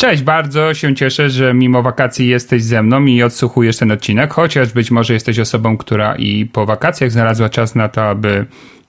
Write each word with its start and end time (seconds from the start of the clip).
Cześć, 0.00 0.22
bardzo 0.22 0.74
się 0.74 0.94
cieszę, 0.94 1.30
że 1.30 1.54
mimo 1.54 1.82
wakacji 1.82 2.28
jesteś 2.28 2.62
ze 2.62 2.82
mną 2.82 3.04
i 3.04 3.22
odsłuchujesz 3.22 3.76
ten 3.76 3.90
odcinek, 3.90 4.32
chociaż 4.32 4.72
być 4.72 4.90
może 4.90 5.14
jesteś 5.14 5.38
osobą, 5.38 5.76
która 5.76 6.16
i 6.16 6.46
po 6.46 6.66
wakacjach 6.66 7.10
znalazła 7.10 7.48
czas 7.48 7.74
na 7.74 7.88
to, 7.88 8.08
aby 8.08 8.46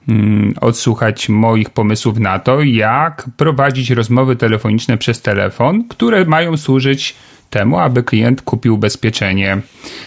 mm, 0.09 0.53
odsłuchać 0.61 1.29
moich 1.29 1.69
pomysłów 1.69 2.19
na 2.19 2.39
to, 2.39 2.61
jak 2.61 3.29
prowadzić 3.37 3.89
rozmowy 3.89 4.35
telefoniczne 4.35 4.97
przez 4.97 5.21
telefon, 5.21 5.87
które 5.87 6.25
mają 6.25 6.57
służyć 6.57 7.15
temu, 7.51 7.79
aby 7.79 8.03
klient 8.03 8.41
kupił 8.41 8.75
ubezpieczenie. 8.75 9.61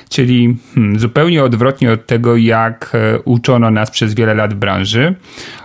Czyli 0.09 0.57
hmm, 0.75 0.99
zupełnie 0.99 1.45
odwrotnie 1.45 1.93
od 1.93 2.07
tego, 2.07 2.37
jak 2.37 2.91
e, 2.95 3.19
uczono 3.19 3.71
nas 3.71 3.91
przez 3.91 4.15
wiele 4.15 4.35
lat 4.35 4.55
branży. 4.55 5.15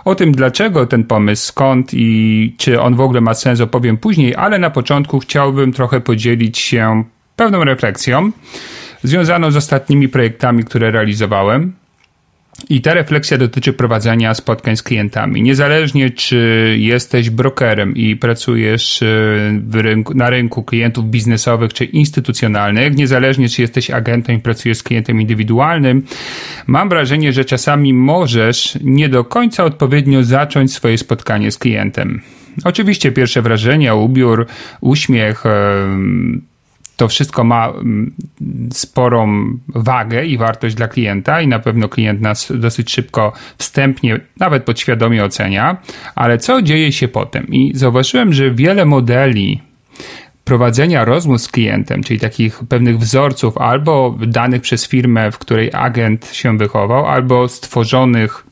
O 0.04 0.14
tym, 0.14 0.32
dlaczego 0.32 0.86
ten 0.86 1.04
pomysł, 1.04 1.46
skąd 1.46 1.94
i 1.94 2.54
czy 2.58 2.80
on 2.80 2.94
w 2.94 3.00
ogóle 3.00 3.20
ma 3.20 3.34
sens, 3.34 3.60
opowiem 3.60 3.96
później, 3.96 4.34
ale 4.36 4.58
na 4.58 4.70
początku 4.70 5.18
chciałbym 5.18 5.72
trochę 5.72 6.00
podzielić 6.00 6.58
się 6.58 7.04
pewną 7.36 7.64
refleksją 7.64 8.30
związaną 9.02 9.50
z 9.50 9.56
ostatnimi 9.56 10.08
projektami, 10.08 10.64
które 10.64 10.90
realizowałem. 10.90 11.72
I 12.68 12.80
ta 12.80 12.94
refleksja 12.94 13.38
dotyczy 13.38 13.72
prowadzenia 13.72 14.34
spotkań 14.34 14.76
z 14.76 14.82
klientami. 14.82 15.42
Niezależnie 15.42 16.10
czy 16.10 16.74
jesteś 16.78 17.30
brokerem 17.30 17.96
i 17.96 18.16
pracujesz 18.16 19.02
e, 19.02 19.82
rynku, 19.82 20.14
na 20.14 20.30
rynku 20.30 20.62
klientów 20.62 21.10
biznesowych 21.10 21.74
czy 21.74 21.84
instytucjonalnych, 21.84 22.96
niezależnie 22.96 23.48
czy 23.48 23.62
jesteś 23.62 23.90
agentem 23.90 24.36
i 24.36 24.38
pracujesz 24.38 24.78
z 24.78 24.82
klientem 24.82 25.20
indywidualnym, 25.20 26.02
mam 26.66 26.88
wrażenie, 26.88 27.32
że 27.32 27.44
czasami 27.44 27.94
możesz 27.94 28.78
nie 28.82 29.08
do 29.08 29.24
końca 29.24 29.64
odpowiednio 29.64 30.24
zacząć 30.24 30.72
swoje 30.72 30.98
spotkanie 30.98 31.50
z 31.50 31.58
klientem. 31.58 32.20
Oczywiście 32.64 33.12
pierwsze 33.12 33.42
wrażenia, 33.42 33.94
ubiór, 33.94 34.46
uśmiech, 34.80 35.44
to 37.00 37.08
wszystko 37.08 37.44
ma 37.44 37.68
mm, 37.68 38.14
sporą 38.72 39.44
wagę 39.68 40.24
i 40.24 40.38
wartość 40.38 40.74
dla 40.74 40.88
klienta 40.88 41.40
i 41.40 41.48
na 41.48 41.58
pewno 41.58 41.88
klient 41.88 42.20
nas 42.20 42.52
dosyć 42.54 42.92
szybko, 42.92 43.32
wstępnie, 43.58 44.20
nawet 44.40 44.64
podświadomie 44.64 45.24
ocenia, 45.24 45.76
ale 46.14 46.38
co 46.38 46.62
dzieje 46.62 46.92
się 46.92 47.08
potem? 47.08 47.46
I 47.48 47.72
zauważyłem, 47.74 48.32
że 48.32 48.50
wiele 48.50 48.84
modeli 48.84 49.60
prowadzenia 50.44 51.04
rozmów 51.04 51.40
z 51.40 51.48
klientem, 51.48 52.02
czyli 52.02 52.20
takich 52.20 52.60
pewnych 52.68 52.98
wzorców 52.98 53.58
albo 53.58 54.16
danych 54.26 54.62
przez 54.62 54.88
firmę, 54.88 55.32
w 55.32 55.38
której 55.38 55.70
agent 55.72 56.30
się 56.32 56.58
wychował, 56.58 57.06
albo 57.06 57.48
stworzonych 57.48 58.44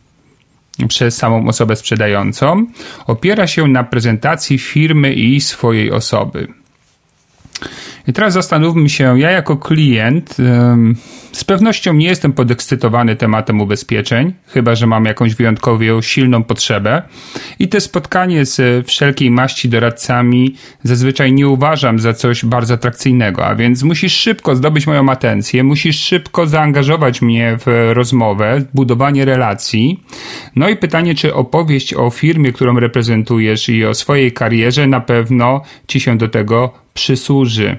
przez 0.89 1.17
samą 1.17 1.49
osobę 1.49 1.77
sprzedającą, 1.77 2.67
opiera 3.07 3.47
się 3.47 3.69
na 3.69 3.85
prezentacji 3.85 4.59
firmy 4.59 5.13
i 5.15 5.41
swojej 5.41 5.93
osoby. 5.93 6.59
I 8.09 8.13
teraz 8.13 8.33
zastanówmy 8.33 8.89
się, 8.89 9.21
ja 9.21 9.31
jako 9.31 9.57
klient 9.57 10.37
z 11.33 11.45
pewnością 11.45 11.93
nie 11.93 12.07
jestem 12.07 12.33
podekscytowany 12.33 13.17
tematem 13.17 13.61
ubezpieczeń, 13.61 14.33
chyba 14.47 14.75
że 14.75 14.87
mam 14.87 15.05
jakąś 15.05 15.35
wyjątkowo 15.35 16.03
silną 16.03 16.45
potrzebę. 16.45 17.03
I 17.59 17.69
te 17.69 17.81
spotkanie 17.81 18.45
z 18.45 18.87
wszelkiej 18.87 19.31
maści 19.31 19.69
doradcami 19.69 20.55
zazwyczaj 20.83 21.33
nie 21.33 21.49
uważam 21.49 21.99
za 21.99 22.13
coś 22.13 22.45
bardzo 22.45 22.75
atrakcyjnego, 22.75 23.47
a 23.47 23.55
więc 23.55 23.83
musisz 23.83 24.13
szybko 24.13 24.57
zdobyć 24.57 24.87
moją 24.87 25.11
atencję, 25.11 25.65
musisz 25.65 26.01
szybko 26.01 26.47
zaangażować 26.47 27.23
mnie 27.23 27.57
w 27.67 27.91
rozmowę, 27.93 28.65
budowanie 28.75 29.25
relacji. 29.25 30.05
No 30.57 30.69
i 30.69 30.77
pytanie, 30.77 31.15
czy 31.15 31.35
opowieść 31.35 31.95
o 31.95 32.11
firmie, 32.11 32.53
którą 32.53 32.81
reprezentujesz 32.81 33.69
i 33.69 33.85
o 33.85 33.95
swojej 33.95 34.33
karierze 34.33 34.87
na 34.87 35.01
pewno 35.01 35.63
ci 35.87 36.01
się 36.01 36.19
do 36.19 36.29
tego 36.29 36.73
przysłuży. 36.95 37.77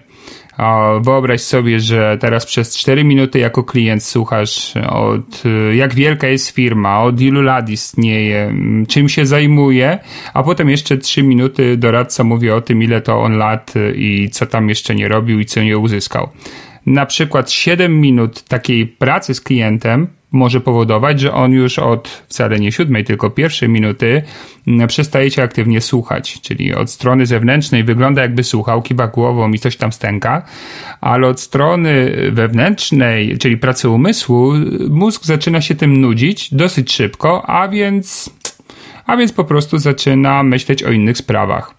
Wyobraź 1.02 1.42
sobie, 1.42 1.80
że 1.80 2.18
teraz 2.20 2.46
przez 2.46 2.78
4 2.78 3.04
minuty 3.04 3.40
jako 3.40 3.64
klient 3.64 4.04
słuchasz 4.04 4.74
od 4.90 5.44
jak 5.74 5.94
wielka 5.96 6.28
jest 6.28 6.50
firma, 6.50 7.02
od 7.02 7.22
ilu 7.22 7.42
lat 7.42 7.70
istnieje, 7.70 8.54
czym 8.88 9.10
się 9.10 9.26
zajmuje, 9.26 10.00
a 10.34 10.44
potem 10.44 10.70
jeszcze 10.70 10.98
3 10.98 11.24
minuty 11.24 11.78
doradca 11.78 12.24
mówi 12.24 12.52
o 12.52 12.62
tym, 12.62 12.84
ile 12.84 13.02
to 13.02 13.22
on 13.22 13.38
lat 13.38 13.74
i 13.96 14.30
co 14.32 14.46
tam 14.46 14.70
jeszcze 14.70 14.96
nie 14.96 15.08
robił 15.08 15.40
i 15.40 15.46
co 15.46 15.64
nie 15.64 15.78
uzyskał. 15.78 16.30
Na 16.86 17.06
przykład 17.06 17.52
7 17.52 18.02
minut 18.02 18.44
takiej 18.44 18.88
pracy 18.88 19.34
z 19.34 19.42
klientem 19.42 20.08
może 20.32 20.62
powodować, 20.62 21.20
że 21.20 21.34
on 21.34 21.52
już 21.52 21.80
od 21.80 22.24
wcale 22.28 22.60
nie 22.60 22.72
siódmej, 22.72 23.04
tylko 23.04 23.30
pierwszej 23.30 23.70
minuty 23.70 24.24
mm, 24.68 24.88
przestaje 24.88 25.32
cię 25.32 25.44
aktywnie 25.44 25.82
słuchać. 25.82 26.42
Czyli 26.42 26.74
od 26.74 26.92
strony 26.92 27.26
zewnętrznej 27.26 27.84
wygląda 27.84 28.22
jakby 28.22 28.44
słuchał, 28.44 28.82
kiba 28.82 29.08
głową 29.08 29.52
i 29.52 29.60
coś 29.60 29.78
tam 29.78 29.92
stęka, 29.92 30.46
ale 31.02 31.28
od 31.28 31.40
strony 31.40 32.12
wewnętrznej, 32.32 33.38
czyli 33.38 33.58
pracy 33.58 33.90
umysłu, 33.90 34.54
mózg 34.90 35.26
zaczyna 35.26 35.62
się 35.62 35.76
tym 35.76 36.02
nudzić 36.02 36.54
dosyć 36.54 36.94
szybko, 36.94 37.50
a 37.50 37.68
więc, 37.68 38.30
a 39.06 39.18
więc 39.18 39.34
po 39.34 39.44
prostu 39.44 39.78
zaczyna 39.78 40.44
myśleć 40.44 40.84
o 40.84 40.92
innych 40.92 41.18
sprawach. 41.18 41.74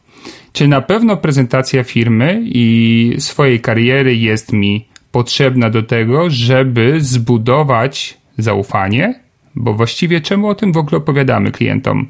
Czy 0.52 0.68
na 0.68 0.80
pewno 0.80 1.16
prezentacja 1.16 1.84
firmy 1.84 2.42
i 2.44 3.14
swojej 3.18 3.60
kariery 3.60 4.16
jest 4.16 4.52
mi 4.52 4.88
potrzebna 5.12 5.70
do 5.70 5.82
tego, 5.82 6.30
żeby 6.30 7.00
zbudować 7.00 8.19
zaufanie, 8.42 9.20
bo 9.54 9.74
właściwie 9.74 10.20
czemu 10.20 10.48
o 10.48 10.54
tym 10.54 10.72
w 10.72 10.76
ogóle 10.76 10.98
opowiadamy 10.98 11.50
klientom? 11.50 12.08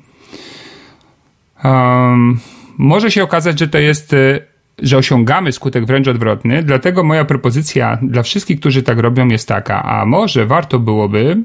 Um, 1.64 2.40
może 2.78 3.10
się 3.10 3.22
okazać, 3.22 3.58
że 3.58 3.68
to 3.68 3.78
jest, 3.78 4.12
e, 4.12 4.40
że 4.78 4.96
osiągamy 4.96 5.52
skutek 5.52 5.86
wręcz 5.86 6.08
odwrotny, 6.08 6.62
dlatego 6.62 7.04
moja 7.04 7.24
propozycja 7.24 7.98
dla 8.02 8.22
wszystkich, 8.22 8.60
którzy 8.60 8.82
tak 8.82 8.98
robią, 8.98 9.28
jest 9.28 9.48
taka, 9.48 9.82
a 9.82 10.06
może 10.06 10.46
warto 10.46 10.78
byłoby 10.78 11.42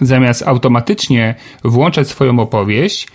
zamiast 0.00 0.42
automatycznie 0.42 1.34
włączać 1.64 2.08
swoją 2.08 2.38
opowieść, 2.38 3.08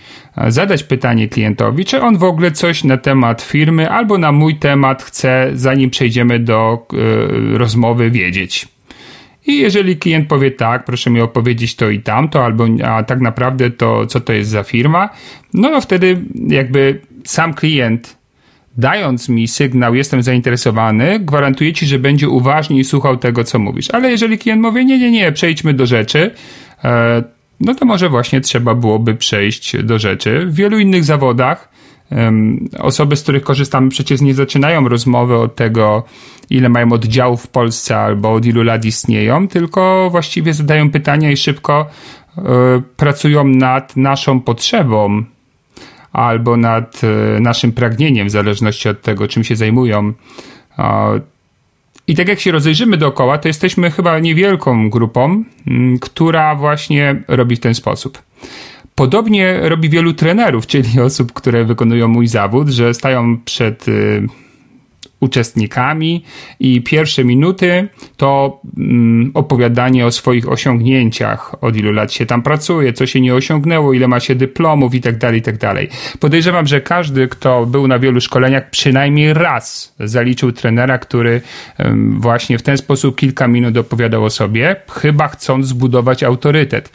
zadać 0.48 0.84
pytanie 0.84 1.28
klientowi, 1.28 1.84
czy 1.84 2.02
on 2.02 2.18
w 2.18 2.24
ogóle 2.24 2.52
coś 2.52 2.84
na 2.84 2.96
temat 2.96 3.42
firmy 3.42 3.90
albo 3.90 4.18
na 4.18 4.32
mój 4.32 4.56
temat 4.56 5.02
chce, 5.02 5.50
zanim 5.54 5.90
przejdziemy 5.90 6.38
do 6.38 6.86
y, 7.54 7.58
rozmowy, 7.58 8.10
wiedzieć. 8.10 8.68
I 9.48 9.58
jeżeli 9.58 9.96
klient 9.96 10.28
powie 10.28 10.50
tak, 10.50 10.84
proszę 10.84 11.10
mi 11.10 11.20
opowiedzieć 11.20 11.76
to 11.76 11.90
i 11.90 12.00
tamto, 12.00 12.44
albo 12.44 12.66
a 12.84 13.02
tak 13.02 13.20
naprawdę 13.20 13.70
to, 13.70 14.06
co 14.06 14.20
to 14.20 14.32
jest 14.32 14.50
za 14.50 14.62
firma, 14.62 15.08
no, 15.54 15.70
no 15.70 15.80
wtedy 15.80 16.22
jakby 16.48 17.00
sam 17.24 17.54
klient 17.54 18.18
dając 18.76 19.28
mi 19.28 19.48
sygnał, 19.48 19.94
jestem 19.94 20.22
zainteresowany, 20.22 21.20
gwarantuję 21.20 21.72
ci, 21.72 21.86
że 21.86 21.98
będzie 21.98 22.28
uważniej 22.28 22.84
słuchał 22.84 23.16
tego, 23.16 23.44
co 23.44 23.58
mówisz. 23.58 23.90
Ale 23.90 24.10
jeżeli 24.10 24.38
klient 24.38 24.62
mówi, 24.62 24.86
nie, 24.86 24.98
nie, 24.98 25.10
nie, 25.10 25.32
przejdźmy 25.32 25.74
do 25.74 25.86
rzeczy, 25.86 26.30
e, 26.84 27.22
no 27.60 27.74
to 27.74 27.84
może 27.84 28.08
właśnie 28.08 28.40
trzeba 28.40 28.74
byłoby 28.74 29.14
przejść 29.14 29.82
do 29.82 29.98
rzeczy. 29.98 30.46
W 30.46 30.54
wielu 30.54 30.78
innych 30.78 31.04
zawodach 31.04 31.68
osoby, 32.78 33.16
z 33.16 33.22
których 33.22 33.42
korzystamy, 33.42 33.88
przecież 33.88 34.20
nie 34.20 34.34
zaczynają 34.34 34.88
rozmowy 34.88 35.36
od 35.36 35.54
tego, 35.54 36.04
ile 36.50 36.68
mają 36.68 36.92
oddziałów 36.92 37.42
w 37.42 37.48
Polsce 37.48 37.96
albo 37.96 38.32
od 38.32 38.46
ilu 38.46 38.62
lat 38.62 38.84
istnieją, 38.84 39.48
tylko 39.48 40.08
właściwie 40.10 40.54
zadają 40.54 40.90
pytania 40.90 41.30
i 41.30 41.36
szybko 41.36 41.86
e, 42.38 42.42
pracują 42.96 43.44
nad 43.44 43.96
naszą 43.96 44.40
potrzebą 44.40 45.24
albo 46.12 46.56
nad 46.56 47.00
e, 47.04 47.40
naszym 47.40 47.72
pragnieniem, 47.72 48.28
w 48.28 48.30
zależności 48.30 48.88
od 48.88 49.02
tego, 49.02 49.28
czym 49.28 49.44
się 49.44 49.56
zajmują. 49.56 50.12
I 52.06 52.14
tak 52.14 52.28
jak 52.28 52.40
się 52.40 52.52
rozejrzymy 52.52 52.96
dookoła, 52.96 53.38
to 53.38 53.48
jesteśmy 53.48 53.90
chyba 53.90 54.18
niewielką 54.18 54.90
grupą, 54.90 55.44
która 56.00 56.54
właśnie 56.54 57.22
robi 57.28 57.56
w 57.56 57.60
ten 57.60 57.74
sposób. 57.74 58.22
Podobnie 58.98 59.60
robi 59.62 59.88
wielu 59.88 60.12
trenerów, 60.12 60.66
czyli 60.66 61.00
osób, 61.00 61.32
które 61.32 61.64
wykonują 61.64 62.08
mój 62.08 62.26
zawód, 62.26 62.68
że 62.68 62.94
stają 62.94 63.38
przed 63.44 63.88
y, 63.88 64.26
uczestnikami 65.20 66.24
i 66.60 66.82
pierwsze 66.82 67.24
minuty 67.24 67.88
to 68.16 68.60
mm, 68.76 69.30
opowiadanie 69.34 70.06
o 70.06 70.12
swoich 70.12 70.48
osiągnięciach, 70.48 71.54
od 71.64 71.76
ilu 71.76 71.92
lat 71.92 72.12
się 72.12 72.26
tam 72.26 72.42
pracuje, 72.42 72.92
co 72.92 73.06
się 73.06 73.20
nie 73.20 73.34
osiągnęło, 73.34 73.92
ile 73.92 74.08
ma 74.08 74.20
się 74.20 74.34
dyplomów 74.34 74.94
i 74.94 75.00
tak 75.00 75.18
dalej, 75.18 75.38
i 75.38 75.42
tak 75.42 75.58
dalej. 75.58 75.88
Podejrzewam, 76.20 76.66
że 76.66 76.80
każdy, 76.80 77.28
kto 77.28 77.66
był 77.66 77.88
na 77.88 77.98
wielu 77.98 78.20
szkoleniach, 78.20 78.70
przynajmniej 78.70 79.34
raz 79.34 79.94
zaliczył 80.00 80.52
trenera, 80.52 80.98
który 80.98 81.40
um, 81.78 82.20
właśnie 82.20 82.58
w 82.58 82.62
ten 82.62 82.78
sposób 82.78 83.16
kilka 83.16 83.48
minut 83.48 83.76
opowiadał 83.76 84.24
o 84.24 84.30
sobie, 84.30 84.76
chyba 84.90 85.28
chcąc 85.28 85.66
zbudować 85.66 86.22
autorytet. 86.22 86.88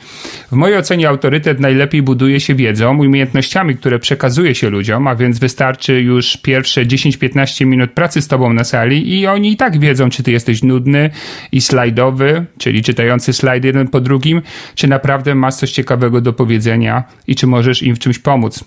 W 0.52 0.56
mojej 0.56 0.78
ocenie 0.78 1.10
autorytet 1.10 1.60
najlepiej 1.60 2.02
buduje 2.02 2.40
się 2.40 2.56
wiedzą, 2.56 2.98
umiejętnościami, 2.98 3.76
które 3.76 4.00
przekazuje 4.00 4.56
się 4.56 4.70
ludziom, 4.70 5.08
a 5.08 5.16
więc 5.16 5.40
wystarczy 5.40 6.02
już 6.02 6.38
pierwsze 6.38 6.86
10-15 6.86 7.66
minut 7.66 7.92
pracy 7.92 8.13
z 8.22 8.28
tobą 8.28 8.54
na 8.54 8.64
sali 8.64 9.20
i 9.20 9.28
oni 9.28 9.52
i 9.52 9.58
tak 9.58 9.80
wiedzą, 9.80 10.10
czy 10.10 10.24
ty 10.24 10.32
jesteś 10.32 10.64
nudny 10.64 11.10
i 11.52 11.62
slajdowy, 11.62 12.46
czyli 12.58 12.84
czytający 12.84 13.34
slajd 13.34 13.64
jeden 13.64 13.88
po 13.88 14.02
drugim, 14.02 14.42
czy 14.76 14.88
naprawdę 14.88 15.36
masz 15.36 15.56
coś 15.56 15.72
ciekawego 15.72 16.22
do 16.22 16.34
powiedzenia 16.34 17.04
i 17.28 17.36
czy 17.36 17.48
możesz 17.48 17.84
im 17.84 17.96
w 17.96 18.00
czymś 18.00 18.20
pomóc. 18.20 18.64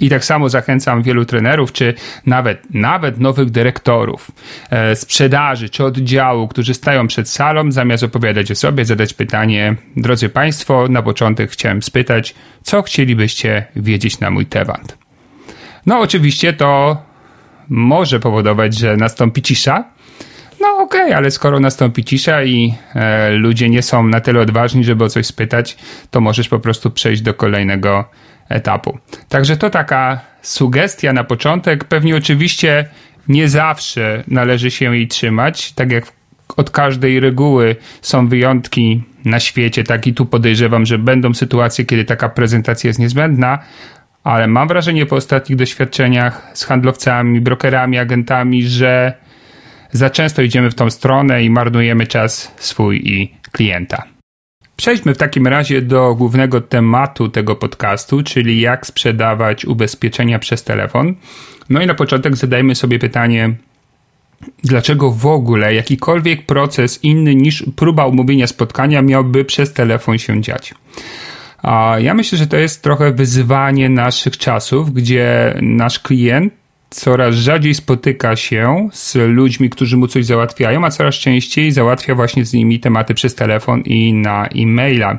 I 0.00 0.10
tak 0.10 0.24
samo 0.24 0.48
zachęcam 0.48 1.02
wielu 1.02 1.24
trenerów, 1.24 1.72
czy 1.72 1.94
nawet, 2.26 2.74
nawet 2.74 3.20
nowych 3.20 3.50
dyrektorów 3.50 4.30
e, 4.70 4.96
sprzedaży 4.96 5.68
czy 5.68 5.84
oddziału, 5.84 6.48
którzy 6.48 6.74
stają 6.74 7.06
przed 7.06 7.28
salą, 7.28 7.72
zamiast 7.72 8.02
opowiadać 8.02 8.50
o 8.50 8.54
sobie, 8.54 8.84
zadać 8.84 9.14
pytanie: 9.14 9.76
Drodzy 9.96 10.28
Państwo, 10.28 10.88
na 10.88 11.02
początek 11.02 11.50
chciałem 11.50 11.82
spytać, 11.82 12.34
co 12.62 12.82
chcielibyście 12.82 13.66
wiedzieć 13.76 14.20
na 14.20 14.30
mój 14.30 14.46
temat? 14.46 14.98
No, 15.86 16.00
oczywiście 16.00 16.52
to 16.52 16.96
może 17.70 18.20
powodować, 18.20 18.78
że 18.78 18.96
nastąpi 18.96 19.42
cisza. 19.42 19.84
No 20.60 20.68
okej, 20.68 21.00
okay, 21.00 21.16
ale 21.16 21.30
skoro 21.30 21.60
nastąpi 21.60 22.04
cisza 22.04 22.44
i 22.44 22.74
e, 22.94 23.30
ludzie 23.30 23.68
nie 23.68 23.82
są 23.82 24.06
na 24.06 24.20
tyle 24.20 24.40
odważni, 24.40 24.84
żeby 24.84 25.04
o 25.04 25.08
coś 25.08 25.26
spytać, 25.26 25.76
to 26.10 26.20
możesz 26.20 26.48
po 26.48 26.58
prostu 26.58 26.90
przejść 26.90 27.22
do 27.22 27.34
kolejnego 27.34 28.04
etapu. 28.48 28.98
Także 29.28 29.56
to 29.56 29.70
taka 29.70 30.20
sugestia 30.42 31.12
na 31.12 31.24
początek. 31.24 31.84
Pewnie 31.84 32.16
oczywiście 32.16 32.88
nie 33.28 33.48
zawsze 33.48 34.24
należy 34.28 34.70
się 34.70 34.96
jej 34.96 35.08
trzymać, 35.08 35.72
tak 35.72 35.92
jak 35.92 36.04
od 36.56 36.70
każdej 36.70 37.20
reguły 37.20 37.76
są 38.02 38.28
wyjątki 38.28 39.02
na 39.24 39.40
świecie, 39.40 39.84
tak 39.84 40.06
i 40.06 40.14
tu 40.14 40.26
podejrzewam, 40.26 40.86
że 40.86 40.98
będą 40.98 41.34
sytuacje, 41.34 41.84
kiedy 41.84 42.04
taka 42.04 42.28
prezentacja 42.28 42.88
jest 42.88 43.00
niezbędna, 43.00 43.58
ale 44.24 44.46
mam 44.46 44.68
wrażenie 44.68 45.06
po 45.06 45.16
ostatnich 45.16 45.58
doświadczeniach 45.58 46.50
z 46.54 46.64
handlowcami, 46.64 47.40
brokerami, 47.40 47.98
agentami, 47.98 48.62
że 48.62 49.14
za 49.92 50.10
często 50.10 50.42
idziemy 50.42 50.70
w 50.70 50.74
tą 50.74 50.90
stronę 50.90 51.44
i 51.44 51.50
marnujemy 51.50 52.06
czas 52.06 52.54
swój 52.56 53.02
i 53.04 53.34
klienta. 53.52 54.02
Przejdźmy 54.76 55.14
w 55.14 55.18
takim 55.18 55.46
razie 55.46 55.82
do 55.82 56.14
głównego 56.14 56.60
tematu 56.60 57.28
tego 57.28 57.56
podcastu, 57.56 58.22
czyli 58.22 58.60
jak 58.60 58.86
sprzedawać 58.86 59.64
ubezpieczenia 59.64 60.38
przez 60.38 60.64
telefon. 60.64 61.14
No 61.70 61.82
i 61.82 61.86
na 61.86 61.94
początek 61.94 62.36
zadajmy 62.36 62.74
sobie 62.74 62.98
pytanie, 62.98 63.54
dlaczego 64.64 65.10
w 65.10 65.26
ogóle 65.26 65.74
jakikolwiek 65.74 66.46
proces 66.46 67.04
inny 67.04 67.34
niż 67.34 67.64
próba 67.76 68.06
umówienia 68.06 68.46
spotkania 68.46 69.02
miałby 69.02 69.44
przez 69.44 69.72
telefon 69.72 70.18
się 70.18 70.42
dziać. 70.42 70.74
A 71.62 71.96
ja 71.98 72.14
myślę, 72.14 72.38
że 72.38 72.46
to 72.46 72.56
jest 72.56 72.82
trochę 72.82 73.12
wyzwanie 73.12 73.88
naszych 73.88 74.38
czasów, 74.38 74.92
gdzie 74.92 75.54
nasz 75.62 75.98
klient 75.98 76.60
coraz 76.90 77.34
rzadziej 77.34 77.74
spotyka 77.74 78.36
się 78.36 78.88
z 78.92 79.14
ludźmi, 79.14 79.70
którzy 79.70 79.96
mu 79.96 80.06
coś 80.06 80.26
załatwiają, 80.26 80.84
a 80.84 80.90
coraz 80.90 81.14
częściej 81.14 81.72
załatwia 81.72 82.14
właśnie 82.14 82.44
z 82.44 82.52
nimi 82.52 82.80
tematy 82.80 83.14
przez 83.14 83.34
telefon 83.34 83.80
i 83.80 84.12
na 84.12 84.46
e-maila. 84.46 85.18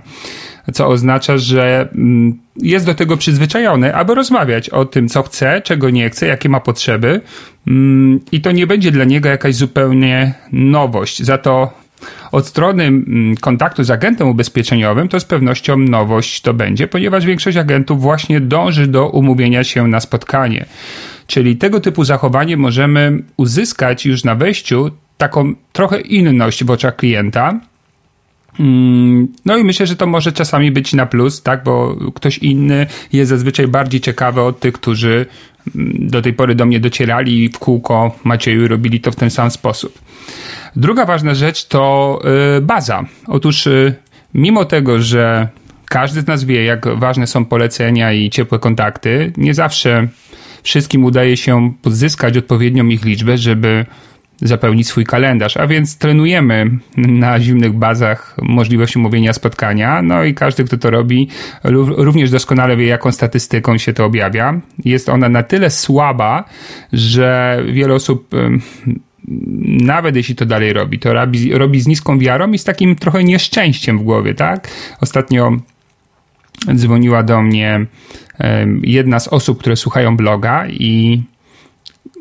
Co 0.74 0.88
oznacza, 0.88 1.38
że 1.38 1.90
mm, 1.96 2.40
jest 2.56 2.86
do 2.86 2.94
tego 2.94 3.18
przyzwyczajony, 3.18 3.96
aby 3.96 4.16
rozmawiać 4.16 4.70
o 4.70 4.86
tym, 4.86 5.08
co 5.08 5.24
chce, 5.24 5.62
czego 5.62 5.90
nie 5.90 6.10
chce, 6.10 6.28
jakie 6.28 6.50
ma 6.50 6.60
potrzeby, 6.60 7.22
mm, 7.68 8.20
i 8.32 8.42
to 8.42 8.52
nie 8.52 8.68
będzie 8.68 8.92
dla 8.92 9.04
niego 9.04 9.30
jakaś 9.30 9.56
zupełnie 9.56 10.34
nowość. 10.52 11.24
Za 11.24 11.38
to 11.38 11.81
od 12.32 12.48
strony 12.48 12.84
mm, 12.84 13.38
kontaktu 13.38 13.84
z 13.84 13.92
agentem 13.92 14.28
ubezpieczeniowym 14.28 15.08
to 15.08 15.20
z 15.20 15.26
pewnością 15.26 15.78
nowość 15.78 16.42
to 16.42 16.54
będzie, 16.54 16.88
ponieważ 16.88 17.26
większość 17.26 17.58
agentów 17.58 18.02
właśnie 18.02 18.40
dąży 18.40 18.88
do 18.88 19.10
umówienia 19.10 19.64
się 19.64 19.88
na 19.88 20.00
spotkanie. 20.00 20.66
Czyli 21.28 21.58
tego 21.58 21.80
typu 21.80 22.04
zachowanie 22.04 22.58
możemy 22.58 23.24
uzyskać 23.38 24.06
już 24.06 24.24
na 24.24 24.36
wejściu 24.36 24.92
taką 25.18 25.54
trochę 25.74 26.02
inność 26.02 26.64
w 26.64 26.72
oczach 26.72 26.96
klienta. 26.96 27.60
Mm, 28.60 29.28
no 29.46 29.58
i 29.58 29.64
myślę, 29.64 29.88
że 29.88 29.96
to 29.96 30.08
może 30.08 30.32
czasami 30.32 30.72
być 30.72 30.94
na 30.94 31.06
plus, 31.06 31.42
tak, 31.42 31.64
bo 31.64 31.96
ktoś 32.16 32.38
inny 32.38 32.88
jest 33.14 33.30
zazwyczaj 33.30 33.68
bardziej 33.68 34.02
ciekawy 34.02 34.42
od 34.42 34.60
tych, 34.60 34.74
którzy 34.74 35.26
do 36.00 36.22
tej 36.22 36.34
pory 36.34 36.56
do 36.56 36.66
mnie 36.66 36.80
docierali 36.80 37.44
i 37.44 37.50
w 37.50 37.60
kółko 37.60 38.16
Macieju 38.24 38.68
robili 38.68 39.00
to 39.00 39.12
w 39.12 39.16
ten 39.16 39.30
sam 39.30 39.52
sposób. 39.52 40.00
Druga 40.76 41.06
ważna 41.06 41.34
rzecz 41.36 41.66
to 41.66 42.22
y, 42.58 42.62
baza. 42.62 43.06
Otóż 43.28 43.68
y, 43.68 43.96
mimo 44.34 44.66
tego, 44.66 45.02
że 45.02 45.48
każdy 45.86 46.22
z 46.22 46.28
nas 46.28 46.44
wie, 46.44 46.64
jak 46.64 46.88
ważne 47.00 47.28
są 47.28 47.46
polecenia 47.46 48.14
i 48.14 48.30
ciepłe 48.30 48.60
kontakty, 48.60 49.34
nie 49.38 49.54
zawsze 49.54 50.08
wszystkim 50.64 51.06
udaje 51.06 51.38
się 51.38 51.74
pozyskać 51.82 52.38
odpowiednią 52.38 52.88
ich 52.88 53.06
liczbę, 53.06 53.38
żeby 53.38 53.86
zapełnić 54.42 54.88
swój 54.88 55.06
kalendarz, 55.06 55.58
a 55.58 55.68
więc 55.68 55.98
trenujemy 55.98 56.66
na 56.98 57.40
zimnych 57.40 57.74
bazach 57.74 58.38
możliwość 58.42 58.96
umówienia 58.96 59.34
spotkania, 59.34 60.02
no 60.02 60.24
i 60.24 60.34
każdy, 60.34 60.64
kto 60.64 60.78
to 60.78 60.90
robi, 60.90 61.28
również 61.98 62.32
doskonale 62.32 62.78
wie, 62.78 62.86
jaką 62.86 63.12
statystyką 63.12 63.78
się 63.78 63.94
to 63.94 64.06
objawia. 64.06 64.62
Jest 64.86 65.10
ona 65.10 65.30
na 65.30 65.44
tyle 65.44 65.70
słaba, 65.70 66.44
że 66.94 67.60
wiele 67.72 67.94
osób 67.94 68.30
nawet 69.68 70.16
jeśli 70.16 70.36
to 70.36 70.46
dalej 70.46 70.74
robi, 70.74 71.00
to 71.00 71.14
robi, 71.14 71.54
robi 71.54 71.82
z 71.82 71.88
niską 71.88 72.20
wiarą 72.20 72.52
i 72.52 72.58
z 72.58 72.64
takim 72.64 72.96
trochę 72.96 73.24
nieszczęściem 73.24 74.00
w 74.00 74.04
głowie, 74.04 74.34
tak? 74.34 74.68
Ostatnio 75.02 75.58
dzwoniła 76.76 77.24
do 77.24 77.42
mnie 77.42 77.86
jedna 78.84 79.20
z 79.20 79.28
osób, 79.28 79.60
które 79.60 79.76
słuchają 79.76 80.18
bloga 80.18 80.68
i 80.68 81.22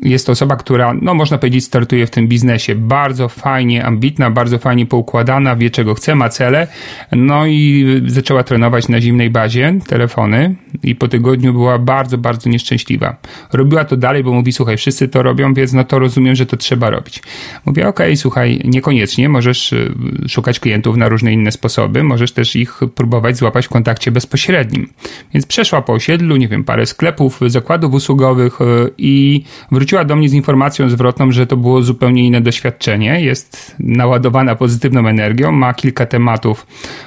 jest 0.02 0.26
to 0.26 0.32
osoba, 0.32 0.56
która, 0.56 0.94
no 1.02 1.14
można 1.14 1.38
powiedzieć, 1.38 1.64
startuje 1.64 2.06
w 2.06 2.10
tym 2.10 2.28
biznesie. 2.28 2.74
Bardzo 2.74 3.28
fajnie 3.28 3.84
ambitna, 3.84 4.30
bardzo 4.30 4.58
fajnie 4.58 4.86
poukładana, 4.86 5.56
wie 5.56 5.70
czego 5.70 5.94
chce, 5.94 6.14
ma 6.14 6.28
cele. 6.28 6.66
No 7.12 7.46
i 7.46 7.86
zaczęła 8.06 8.42
trenować 8.42 8.88
na 8.88 9.00
zimnej 9.00 9.30
bazie 9.30 9.74
telefony 9.88 10.54
i 10.82 10.94
po 10.94 11.08
tygodniu 11.08 11.52
była 11.52 11.78
bardzo, 11.78 12.18
bardzo 12.18 12.50
nieszczęśliwa. 12.50 13.16
Robiła 13.52 13.84
to 13.84 13.96
dalej, 13.96 14.24
bo 14.24 14.32
mówi, 14.32 14.52
słuchaj, 14.52 14.76
wszyscy 14.76 15.08
to 15.08 15.22
robią, 15.22 15.54
więc 15.54 15.72
no 15.72 15.84
to 15.84 15.98
rozumiem, 15.98 16.34
że 16.34 16.46
to 16.46 16.56
trzeba 16.56 16.90
robić. 16.90 17.22
Mówię, 17.66 17.88
okej, 17.88 18.06
okay, 18.06 18.16
słuchaj, 18.16 18.60
niekoniecznie, 18.64 19.28
możesz 19.28 19.72
y, 19.72 19.94
szukać 20.28 20.60
klientów 20.60 20.96
na 20.96 21.08
różne 21.08 21.32
inne 21.32 21.52
sposoby, 21.52 22.02
możesz 22.02 22.32
też 22.32 22.56
ich 22.56 22.80
próbować 22.94 23.36
złapać 23.36 23.66
w 23.66 23.68
kontakcie 23.68 24.10
bezpośrednim. 24.10 24.88
Więc 25.34 25.46
przeszła 25.46 25.82
po 25.82 25.92
osiedlu, 25.92 26.36
nie 26.36 26.48
wiem, 26.48 26.64
parę 26.64 26.86
sklepów, 26.86 27.40
zakładów 27.46 27.94
usługowych 27.94 28.60
y, 28.60 28.64
i 28.98 29.44
wróciła 29.72 30.04
do 30.04 30.16
mnie 30.16 30.28
z 30.28 30.32
informacją 30.32 30.88
zwrotną, 30.88 31.32
że 31.32 31.46
to 31.46 31.56
było 31.56 31.82
zupełnie 31.82 32.26
inne 32.26 32.40
doświadczenie. 32.40 33.20
Jest 33.20 33.76
naładowana 33.78 34.54
pozytywną 34.54 35.08
energią, 35.08 35.52
ma 35.52 35.74
kilka 35.74 36.06
tematów 36.06 36.66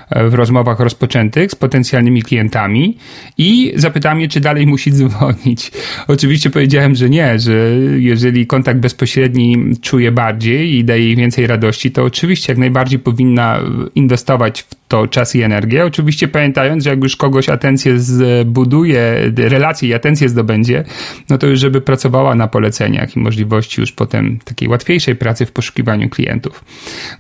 e, 0.09 0.29
w 0.29 0.33
rozmowach 0.33 0.79
rozpoczętych 0.79 1.51
z 1.51 1.55
potencjalnymi 1.55 2.21
klientami 2.21 2.97
i 3.37 3.62
zapytała 3.75 4.15
mnie, 4.15 4.27
czy 4.27 4.39
dalej 4.39 4.67
musi 4.67 4.91
dzwonić. 4.91 5.71
Oczywiście 6.07 6.49
powiedziałem, 6.49 6.95
że 6.95 7.09
nie, 7.09 7.39
że 7.39 7.69
jeżeli 7.97 8.47
kontakt 8.47 8.79
bezpośredni 8.79 9.57
czuje 9.81 10.11
bardziej 10.11 10.75
i 10.75 10.83
daje 10.83 11.05
jej 11.05 11.15
więcej 11.15 11.47
radości, 11.47 11.91
to 11.91 12.03
oczywiście 12.03 12.53
jak 12.53 12.57
najbardziej 12.57 12.99
powinna 12.99 13.59
inwestować 13.95 14.61
w 14.61 14.75
to 14.93 15.07
czas 15.07 15.35
i 15.35 15.41
energię. 15.41 15.85
Oczywiście 15.85 16.27
pamiętając, 16.27 16.83
że 16.83 16.89
jak 16.89 17.03
już 17.03 17.15
kogoś 17.15 17.49
atencję 17.49 17.99
zbuduje, 17.99 19.31
relacje 19.37 19.89
i 19.89 19.93
atencję 19.93 20.29
zdobędzie, 20.29 20.83
no 21.29 21.37
to 21.37 21.47
już 21.47 21.59
żeby 21.59 21.81
pracowała 21.81 22.35
na 22.35 22.47
poleceniach 22.47 23.15
i 23.15 23.19
możliwości 23.19 23.81
już 23.81 23.91
potem 23.91 24.39
takiej 24.45 24.69
łatwiejszej 24.69 25.15
pracy 25.15 25.45
w 25.45 25.51
poszukiwaniu 25.51 26.09
klientów. 26.09 26.63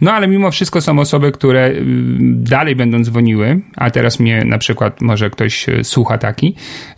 No 0.01 0.11
ale 0.11 0.27
mimo 0.27 0.51
wszystko 0.51 0.81
są 0.81 0.99
osoby, 0.99 1.31
które 1.31 1.67
y, 1.67 1.83
dalej 2.21 2.75
będą 2.75 3.03
dzwoniły, 3.03 3.59
a 3.75 3.91
teraz 3.91 4.19
mnie 4.19 4.45
na 4.45 4.57
przykład 4.57 5.01
może 5.01 5.29
ktoś 5.29 5.65
słucha 5.83 6.17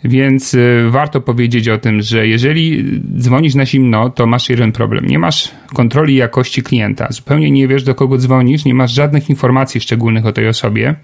więc 0.04 0.54
y, 0.54 0.84
warto 0.90 1.20
powiedzieć 1.20 1.68
o 1.68 1.78
tym, 1.78 2.02
że 2.02 2.26
jeżeli 2.26 2.84
dzwonisz 3.18 3.54
na 3.54 3.66
zimno, 3.66 4.10
to 4.10 4.26
masz 4.26 4.50
jeden 4.50 4.72
problem. 4.72 5.06
Nie 5.06 5.18
masz 5.18 5.50
kontroli 5.74 6.14
jakości 6.14 6.62
klienta. 6.62 7.08
Zupełnie 7.10 7.50
nie 7.50 7.68
wiesz, 7.68 7.84
do 7.84 7.94
kogo 7.94 8.18
dzwonisz, 8.18 8.64
nie 8.64 8.74
masz 8.74 8.92
żadnych 8.92 9.30
informacji 9.30 9.80
szczególnych 9.80 10.26
o 10.26 10.32
tej 10.32 10.48
osobie 10.48 10.66
sobie. 10.66 10.94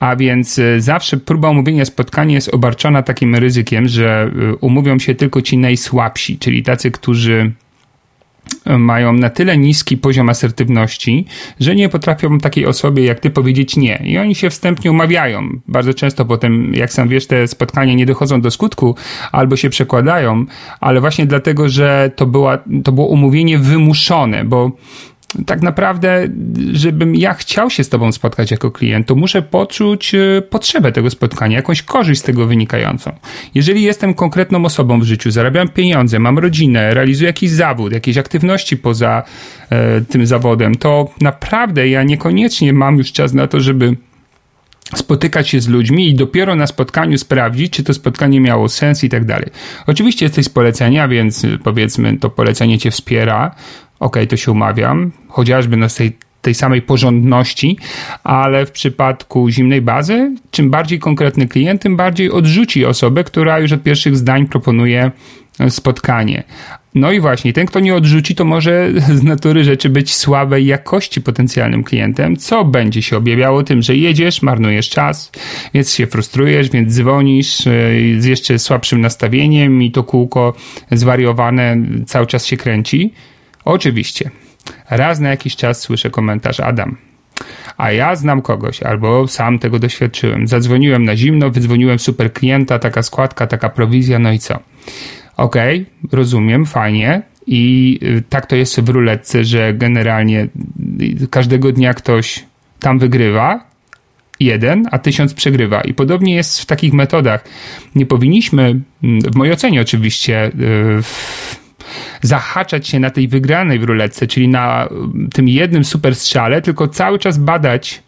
A 0.00 0.16
więc 0.16 0.58
y, 0.58 0.80
zawsze 0.80 1.16
próba 1.16 1.50
umówienia 1.50 1.84
spotkania 1.84 2.34
jest 2.34 2.54
obarczona 2.54 3.02
takim 3.02 3.34
ryzykiem, 3.34 3.88
że 3.88 4.30
y, 4.52 4.56
umówią 4.56 4.98
się 4.98 5.14
tylko 5.14 5.42
ci 5.42 5.58
najsłabsi, 5.58 6.38
czyli 6.38 6.62
tacy, 6.62 6.90
którzy 6.90 7.52
mają 8.66 9.12
na 9.12 9.30
tyle 9.30 9.58
niski 9.58 9.96
poziom 9.96 10.28
asertywności, 10.28 11.26
że 11.60 11.74
nie 11.74 11.88
potrafią 11.88 12.38
takiej 12.38 12.66
osobie 12.66 13.04
jak 13.04 13.20
ty 13.20 13.30
powiedzieć 13.30 13.76
nie. 13.76 14.02
I 14.04 14.18
oni 14.18 14.34
się 14.34 14.50
wstępnie 14.50 14.90
umawiają. 14.90 15.48
Bardzo 15.68 15.94
często 15.94 16.24
potem, 16.24 16.74
jak 16.74 16.92
sam 16.92 17.08
wiesz, 17.08 17.26
te 17.26 17.48
spotkania 17.48 17.94
nie 17.94 18.06
dochodzą 18.06 18.40
do 18.40 18.50
skutku 18.50 18.96
albo 19.32 19.56
się 19.56 19.70
przekładają, 19.70 20.44
ale 20.80 21.00
właśnie 21.00 21.26
dlatego, 21.26 21.68
że 21.68 22.10
to, 22.16 22.26
była, 22.26 22.58
to 22.84 22.92
było 22.92 23.06
umówienie 23.06 23.58
wymuszone, 23.58 24.44
bo 24.44 24.70
tak 25.46 25.62
naprawdę, 25.62 26.28
żebym 26.72 27.14
ja 27.14 27.34
chciał 27.34 27.70
się 27.70 27.84
z 27.84 27.88
Tobą 27.88 28.12
spotkać 28.12 28.50
jako 28.50 28.70
klient, 28.70 29.06
to 29.06 29.14
muszę 29.14 29.42
poczuć 29.42 30.14
e, 30.14 30.42
potrzebę 30.42 30.92
tego 30.92 31.10
spotkania, 31.10 31.56
jakąś 31.56 31.82
korzyść 31.82 32.20
z 32.20 32.24
tego 32.24 32.46
wynikającą. 32.46 33.12
Jeżeli 33.54 33.82
jestem 33.82 34.14
konkretną 34.14 34.64
osobą 34.64 35.00
w 35.00 35.04
życiu, 35.04 35.30
zarabiam 35.30 35.68
pieniądze, 35.68 36.18
mam 36.18 36.38
rodzinę, 36.38 36.94
realizuję 36.94 37.26
jakiś 37.26 37.50
zawód, 37.50 37.92
jakieś 37.92 38.18
aktywności 38.18 38.76
poza 38.76 39.22
e, 39.70 40.00
tym 40.00 40.26
zawodem, 40.26 40.74
to 40.74 41.10
naprawdę 41.20 41.88
ja 41.88 42.02
niekoniecznie 42.02 42.72
mam 42.72 42.98
już 42.98 43.12
czas 43.12 43.32
na 43.32 43.46
to, 43.46 43.60
żeby 43.60 43.96
spotykać 44.94 45.48
się 45.48 45.60
z 45.60 45.68
ludźmi 45.68 46.08
i 46.08 46.14
dopiero 46.14 46.54
na 46.54 46.66
spotkaniu 46.66 47.18
sprawdzić, 47.18 47.72
czy 47.72 47.84
to 47.84 47.94
spotkanie 47.94 48.40
miało 48.40 48.68
sens 48.68 49.04
i 49.04 49.08
tak 49.08 49.24
dalej. 49.24 49.50
Oczywiście 49.86 50.26
jesteś 50.26 50.46
z 50.46 50.48
polecenia, 50.48 51.08
więc 51.08 51.44
e, 51.44 51.58
powiedzmy 51.64 52.18
to 52.18 52.30
polecenie 52.30 52.78
cię 52.78 52.90
wspiera, 52.90 53.54
ok, 54.04 54.16
to 54.28 54.36
się 54.36 54.52
umawiam, 54.52 55.10
chociażby 55.28 55.76
na 55.76 55.88
tej, 55.88 56.16
tej 56.42 56.54
samej 56.54 56.82
porządności, 56.82 57.78
ale 58.24 58.66
w 58.66 58.70
przypadku 58.70 59.50
zimnej 59.50 59.82
bazy, 59.82 60.34
czym 60.50 60.70
bardziej 60.70 60.98
konkretny 60.98 61.48
klient, 61.48 61.82
tym 61.82 61.96
bardziej 61.96 62.30
odrzuci 62.30 62.84
osobę, 62.84 63.24
która 63.24 63.58
już 63.58 63.72
od 63.72 63.82
pierwszych 63.82 64.16
zdań 64.16 64.46
proponuje 64.46 65.10
e, 65.60 65.70
spotkanie. 65.70 66.44
No 66.94 67.12
i 67.12 67.20
właśnie, 67.20 67.52
ten, 67.52 67.66
kto 67.66 67.80
nie 67.80 67.94
odrzuci, 67.94 68.34
to 68.34 68.44
może 68.44 68.90
z 69.20 69.22
natury 69.22 69.64
rzeczy 69.64 69.88
być 69.88 70.14
słabej 70.14 70.66
jakości 70.66 71.20
potencjalnym 71.20 71.84
klientem, 71.84 72.36
co 72.36 72.64
będzie 72.64 73.02
się 73.02 73.16
objawiało 73.16 73.62
tym, 73.62 73.82
że 73.82 73.96
jedziesz, 73.96 74.42
marnujesz 74.42 74.88
czas, 74.88 75.32
więc 75.74 75.94
się 75.94 76.06
frustrujesz, 76.06 76.70
więc 76.70 76.92
dzwonisz 76.92 77.66
e, 77.66 77.70
z 78.18 78.24
jeszcze 78.24 78.58
słabszym 78.58 79.00
nastawieniem 79.00 79.82
i 79.82 79.90
to 79.90 80.04
kółko 80.04 80.54
zwariowane 80.92 81.76
cały 82.06 82.26
czas 82.26 82.46
się 82.46 82.56
kręci. 82.56 83.12
Oczywiście, 83.64 84.30
raz 84.90 85.20
na 85.20 85.28
jakiś 85.28 85.56
czas 85.56 85.80
słyszę 85.80 86.10
komentarz 86.10 86.60
Adam. 86.60 86.96
A 87.76 87.92
ja 87.92 88.16
znam 88.16 88.42
kogoś, 88.42 88.82
albo 88.82 89.28
sam 89.28 89.58
tego 89.58 89.78
doświadczyłem. 89.78 90.48
Zadzwoniłem 90.48 91.04
na 91.04 91.16
zimno, 91.16 91.50
wydzwoniłem 91.50 91.98
super 91.98 92.32
klienta, 92.32 92.78
taka 92.78 93.02
składka, 93.02 93.46
taka 93.46 93.68
prowizja, 93.68 94.18
no 94.18 94.32
i 94.32 94.38
co? 94.38 94.58
Okej, 95.36 95.80
okay, 95.80 96.18
rozumiem, 96.18 96.66
fajnie. 96.66 97.22
I 97.46 97.98
y, 98.02 98.22
tak 98.28 98.46
to 98.46 98.56
jest 98.56 98.80
w 98.80 98.88
ruletce, 98.88 99.44
że 99.44 99.74
generalnie 99.74 100.48
y, 101.22 101.28
każdego 101.30 101.72
dnia 101.72 101.94
ktoś 101.94 102.44
tam 102.80 102.98
wygrywa, 102.98 103.64
jeden, 104.40 104.88
a 104.90 104.98
tysiąc 104.98 105.34
przegrywa. 105.34 105.80
I 105.80 105.94
podobnie 105.94 106.34
jest 106.34 106.60
w 106.60 106.66
takich 106.66 106.92
metodach. 106.92 107.44
Nie 107.94 108.06
powinniśmy, 108.06 108.80
mm, 109.02 109.20
w 109.20 109.36
mojej 109.36 109.54
ocenie 109.54 109.80
oczywiście, 109.80 110.50
yy, 110.58 111.02
zahaczać 112.22 112.88
się 112.88 113.00
na 113.00 113.10
tej 113.10 113.28
wygranej 113.28 113.78
w 113.78 113.84
ruletce, 113.84 114.26
czyli 114.26 114.48
na 114.48 114.88
um, 114.90 115.28
tym 115.34 115.48
jednym 115.48 115.84
super 115.84 116.14
strzale, 116.14 116.62
tylko 116.62 116.88
cały 116.88 117.18
czas 117.18 117.38
badać, 117.38 118.02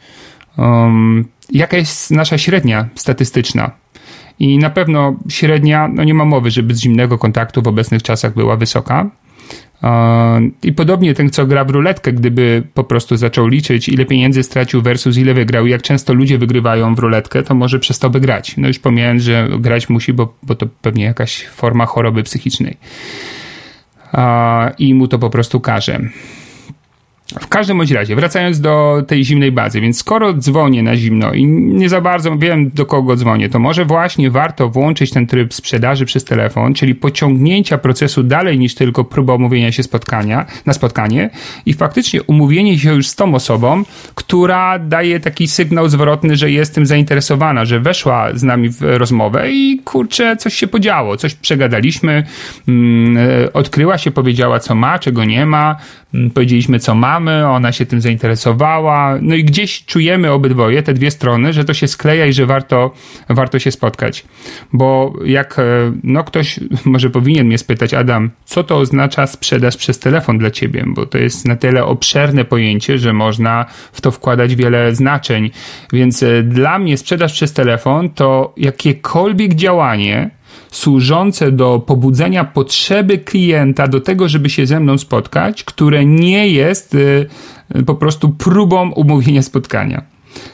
um, 0.59 1.25
jaka 1.53 1.77
jest 1.77 2.11
nasza 2.11 2.39
średnia 2.39 2.89
statystyczna. 2.95 3.71
I 4.39 4.59
na 4.59 4.71
pewno 4.71 5.17
średnia, 5.29 5.89
no 5.89 6.05
nie 6.05 6.15
ma 6.15 6.25
mowy, 6.25 6.51
żeby 6.51 6.75
z 6.75 6.81
zimnego 6.81 7.19
kontaktu 7.19 7.63
w 7.63 7.69
obecnych 7.69 8.03
czasach 8.03 8.35
była 8.35 8.57
wysoka. 8.57 9.11
I 10.63 10.73
podobnie 10.73 11.15
ten, 11.15 11.31
co 11.31 11.47
gra 11.47 11.65
w 11.65 11.71
ruletkę, 11.71 12.13
gdyby 12.13 12.63
po 12.75 12.85
prostu 12.85 13.17
zaczął 13.17 13.47
liczyć, 13.49 13.89
ile 13.89 14.05
pieniędzy 14.05 14.43
stracił 14.43 14.83
versus 14.83 15.17
ile 15.17 15.35
wygrał, 15.35 15.67
jak 15.67 15.83
często 15.83 16.15
ludzie 16.15 16.39
wygrywają 16.39 16.95
w 16.95 16.99
ruletkę, 16.99 17.43
to 17.43 17.55
może 17.55 17.79
przestałby 17.79 18.21
grać. 18.21 18.57
No 18.57 18.69
już 18.69 18.79
pomijając, 18.79 19.23
że 19.23 19.49
grać 19.59 19.89
musi, 19.89 20.13
bo, 20.13 20.35
bo 20.43 20.55
to 20.55 20.67
pewnie 20.83 21.05
jakaś 21.05 21.47
forma 21.47 21.87
choroby 21.87 22.23
psychicznej 22.23 22.77
i 24.79 24.95
mu 24.95 25.09
to 25.09 25.19
po 25.19 25.31
prostu 25.31 25.61
każe. 25.61 26.01
W 27.27 27.49
każdym 27.49 27.77
bądź 27.77 27.91
razie, 27.91 28.17
wracając 28.17 28.61
do 28.61 29.03
tej 29.07 29.25
zimnej 29.25 29.53
bazy, 29.53 29.81
więc 29.81 29.99
skoro 29.99 30.35
dzwonię 30.35 30.83
na 30.83 30.97
zimno 30.97 31.33
i 31.33 31.47
nie 31.47 31.89
za 31.89 32.01
bardzo 32.01 32.39
wiem 32.39 32.71
do 32.71 32.87
kogo 32.87 33.17
dzwonię, 33.17 33.49
to 33.49 33.59
może 33.59 33.85
właśnie 33.85 34.31
warto 34.31 34.69
włączyć 34.69 35.11
ten 35.11 35.27
tryb 35.27 35.55
sprzedaży 35.55 36.05
przez 36.05 36.25
telefon, 36.25 36.75
czyli 36.75 36.95
pociągnięcia 36.95 37.79
procesu 37.79 38.23
dalej 38.23 38.59
niż 38.59 38.75
tylko 38.75 39.05
próba 39.05 39.35
umówienia 39.35 39.73
się 39.73 39.83
spotkania, 39.83 40.47
na 40.67 40.73
spotkanie 40.73 41.31
i 41.67 41.75
faktycznie 41.75 42.23
umówienie 42.23 42.79
się 42.79 42.95
już 42.95 43.09
z 43.09 43.15
tą 43.15 43.35
osobą, 43.35 43.83
która 44.15 44.79
daje 44.79 45.21
taki 45.21 45.49
sygnał 45.49 45.89
zwrotny, 45.89 46.37
że 46.37 46.51
jestem 46.51 46.87
zainteresowana, 46.87 47.65
że 47.65 47.81
weszła 47.81 48.29
z 48.35 48.43
nami 48.43 48.69
w 48.69 48.83
rozmowę 48.83 49.51
i 49.51 49.81
kurczę, 49.85 50.37
coś 50.37 50.55
się 50.55 50.67
podziało, 50.67 51.17
coś 51.17 51.35
przegadaliśmy, 51.35 52.25
mm, 52.69 53.17
e, 53.17 53.53
odkryła 53.53 53.99
się, 53.99 54.11
powiedziała 54.11 54.61
co 54.61 54.75
ma, 54.75 54.99
czego 54.99 55.25
nie 55.25 55.47
ma, 55.47 55.77
mm, 56.15 56.31
powiedzieliśmy 56.31 56.79
co 56.79 56.95
ma, 56.95 57.16
ona 57.51 57.73
się 57.73 57.87
tym 57.87 58.01
zainteresowała, 58.01 59.19
no 59.21 59.35
i 59.35 59.45
gdzieś 59.45 59.85
czujemy 59.85 60.33
obydwoje, 60.33 60.83
te 60.83 60.95
dwie 60.95 61.11
strony, 61.11 61.53
że 61.53 61.65
to 61.65 61.75
się 61.75 61.89
skleja 61.89 62.27
i 62.27 62.33
że 62.33 62.47
warto, 62.47 62.91
warto 63.29 63.59
się 63.59 63.71
spotkać. 63.71 64.25
Bo 64.73 65.13
jak, 65.25 65.59
e, 65.59 65.63
no 66.03 66.25
ktoś 66.25 66.61
może 66.85 67.11
powinien 67.11 67.47
mnie 67.47 67.59
spytać, 67.59 67.95
Adam, 67.95 68.31
co 68.45 68.65
to 68.65 68.77
oznacza 68.77 69.27
sprzedaż 69.27 69.77
przez 69.77 69.99
telefon 69.99 70.39
dla 70.39 70.51
ciebie? 70.51 70.85
Bo 70.87 71.07
to 71.07 71.19
jest 71.19 71.49
na 71.49 71.57
tyle 71.57 71.85
obszerne 71.85 72.45
pojęcie, 72.45 72.99
że 72.99 73.13
można 73.13 73.67
w 73.93 74.01
to 74.01 74.11
wkładać 74.11 74.57
wiele 74.57 74.95
znaczeń. 74.95 75.51
Więc 75.93 76.23
e, 76.23 76.43
dla 76.43 76.79
mnie 76.79 76.97
sprzedaż 76.97 77.33
przez 77.33 77.53
telefon 77.53 78.11
to 78.11 78.53
jakiekolwiek 78.57 79.55
działanie, 79.55 80.31
służące 80.77 81.53
do 81.53 81.79
pobudzenia 81.79 82.45
potrzeby 82.45 83.19
klienta 83.19 83.89
do 83.89 84.01
tego, 84.01 84.29
żeby 84.29 84.51
się 84.51 84.67
ze 84.67 84.81
mną 84.81 84.99
spotkać, 84.99 85.65
które 85.65 86.05
nie 86.05 86.49
jest 86.49 86.95
y, 86.95 87.29
po 87.87 87.95
prostu 87.95 88.29
próbą 88.29 88.93
umówienia 88.93 89.43
spotkania. 89.43 90.03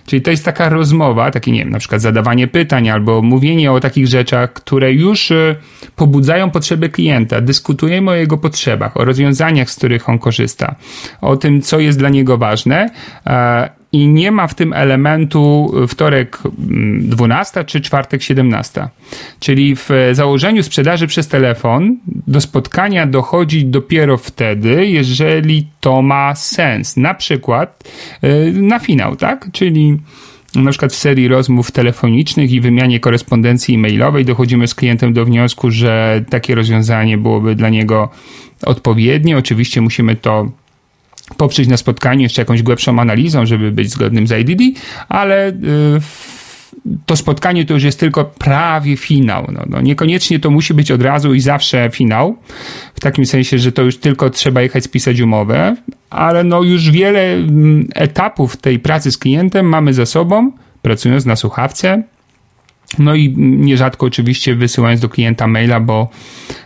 Czyli 0.07 0.23
to 0.23 0.31
jest 0.31 0.45
taka 0.45 0.69
rozmowa, 0.69 1.31
takie 1.31 1.53
nie 1.53 1.59
wiem, 1.59 1.71
na 1.71 1.79
przykład 1.79 2.01
zadawanie 2.01 2.49
pytań 2.49 2.89
albo 2.89 3.23
mówienie 3.23 3.73
o 3.73 3.81
takich 3.81 4.07
rzeczach, 4.07 4.53
które 4.53 4.93
już 4.93 5.31
y, 5.31 5.57
pobudzają 5.97 6.51
potrzeby 6.51 6.89
klienta. 6.89 7.41
Dyskutujemy 7.41 8.11
o 8.11 8.15
jego 8.15 8.39
potrzebach, 8.39 8.97
o 8.97 9.05
rozwiązaniach, 9.05 9.71
z 9.71 9.77
których 9.77 10.09
on 10.09 10.19
korzysta, 10.19 10.75
o 11.21 11.37
tym, 11.37 11.63
co 11.63 11.81
jest 11.81 11.99
dla 11.99 12.09
niego 12.09 12.39
ważne 12.39 12.91
i 13.93 14.09
nie 14.09 14.31
ma 14.31 14.47
w 14.47 14.55
tym 14.55 14.73
elementu 14.73 15.73
wtorek 15.89 16.39
12 16.99 17.61
mm, 17.61 17.67
czy 17.67 17.81
czwartek 17.81 18.23
17. 18.23 18.89
Czyli 19.41 19.77
w 19.77 19.89
założeniu 20.13 20.63
sprzedaży 20.63 21.07
przez 21.07 21.29
telefon 21.29 21.97
do 22.07 22.41
spotkania 22.41 23.07
dochodzi 23.07 23.65
dopiero 23.65 24.17
wtedy, 24.17 24.87
jeżeli 24.87 25.67
to 25.81 26.03
ma 26.03 26.35
sens. 26.35 26.97
Na 26.97 27.15
przykład 27.15 27.85
y, 28.25 28.53
na 28.53 28.79
finał, 28.79 29.17
tak? 29.17 29.49
Czyli 29.53 29.99
na 30.55 30.71
przykład 30.71 30.93
w 30.93 30.97
serii 30.97 31.29
rozmów 31.29 31.71
telefonicznych 31.71 32.53
i 32.53 32.61
wymianie 32.61 33.01
korespondencji 33.01 33.75
e-mailowej 33.75 34.25
dochodzimy 34.25 34.69
z 34.69 34.75
klientem 34.75 35.13
do 35.13 35.25
wniosku, 35.25 35.71
że 35.71 36.25
takie 36.31 36.55
rozwiązanie 36.55 37.19
byłoby 37.19 37.55
dla 37.55 37.69
niego 37.69 38.09
odpowiednie. 38.63 39.39
Oczywiście 39.39 39.81
musimy 39.81 40.17
to 40.17 40.51
poprzeć 41.37 41.69
na 41.69 41.77
spotkaniu 41.77 42.23
jeszcze 42.23 42.43
jakąś 42.43 42.63
głębszą 42.63 42.99
analizą, 42.99 43.47
żeby 43.47 43.73
być 43.73 43.91
zgodnym 43.91 44.27
z 44.27 44.33
IDD, 44.33 44.81
ale 45.09 45.49
y, 45.49 45.53
to 47.07 47.17
spotkanie 47.17 47.65
to 47.65 47.75
już 47.75 47.83
jest 47.83 48.01
tylko 48.01 48.25
prawie 48.25 48.97
finał. 48.97 49.47
No, 49.53 49.63
no, 49.67 49.81
niekoniecznie 49.81 50.41
to 50.41 50.51
musi 50.51 50.75
być 50.75 50.91
od 50.91 51.03
razu 51.03 51.35
i 51.35 51.41
zawsze 51.41 51.91
finał, 51.93 52.37
w 52.95 53.01
takim 53.01 53.27
sensie, 53.27 53.59
że 53.59 53.73
to 53.73 53.83
już 53.83 53.99
tylko 53.99 54.31
trzeba 54.31 54.63
jechać 54.63 54.85
spisać 54.85 55.21
umowę, 55.21 55.77
ale 56.11 56.45
no 56.45 56.63
już 56.63 56.91
wiele 56.91 57.35
mm, 57.35 57.89
etapów 57.95 58.57
tej 58.57 58.79
pracy 58.79 59.13
z 59.13 59.19
klientem 59.19 59.67
mamy 59.67 59.95
za 59.95 60.07
sobą, 60.07 60.53
pracując 60.83 61.27
na 61.27 61.37
słuchawce, 61.37 62.03
no 63.03 63.15
i 63.15 63.35
nierzadko 63.37 64.07
oczywiście 64.07 64.55
wysyłając 64.55 65.01
do 65.01 65.09
klienta 65.09 65.47
maila, 65.47 65.81
bo 65.81 66.09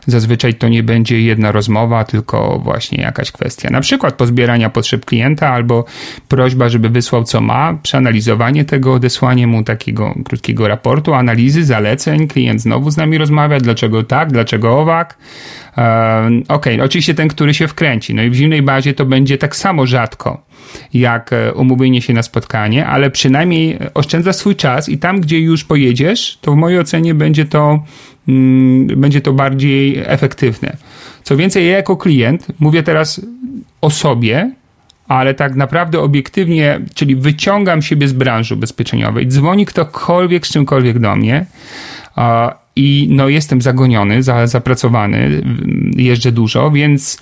zazwyczaj 0.07 0.55
to 0.55 0.69
nie 0.69 0.83
będzie 0.83 1.21
jedna 1.21 1.53
rozmowa, 1.53 2.05
tylko 2.05 2.59
właśnie 2.59 3.03
jakaś 3.03 3.31
kwestia. 3.31 3.71
Na 3.71 3.81
przykład 3.81 4.15
pozbierania 4.15 4.71
potrzeb 4.71 5.05
klienta 5.05 5.49
albo 5.49 5.85
prośba, 6.29 6.69
żeby 6.69 6.89
wysłał 6.89 7.25
co 7.25 7.41
ma, 7.41 7.79
przeanalizowanie 7.83 8.65
tego, 8.65 8.93
odesłanie 8.93 9.47
mu 9.47 9.65
takiego 9.65 10.15
krótkiego 10.25 10.69
raportu, 10.69 11.15
analizy, 11.15 11.65
zaleceń. 11.65 12.29
Klient 12.29 12.61
znowu 12.61 12.91
z 12.91 12.97
nami 12.97 13.19
rozmawia, 13.19 13.61
dlaczego 13.61 14.03
tak, 14.03 14.33
dlaczego 14.33 14.81
owak. 14.81 15.19
Okej, 16.49 16.75
okay, 16.75 16.83
oczywiście 16.83 17.15
ten, 17.15 17.29
który 17.29 17.55
się 17.55 17.69
wkręci. 17.69 18.15
No 18.15 18.23
i 18.23 18.31
w 18.31 18.35
zimnej 18.35 18.63
bazie 18.63 18.95
to 18.95 19.05
będzie 19.05 19.39
tak 19.39 19.57
samo 19.57 19.87
rzadko 19.87 20.46
jak 20.95 21.33
e, 21.33 21.55
umówienie 21.55 22.03
się 22.03 22.13
na 22.13 22.23
spotkanie, 22.23 22.87
ale 22.87 23.11
przynajmniej 23.11 23.79
oszczędza 23.95 24.33
swój 24.33 24.57
czas 24.57 24.89
i 24.89 24.99
tam, 24.99 25.21
gdzie 25.21 25.41
już 25.41 25.65
pojedziesz, 25.65 26.39
to 26.41 26.53
w 26.53 26.57
mojej 26.57 26.79
ocenie 26.79 27.15
będzie 27.15 27.45
to, 27.45 27.85
mm, 28.29 28.87
będzie 28.87 29.21
to 29.21 29.33
bardziej 29.33 30.03
efektywne. 30.07 30.77
Co 31.23 31.37
więcej, 31.37 31.67
ja 31.67 31.77
jako 31.77 31.97
klient 31.97 32.47
mówię 32.59 32.83
teraz 32.83 33.21
o 33.81 33.91
sobie, 33.91 34.51
ale 35.09 35.35
tak 35.35 35.55
naprawdę 35.55 36.01
obiektywnie, 36.01 36.81
czyli 36.95 37.17
wyciągam 37.17 37.83
siebie 37.83 38.09
z 38.09 38.13
branży 38.13 38.55
ubezpieczeniowej. 38.55 39.27
Dzwoni 39.29 39.67
ktokolwiek 39.67 40.47
z 40.47 40.53
czymkolwiek 40.53 40.99
do 40.99 41.17
mnie 41.17 41.47
i 42.77 43.09
no 43.11 43.29
jestem 43.29 43.63
zagoniony, 43.63 44.23
zapracowany, 44.45 45.43
jeżdżę 45.97 46.33
dużo, 46.33 46.71
więc 46.71 47.19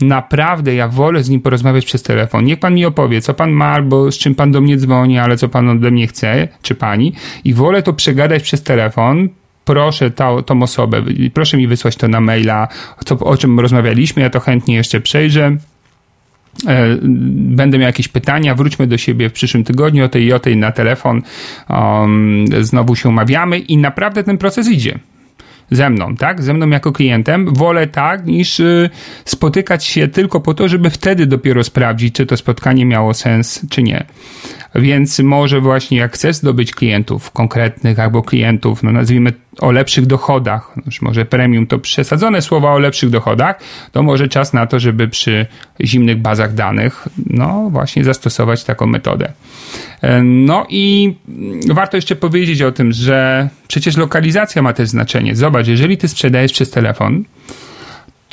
naprawdę 0.00 0.74
ja 0.74 0.88
wolę 0.88 1.22
z 1.22 1.28
nim 1.28 1.40
porozmawiać 1.40 1.84
przez 1.84 2.02
telefon. 2.02 2.44
Niech 2.44 2.58
pan 2.58 2.74
mi 2.74 2.84
opowie, 2.84 3.20
co 3.20 3.34
pan 3.34 3.52
ma, 3.52 3.66
albo 3.66 4.12
z 4.12 4.18
czym 4.18 4.34
pan 4.34 4.52
do 4.52 4.60
mnie 4.60 4.76
dzwoni, 4.76 5.18
ale 5.18 5.36
co 5.36 5.48
pan 5.48 5.68
ode 5.68 5.90
mnie 5.90 6.06
chce, 6.06 6.48
czy 6.62 6.74
pani. 6.74 7.12
I 7.44 7.54
wolę 7.54 7.82
to 7.82 7.92
przegadać 7.92 8.42
przez 8.42 8.62
telefon. 8.62 9.28
Proszę 9.64 10.10
tą, 10.10 10.42
tą 10.42 10.62
osobę, 10.62 11.02
proszę 11.34 11.56
mi 11.56 11.66
wysłać 11.66 11.96
to 11.96 12.08
na 12.08 12.20
maila, 12.20 12.68
co, 13.04 13.18
o 13.18 13.36
czym 13.36 13.60
rozmawialiśmy, 13.60 14.22
ja 14.22 14.30
to 14.30 14.40
chętnie 14.40 14.74
jeszcze 14.74 15.00
przejrzę. 15.00 15.56
E, 16.66 16.96
będę 17.36 17.78
miał 17.78 17.86
jakieś 17.86 18.08
pytania, 18.08 18.54
wróćmy 18.54 18.86
do 18.86 18.98
siebie 18.98 19.28
w 19.28 19.32
przyszłym 19.32 19.64
tygodniu 19.64 20.04
o 20.04 20.08
tej 20.08 20.24
i 20.24 20.32
o 20.32 20.38
tej 20.38 20.56
na 20.56 20.72
telefon. 20.72 21.22
Um, 21.70 22.44
znowu 22.60 22.96
się 22.96 23.08
umawiamy 23.08 23.58
i 23.58 23.76
naprawdę 23.76 24.24
ten 24.24 24.38
proces 24.38 24.68
idzie 24.68 24.98
ze 25.70 25.90
mną, 25.90 26.16
tak? 26.16 26.42
Ze 26.42 26.54
mną 26.54 26.68
jako 26.68 26.92
klientem. 26.92 27.54
Wolę 27.54 27.86
tak, 27.86 28.26
niż 28.26 28.60
y, 28.60 28.90
spotykać 29.24 29.84
się 29.84 30.08
tylko 30.08 30.40
po 30.40 30.54
to, 30.54 30.68
żeby 30.68 30.90
wtedy 30.90 31.26
dopiero 31.26 31.64
sprawdzić, 31.64 32.14
czy 32.14 32.26
to 32.26 32.36
spotkanie 32.36 32.86
miało 32.86 33.14
sens, 33.14 33.66
czy 33.70 33.82
nie. 33.82 34.04
Więc 34.74 35.18
może 35.18 35.60
właśnie 35.60 35.98
jak 35.98 36.12
chcesz 36.12 36.36
zdobyć 36.36 36.74
klientów 36.74 37.30
konkretnych 37.30 37.98
albo 37.98 38.22
klientów, 38.22 38.82
no 38.82 38.92
nazwijmy 38.92 39.32
o 39.60 39.72
lepszych 39.72 40.06
dochodach, 40.06 40.72
no 40.76 40.82
może 41.02 41.24
premium 41.24 41.66
to 41.66 41.78
przesadzone 41.78 42.42
słowa 42.42 42.72
o 42.72 42.78
lepszych 42.78 43.10
dochodach, 43.10 43.60
to 43.92 44.02
może 44.02 44.28
czas 44.28 44.52
na 44.52 44.66
to, 44.66 44.80
żeby 44.80 45.08
przy 45.08 45.46
zimnych 45.84 46.18
bazach 46.18 46.54
danych, 46.54 47.08
no 47.26 47.70
właśnie 47.70 48.04
zastosować 48.04 48.64
taką 48.64 48.86
metodę. 48.86 49.32
E, 50.02 50.22
no 50.22 50.66
i 50.68 51.14
warto 51.70 51.96
jeszcze 51.96 52.16
powiedzieć 52.16 52.62
o 52.62 52.72
tym, 52.72 52.92
że 52.92 53.48
przecież 53.68 53.96
lokalizacja 53.96 54.62
ma 54.62 54.72
też 54.72 54.88
znaczenie. 54.88 55.36
Zobacz, 55.36 55.66
jeżeli 55.66 55.96
ty 55.96 56.08
sprzedajesz 56.08 56.52
przez 56.52 56.70
telefon, 56.70 57.24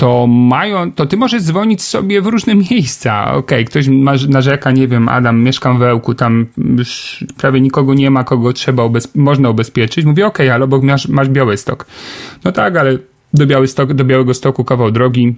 to 0.01 0.27
mają, 0.27 0.91
to 0.91 1.05
ty 1.05 1.17
możesz 1.17 1.43
dzwonić 1.43 1.81
sobie 1.81 2.22
w 2.22 2.27
różne 2.27 2.55
miejsca. 2.72 3.25
Okej, 3.25 3.38
okay, 3.38 3.65
ktoś 3.65 3.88
narzeka, 4.27 4.72
nie 4.72 4.88
wiem, 4.88 5.10
Adam, 5.10 5.43
mieszkam 5.43 5.79
w 5.79 5.84
Ełku, 5.84 6.13
tam 6.13 6.46
prawie 7.38 7.62
nikogo 7.62 7.93
nie 7.93 8.10
ma, 8.10 8.24
kogo 8.24 8.53
trzeba 8.53 8.84
ubez 8.84 9.15
można 9.15 9.50
ubezpieczyć. 9.50 10.05
Mówię, 10.05 10.27
okej, 10.27 10.48
okay, 10.48 10.55
ale 10.55 10.63
obok 10.63 10.84
masz, 10.84 11.08
masz 11.08 11.29
Białystok. 11.29 11.88
No 12.43 12.51
tak, 12.51 12.77
ale 12.77 12.98
do, 13.34 13.48
Białystok, 13.48 13.93
do 13.93 14.05
Białego 14.05 14.34
Stoku 14.34 14.63
kawał 14.63 14.91
drogi, 14.91 15.36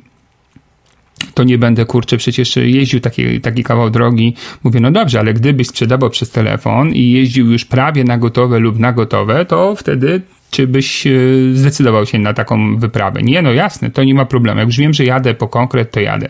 to 1.33 1.43
nie 1.43 1.57
będę, 1.57 1.85
kurczę, 1.85 2.17
przecież 2.17 2.55
jeździł 2.55 2.99
taki, 2.99 3.41
taki 3.41 3.63
kawał 3.63 3.89
drogi. 3.89 4.35
Mówię, 4.63 4.79
no 4.79 4.91
dobrze, 4.91 5.19
ale 5.19 5.33
gdybyś 5.33 5.67
sprzedawał 5.67 6.09
przez 6.09 6.31
telefon 6.31 6.89
i 6.89 7.11
jeździł 7.11 7.51
już 7.51 7.65
prawie 7.65 8.03
na 8.03 8.17
gotowe 8.17 8.59
lub 8.59 8.79
na 8.79 8.93
gotowe, 8.93 9.45
to 9.45 9.75
wtedy 9.75 10.21
czy 10.53 10.67
byś 10.67 11.07
e, 11.07 11.11
zdecydował 11.53 12.05
się 12.05 12.19
na 12.19 12.33
taką 12.33 12.77
wyprawę? 12.77 13.21
Nie, 13.23 13.41
no 13.41 13.53
jasne, 13.53 13.91
to 13.91 14.03
nie 14.03 14.13
ma 14.13 14.25
problemu. 14.25 14.59
Jak 14.59 14.67
już 14.67 14.77
wiem, 14.77 14.93
że 14.93 15.05
jadę 15.05 15.33
po 15.33 15.47
konkret, 15.47 15.91
to 15.91 15.99
jadę. 15.99 16.29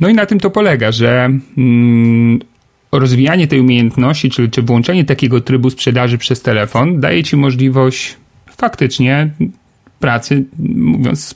No 0.00 0.08
i 0.08 0.14
na 0.14 0.26
tym 0.26 0.40
to 0.40 0.50
polega, 0.50 0.92
że 0.92 1.30
mm, 1.58 2.38
rozwijanie 2.92 3.46
tej 3.46 3.60
umiejętności, 3.60 4.30
czy, 4.30 4.48
czy 4.48 4.62
włączenie 4.62 5.04
takiego 5.04 5.40
trybu 5.40 5.70
sprzedaży 5.70 6.18
przez 6.18 6.42
telefon 6.42 7.00
daje 7.00 7.24
ci 7.24 7.36
możliwość 7.36 8.16
faktycznie 8.56 9.30
pracy, 10.00 10.44
mówiąc 10.58 11.34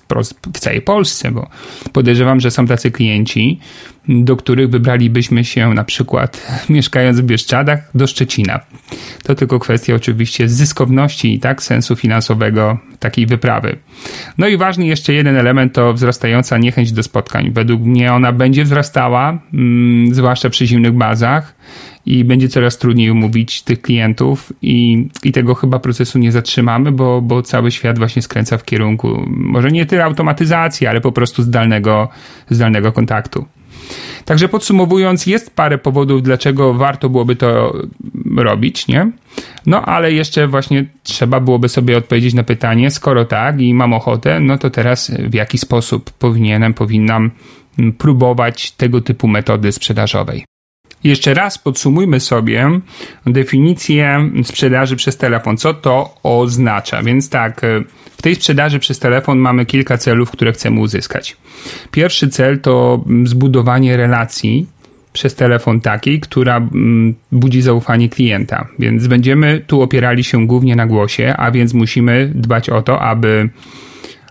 w 0.55 0.61
całej 0.61 0.83
Polsce, 0.83 1.31
bo 1.31 1.49
podejrzewam, 1.93 2.41
że 2.41 2.51
są 2.51 2.67
tacy 2.67 2.91
klienci, 2.91 3.61
do 4.09 4.37
których 4.37 4.71
wybralibyśmy 4.71 5.45
się 5.45 5.75
na 5.75 5.85
przykład 5.85 6.47
mieszkając 6.69 7.21
w 7.21 7.25
Bieszczadach 7.25 7.91
do 7.95 8.07
Szczecina. 8.07 8.61
To 9.25 9.35
tylko 9.35 9.59
kwestia 9.59 9.95
oczywiście 9.95 10.49
zyskowności 10.49 11.35
i 11.35 11.39
tak 11.39 11.63
sensu 11.63 11.97
finansowego 11.97 12.79
takiej 12.99 13.27
wyprawy. 13.27 13.77
No 14.39 14.49
i 14.49 14.57
ważny 14.57 14.87
jeszcze 14.87 15.13
jeden 15.13 15.37
element 15.37 15.73
to 15.73 15.93
wzrastająca 15.93 16.59
niechęć 16.59 16.93
do 16.93 17.03
spotkań. 17.03 17.51
Według 17.51 17.83
mnie 17.83 18.13
ona 18.13 18.33
będzie 18.33 18.65
wzrastała, 18.65 19.39
mm, 19.55 20.15
zwłaszcza 20.15 20.51
przy 20.51 20.67
zimnych 20.67 20.93
bazach 20.93 21.55
i 22.07 22.25
będzie 22.25 22.49
coraz 22.49 22.79
trudniej 22.79 23.11
umówić 23.11 23.63
tych 23.63 23.83
klientów 23.83 24.53
i, 24.63 25.09
i 25.25 25.33
tego 25.33 25.55
chyba 25.55 25.79
procesu 25.79 26.19
nie 26.19 26.33
zatrzymamy, 26.33 26.93
bo, 26.93 27.23
bo 27.23 27.43
cały 27.43 27.71
świat 27.71 27.99
właśnie 27.99 28.23
skręca 28.23 28.59
w 28.59 28.65
kierunku 28.65 29.25
może 29.27 29.71
nie 29.71 29.87
tyle 29.87 30.05
automatyzacji, 30.05 30.87
ale 30.87 31.01
po 31.01 31.13
prostu 31.13 31.43
zdalnego, 31.43 32.09
zdalnego 32.51 32.93
kontaktu. 32.93 33.47
Także 34.25 34.49
podsumowując, 34.49 35.27
jest 35.27 35.57
parę 35.57 35.79
powodów, 35.79 36.23
dlaczego 36.23 36.75
warto 36.75 37.09
byłoby 37.09 37.37
to 37.37 37.75
robić, 38.37 38.89
nie? 38.89 39.11
No 39.67 39.83
ale 39.83 40.13
jeszcze 40.13 40.49
właśnie 40.49 40.85
trzeba 41.03 41.41
byłoby 41.41 41.69
sobie 41.69 41.97
odpowiedzieć 41.97 42.35
na 42.35 42.43
pytanie, 42.43 42.91
skoro 42.91 43.25
tak 43.25 43.61
i 43.61 43.75
mam 43.75 43.93
ochotę, 43.93 44.41
no 44.41 44.59
to 44.59 44.71
teraz 44.71 45.11
w 45.11 45.35
jaki 45.35 45.59
sposób 45.59 46.11
powinienem, 46.11 46.75
powinnam 46.75 47.31
próbować 47.99 48.71
tego 48.73 49.01
typu 49.01 49.29
metody 49.29 49.73
sprzedażowej. 49.73 50.45
Jeszcze 51.05 51.35
raz 51.35 51.59
podsumujmy 51.59 52.21
sobie 52.21 52.71
definicję 53.27 54.31
sprzedaży 54.45 54.97
przez 54.97 55.17
telefon. 55.17 55.57
Co 55.57 55.75
to 55.75 56.15
oznacza? 56.23 57.03
Więc 57.03 57.31
tak, 57.31 57.61
w 58.11 58.23
tej 58.23 58.35
sprzedaży 58.35 58.79
przez 58.79 58.99
telefon 58.99 59.39
mamy 59.39 59.67
kilka 59.67 59.99
celów, 59.99 60.31
które 60.31 60.53
chcemy 60.53 60.81
uzyskać. 60.81 61.37
Pierwszy 61.91 62.29
cel 62.29 62.61
to 62.61 63.05
zbudowanie 63.25 63.97
relacji 63.97 64.67
przez 65.13 65.35
telefon 65.35 65.81
takiej, 65.81 66.21
która 66.21 66.57
mm, 66.57 67.15
budzi 67.33 67.63
zaufanie 67.63 68.09
klienta. 68.09 68.69
Więc 68.79 69.07
będziemy 69.07 69.63
tu 69.67 69.83
opierali 69.83 70.25
się 70.25 70.47
głównie 70.47 70.77
na 70.77 70.87
głosie, 70.87 71.35
a 71.37 71.51
więc 71.51 71.75
musimy 71.75 72.33
dbać 72.35 72.71
o 72.71 72.83
to, 72.83 73.01
aby, 73.01 73.49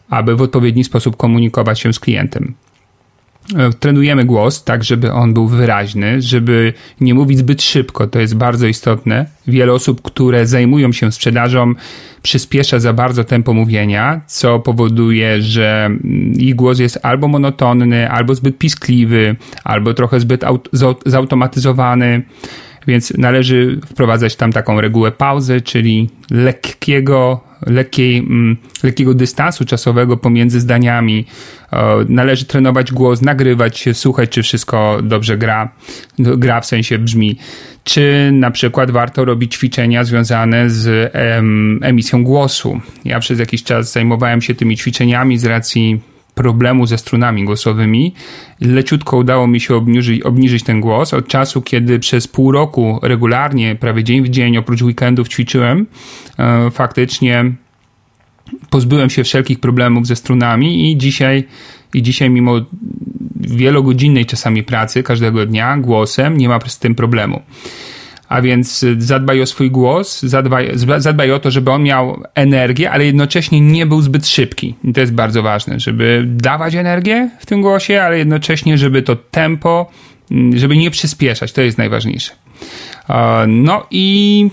aby 0.10 0.36
w 0.36 0.42
odpowiedni 0.42 0.84
sposób 0.84 1.18
komunikować 1.18 1.80
się 1.80 1.94
z 1.94 2.00
klientem. 2.00 2.54
E, 3.58 3.74
trenujemy 3.80 4.26
głos 4.26 4.64
tak, 4.64 4.84
żeby 4.84 5.12
on 5.12 5.34
był 5.34 5.48
wyraźny, 5.48 6.22
żeby 6.22 6.74
nie 7.02 7.14
mówić 7.14 7.38
zbyt 7.38 7.62
szybko, 7.62 8.08
to 8.08 8.20
jest 8.20 8.36
bardzo 8.36 8.68
istotne. 8.68 9.26
Wiele 9.48 9.74
osób, 9.74 10.02
które 10.02 10.48
zajmują 10.48 10.92
się 10.92 11.12
sprzedażą, 11.12 11.74
przyspiesza 12.22 12.80
za 12.80 12.94
bardzo 12.94 13.24
tempo 13.24 13.54
mówienia, 13.54 14.22
co 14.28 14.60
powoduje, 14.60 15.42
że 15.42 15.86
mm, 15.86 16.34
ich 16.34 16.56
głos 16.56 16.80
jest 16.80 17.00
albo 17.04 17.28
monotonny, 17.28 18.10
albo 18.12 18.36
zbyt 18.36 18.58
piskliwy, 18.58 19.36
albo 19.64 19.94
trochę 19.94 20.20
zbyt 20.20 20.44
zautomatyzowany. 21.06 22.24
Więc 22.88 23.14
należy 23.18 23.80
wprowadzać 23.86 24.36
tam 24.36 24.54
taką 24.54 24.82
regułę 24.82 25.12
pauzy, 25.12 25.62
czyli 25.62 26.10
lekkiego, 26.32 27.42
lekkiej, 27.68 28.18
mm, 28.18 28.58
lekkiego 28.84 29.14
dystansu 29.14 29.66
czasowego 29.66 30.18
pomiędzy 30.18 30.60
zdaniami. 30.60 31.26
Należy 32.10 32.46
trenować 32.46 32.92
głos, 32.92 33.22
nagrywać 33.22 33.86
słuchać, 33.94 34.30
czy 34.30 34.44
wszystko 34.44 35.00
dobrze 35.04 35.38
gra, 35.38 35.70
gra 36.20 36.62
w 36.62 36.66
sensie 36.66 37.00
brzmi. 37.00 37.38
Czy 37.84 38.30
na 38.34 38.52
przykład 38.52 38.92
warto 38.92 39.26
robić 39.26 39.54
ćwiczenia 39.56 40.04
związane 40.04 40.70
z 40.70 41.12
emisją 41.82 42.24
głosu. 42.24 42.82
Ja 43.06 43.20
przez 43.20 43.40
jakiś 43.40 43.64
czas 43.64 43.92
zajmowałem 43.92 44.42
się 44.42 44.56
tymi 44.56 44.78
ćwiczeniami 44.78 45.38
z 45.38 45.46
racji 45.46 46.02
problemu 46.36 46.86
ze 46.86 46.98
strunami 46.98 47.46
głosowymi. 47.46 48.14
Leciutko 48.62 49.18
udało 49.18 49.48
mi 49.48 49.60
się 49.60 49.76
obniżyć, 49.76 50.22
obniżyć 50.22 50.64
ten 50.64 50.82
głos. 50.82 51.14
Od 51.14 51.28
czasu, 51.28 51.62
kiedy 51.62 52.00
przez 52.00 52.28
pół 52.28 52.52
roku 52.52 53.00
regularnie, 53.02 53.76
prawie 53.76 54.04
dzień 54.04 54.24
w 54.24 54.30
dzień, 54.30 54.58
oprócz 54.58 54.82
weekendów 54.82 55.28
ćwiczyłem, 55.28 55.86
e, 56.40 56.72
faktycznie 56.72 57.52
pozbyłem 58.70 59.10
się 59.10 59.24
wszelkich 59.24 59.60
problemów 59.60 60.08
ze 60.08 60.16
strunami 60.16 60.92
i 60.92 60.98
dzisiaj, 60.98 61.44
i 61.94 62.02
dzisiaj 62.02 62.30
mimo 62.30 62.56
wielogodzinnej 63.36 64.26
czasami 64.26 64.64
pracy 64.64 65.04
każdego 65.04 65.46
dnia 65.46 65.78
głosem 65.78 66.38
nie 66.38 66.50
ma 66.50 66.60
z 66.68 66.80
tym 66.80 66.96
problemu. 66.96 67.42
A 68.34 68.42
więc 68.42 68.86
zadbaj 68.98 69.42
o 69.42 69.46
swój 69.46 69.72
głos, 69.72 70.22
zadbaj, 70.22 70.72
zadbaj 70.98 71.32
o 71.32 71.40
to, 71.40 71.52
żeby 71.52 71.72
on 71.72 71.84
miał 71.84 72.24
energię, 72.36 72.92
ale 72.92 73.06
jednocześnie 73.06 73.62
nie 73.62 73.86
był 73.86 74.02
zbyt 74.02 74.28
szybki. 74.28 74.76
I 74.84 74.94
to 74.94 75.02
jest 75.02 75.14
bardzo 75.14 75.44
ważne, 75.44 75.80
żeby 75.80 76.24
dawać 76.28 76.76
energię 76.76 77.30
w 77.40 77.46
tym 77.46 77.62
głosie, 77.62 78.02
ale 78.02 78.18
jednocześnie, 78.18 78.78
żeby 78.78 79.02
to 79.02 79.16
tempo, 79.16 79.92
żeby 80.54 80.78
nie 80.78 80.92
przyspieszać. 80.92 81.52
To 81.52 81.62
jest 81.62 81.78
najważniejsze. 81.78 82.32
No 83.48 83.86
i 83.92 84.50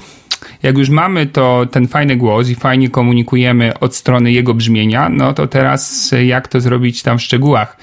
jak 0.62 0.78
już 0.78 0.88
mamy 0.88 1.26
to, 1.26 1.66
ten 1.70 1.88
fajny 1.88 2.16
głos 2.16 2.48
i 2.48 2.54
fajnie 2.54 2.88
komunikujemy 2.88 3.78
od 3.78 3.96
strony 3.96 4.32
jego 4.32 4.54
brzmienia, 4.54 5.08
no 5.08 5.32
to 5.34 5.46
teraz 5.46 6.14
jak 6.26 6.48
to 6.48 6.60
zrobić 6.60 7.02
tam 7.02 7.18
w 7.18 7.22
szczegółach? 7.22 7.76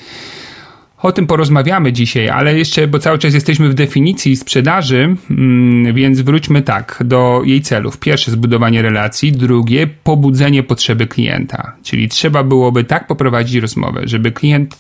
O 1.02 1.12
tym 1.12 1.28
porozmawiamy 1.28 1.94
dzisiaj, 1.94 2.30
ale 2.30 2.58
jeszcze, 2.58 2.88
bo 2.88 3.00
cały 3.00 3.18
czas 3.18 3.34
jesteśmy 3.34 3.70
w 3.70 3.74
definicji 3.74 4.36
sprzedaży, 4.36 5.16
mm, 5.30 5.94
więc 5.96 6.22
wróćmy 6.22 6.62
tak 6.62 7.04
do 7.06 7.42
jej 7.46 7.62
celów. 7.62 7.98
Pierwsze, 7.98 8.32
zbudowanie 8.32 8.82
relacji, 8.82 9.32
drugie, 9.32 9.88
pobudzenie 9.88 10.64
potrzeby 10.64 11.08
klienta. 11.08 11.76
Czyli 11.84 12.10
trzeba 12.10 12.44
byłoby 12.44 12.84
tak 12.84 13.08
poprowadzić 13.08 13.56
rozmowę, 13.56 14.02
żeby 14.06 14.32
klient 14.32 14.78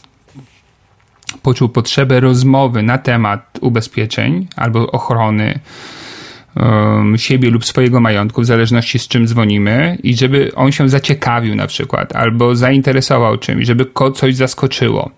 poczuł 1.42 1.70
potrzebę 1.70 2.20
rozmowy 2.20 2.84
na 2.84 2.98
temat 2.98 3.60
ubezpieczeń 3.62 4.48
albo 4.56 4.92
ochrony 4.92 5.60
um, 6.56 7.18
siebie 7.18 7.50
lub 7.50 7.66
swojego 7.66 8.00
majątku, 8.00 8.42
w 8.42 8.46
zależności 8.46 9.00
z 9.00 9.08
czym 9.08 9.28
dzwonimy, 9.28 9.98
i 10.04 10.16
żeby 10.16 10.52
on 10.56 10.72
się 10.72 10.90
zaciekawił 10.90 11.56
na 11.56 11.68
przykład, 11.68 12.16
albo 12.16 12.56
zainteresował 12.56 13.38
czymś, 13.38 13.66
żeby 13.66 13.86
go 13.96 14.12
coś 14.12 14.36
zaskoczyło. 14.36 15.12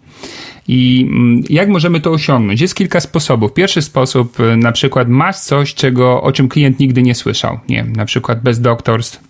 I 0.72 1.08
mm, 1.12 1.44
jak 1.50 1.70
możemy 1.70 2.00
to 2.00 2.12
osiągnąć? 2.12 2.62
Jest 2.62 2.76
kilka 2.76 3.00
sposobów. 3.00 3.54
Pierwszy 3.54 3.82
sposób, 3.82 4.40
y, 4.40 4.58
na 4.58 4.72
przykład 4.72 5.08
masz 5.10 5.40
coś, 5.40 5.74
czego, 5.74 6.22
o 6.22 6.32
czym 6.32 6.50
klient 6.50 6.80
nigdy 6.80 7.02
nie 7.02 7.16
słyszał. 7.16 7.60
Nie 7.70 7.84
na 7.84 8.06
przykład 8.06 8.42
bez 8.42 8.62
doktorstw 8.62 9.24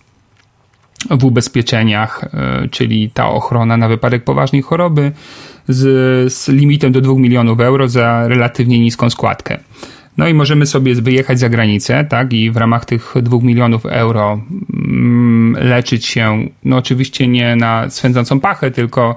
w 1.10 1.24
ubezpieczeniach, 1.24 2.24
y, 2.64 2.68
czyli 2.68 3.10
ta 3.10 3.28
ochrona 3.28 3.76
na 3.76 3.88
wypadek 3.88 4.24
poważnej 4.24 4.62
choroby 4.62 5.12
z, 5.68 6.32
z 6.32 6.48
limitem 6.48 6.92
do 6.92 7.00
2 7.00 7.14
milionów 7.14 7.60
euro 7.60 7.88
za 7.88 8.28
relatywnie 8.28 8.78
niską 8.78 9.10
składkę. 9.10 9.58
No 10.16 10.28
i 10.28 10.34
możemy 10.34 10.66
sobie 10.66 10.94
wyjechać 10.94 11.38
za 11.38 11.48
granicę, 11.48 12.04
tak, 12.04 12.32
i 12.32 12.50
w 12.50 12.56
ramach 12.56 12.84
tych 12.84 13.14
2 13.22 13.38
milionów 13.42 13.86
euro 13.86 14.40
mm, 14.72 15.56
leczyć 15.68 16.06
się, 16.06 16.48
no 16.64 16.76
oczywiście 16.76 17.28
nie 17.28 17.56
na 17.56 17.90
swędzącą 17.90 18.40
pachę, 18.40 18.70
tylko 18.70 19.16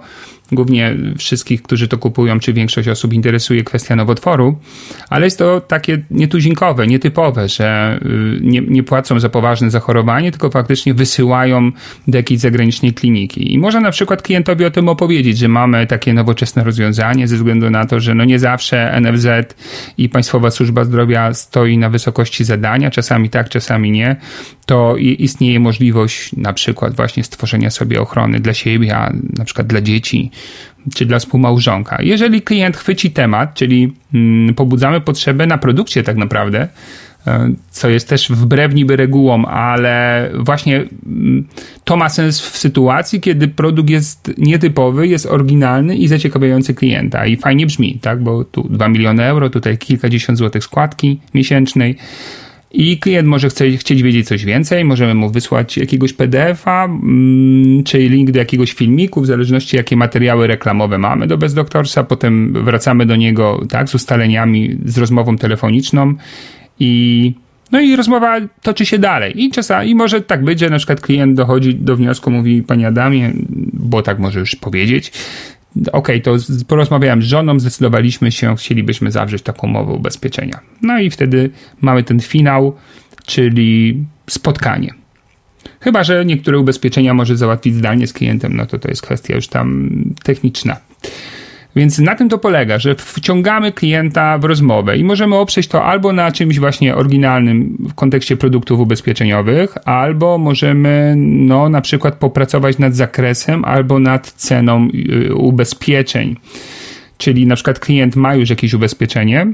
głównie 0.51 0.95
wszystkich, 1.17 1.61
którzy 1.61 1.87
to 1.87 1.97
kupują, 1.97 2.39
czy 2.39 2.53
większość 2.53 2.87
osób 2.87 3.13
interesuje 3.13 3.63
kwestia 3.63 3.95
nowotworu, 3.95 4.57
ale 5.09 5.25
jest 5.25 5.37
to 5.37 5.61
takie 5.61 6.01
nietuzinkowe, 6.11 6.87
nietypowe, 6.87 7.47
że 7.47 7.99
y, 8.05 8.39
nie, 8.41 8.61
nie 8.61 8.83
płacą 8.83 9.19
za 9.19 9.29
poważne 9.29 9.69
zachorowanie, 9.69 10.31
tylko 10.31 10.49
faktycznie 10.49 10.93
wysyłają 10.93 11.71
do 12.07 12.17
jakiejś 12.17 12.39
zagranicznej 12.39 12.93
kliniki. 12.93 13.53
I 13.53 13.59
można 13.59 13.79
na 13.79 13.91
przykład 13.91 14.21
klientowi 14.21 14.65
o 14.65 14.71
tym 14.71 14.89
opowiedzieć, 14.89 15.37
że 15.37 15.47
mamy 15.47 15.87
takie 15.87 16.13
nowoczesne 16.13 16.63
rozwiązanie 16.63 17.27
ze 17.27 17.35
względu 17.35 17.69
na 17.69 17.85
to, 17.85 17.99
że 17.99 18.15
no 18.15 18.25
nie 18.25 18.39
zawsze 18.39 19.01
NFZ 19.01 19.55
i 19.97 20.09
Państwowa 20.09 20.51
Służba 20.51 20.85
Zdrowia 20.85 21.33
stoi 21.33 21.77
na 21.77 21.89
wysokości 21.89 22.43
zadania, 22.43 22.91
czasami 22.91 23.29
tak, 23.29 23.49
czasami 23.49 23.91
nie, 23.91 24.15
to 24.65 24.97
istnieje 24.97 25.59
możliwość 25.59 26.35
na 26.35 26.53
przykład 26.53 26.95
właśnie 26.95 27.23
stworzenia 27.23 27.69
sobie 27.69 28.01
ochrony 28.01 28.39
dla 28.39 28.53
siebie, 28.53 28.95
a 28.95 29.13
na 29.37 29.45
przykład 29.45 29.67
dla 29.67 29.81
dzieci, 29.81 30.31
czy 30.95 31.05
dla 31.05 31.19
współmałżonka. 31.19 31.97
Jeżeli 32.01 32.41
klient 32.41 32.77
chwyci 32.77 33.11
temat, 33.11 33.53
czyli 33.53 33.93
mm, 34.13 34.53
pobudzamy 34.53 35.01
potrzebę 35.01 35.47
na 35.47 35.57
produkcie 35.57 36.03
tak 36.03 36.17
naprawdę, 36.17 36.67
e, 37.27 37.51
co 37.69 37.89
jest 37.89 38.09
też 38.09 38.29
wbrew 38.29 38.73
niby 38.73 38.95
regułom, 38.95 39.45
ale 39.45 40.29
właśnie 40.39 40.85
mm, 41.05 41.47
to 41.83 41.97
ma 41.97 42.09
sens 42.09 42.41
w 42.41 42.57
sytuacji, 42.57 43.21
kiedy 43.21 43.47
produkt 43.47 43.89
jest 43.89 44.31
nietypowy, 44.37 45.07
jest 45.07 45.25
oryginalny 45.25 45.95
i 45.95 46.07
zaciekawiający 46.07 46.73
klienta. 46.73 47.25
I 47.25 47.37
fajnie 47.37 47.65
brzmi, 47.65 47.99
tak, 48.01 48.23
bo 48.23 48.43
tu 48.43 48.67
2 48.69 48.87
miliony 48.87 49.23
euro, 49.23 49.49
tutaj 49.49 49.77
kilkadziesiąt 49.77 50.37
złotych 50.37 50.63
składki 50.63 51.19
miesięcznej, 51.33 51.97
i 52.73 52.97
klient 52.97 53.27
może 53.27 53.49
chce, 53.49 53.71
chcieć 53.71 54.03
wiedzieć 54.03 54.27
coś 54.27 54.45
więcej, 54.45 54.85
możemy 54.85 55.13
mu 55.13 55.29
wysłać 55.29 55.77
jakiegoś 55.77 56.13
PDF-a, 56.13 56.85
mm, 56.85 57.83
czy 57.83 57.97
link 57.97 58.31
do 58.31 58.39
jakiegoś 58.39 58.73
filmiku, 58.73 59.21
w 59.21 59.25
zależności 59.25 59.77
jakie 59.77 59.95
materiały 59.95 60.47
reklamowe 60.47 60.97
mamy 60.97 61.27
do 61.27 61.37
Bezdoktorsa, 61.37 62.03
potem 62.03 62.53
wracamy 62.65 63.05
do 63.05 63.15
niego 63.15 63.65
tak, 63.69 63.89
z 63.89 63.95
ustaleniami, 63.95 64.77
z 64.85 64.97
rozmową 64.97 65.37
telefoniczną 65.37 66.13
i 66.79 67.33
no 67.71 67.81
i 67.81 67.95
rozmowa 67.95 68.39
toczy 68.61 68.85
się 68.85 68.99
dalej. 68.99 69.43
I 69.43 69.51
czasami, 69.51 69.89
i 69.89 69.95
może 69.95 70.21
tak 70.21 70.43
być, 70.43 70.59
że 70.59 70.69
na 70.69 70.77
przykład 70.77 71.01
klient 71.01 71.37
dochodzi 71.37 71.75
do 71.75 71.95
wniosku, 71.95 72.31
mówi, 72.31 72.63
panie 72.63 72.87
Adamie, 72.87 73.31
bo 73.73 74.01
tak 74.01 74.19
może 74.19 74.39
już 74.39 74.55
powiedzieć, 74.55 75.11
okej, 75.77 75.91
okay, 75.91 76.21
to 76.21 76.35
porozmawiałem 76.67 77.21
z 77.21 77.25
żoną, 77.25 77.59
zdecydowaliśmy 77.59 78.31
się, 78.31 78.55
chcielibyśmy 78.55 79.11
zawrzeć 79.11 79.43
taką 79.43 79.67
umowę 79.67 79.93
ubezpieczenia. 79.93 80.59
No 80.81 80.99
i 80.99 81.09
wtedy 81.09 81.49
mamy 81.81 82.03
ten 82.03 82.19
finał, 82.19 82.75
czyli 83.25 84.03
spotkanie. 84.29 84.93
Chyba, 85.79 86.03
że 86.03 86.25
niektóre 86.25 86.59
ubezpieczenia 86.59 87.13
może 87.13 87.37
załatwić 87.37 87.75
zdalnie 87.75 88.07
z 88.07 88.13
klientem, 88.13 88.55
no 88.55 88.65
to 88.65 88.79
to 88.79 88.89
jest 88.89 89.01
kwestia 89.01 89.35
już 89.35 89.47
tam 89.47 89.89
techniczna. 90.23 90.77
Więc 91.75 91.99
na 91.99 92.15
tym 92.15 92.29
to 92.29 92.37
polega, 92.37 92.79
że 92.79 92.95
wciągamy 92.95 93.71
klienta 93.71 94.37
w 94.37 94.43
rozmowę 94.43 94.97
i 94.97 95.03
możemy 95.03 95.35
oprzeć 95.35 95.67
to 95.67 95.85
albo 95.85 96.13
na 96.13 96.31
czymś 96.31 96.59
właśnie 96.59 96.95
oryginalnym 96.95 97.77
w 97.89 97.93
kontekście 97.93 98.37
produktów 98.37 98.79
ubezpieczeniowych, 98.79 99.77
albo 99.85 100.37
możemy 100.37 101.13
no, 101.17 101.69
na 101.69 101.81
przykład 101.81 102.15
popracować 102.15 102.77
nad 102.77 102.95
zakresem 102.95 103.65
albo 103.65 103.99
nad 103.99 104.31
ceną 104.31 104.87
y, 105.29 105.35
ubezpieczeń. 105.35 106.35
Czyli 107.17 107.47
na 107.47 107.55
przykład 107.55 107.79
klient 107.79 108.15
ma 108.15 108.35
już 108.35 108.49
jakieś 108.49 108.73
ubezpieczenie, 108.73 109.47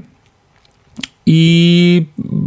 i 1.32 2.06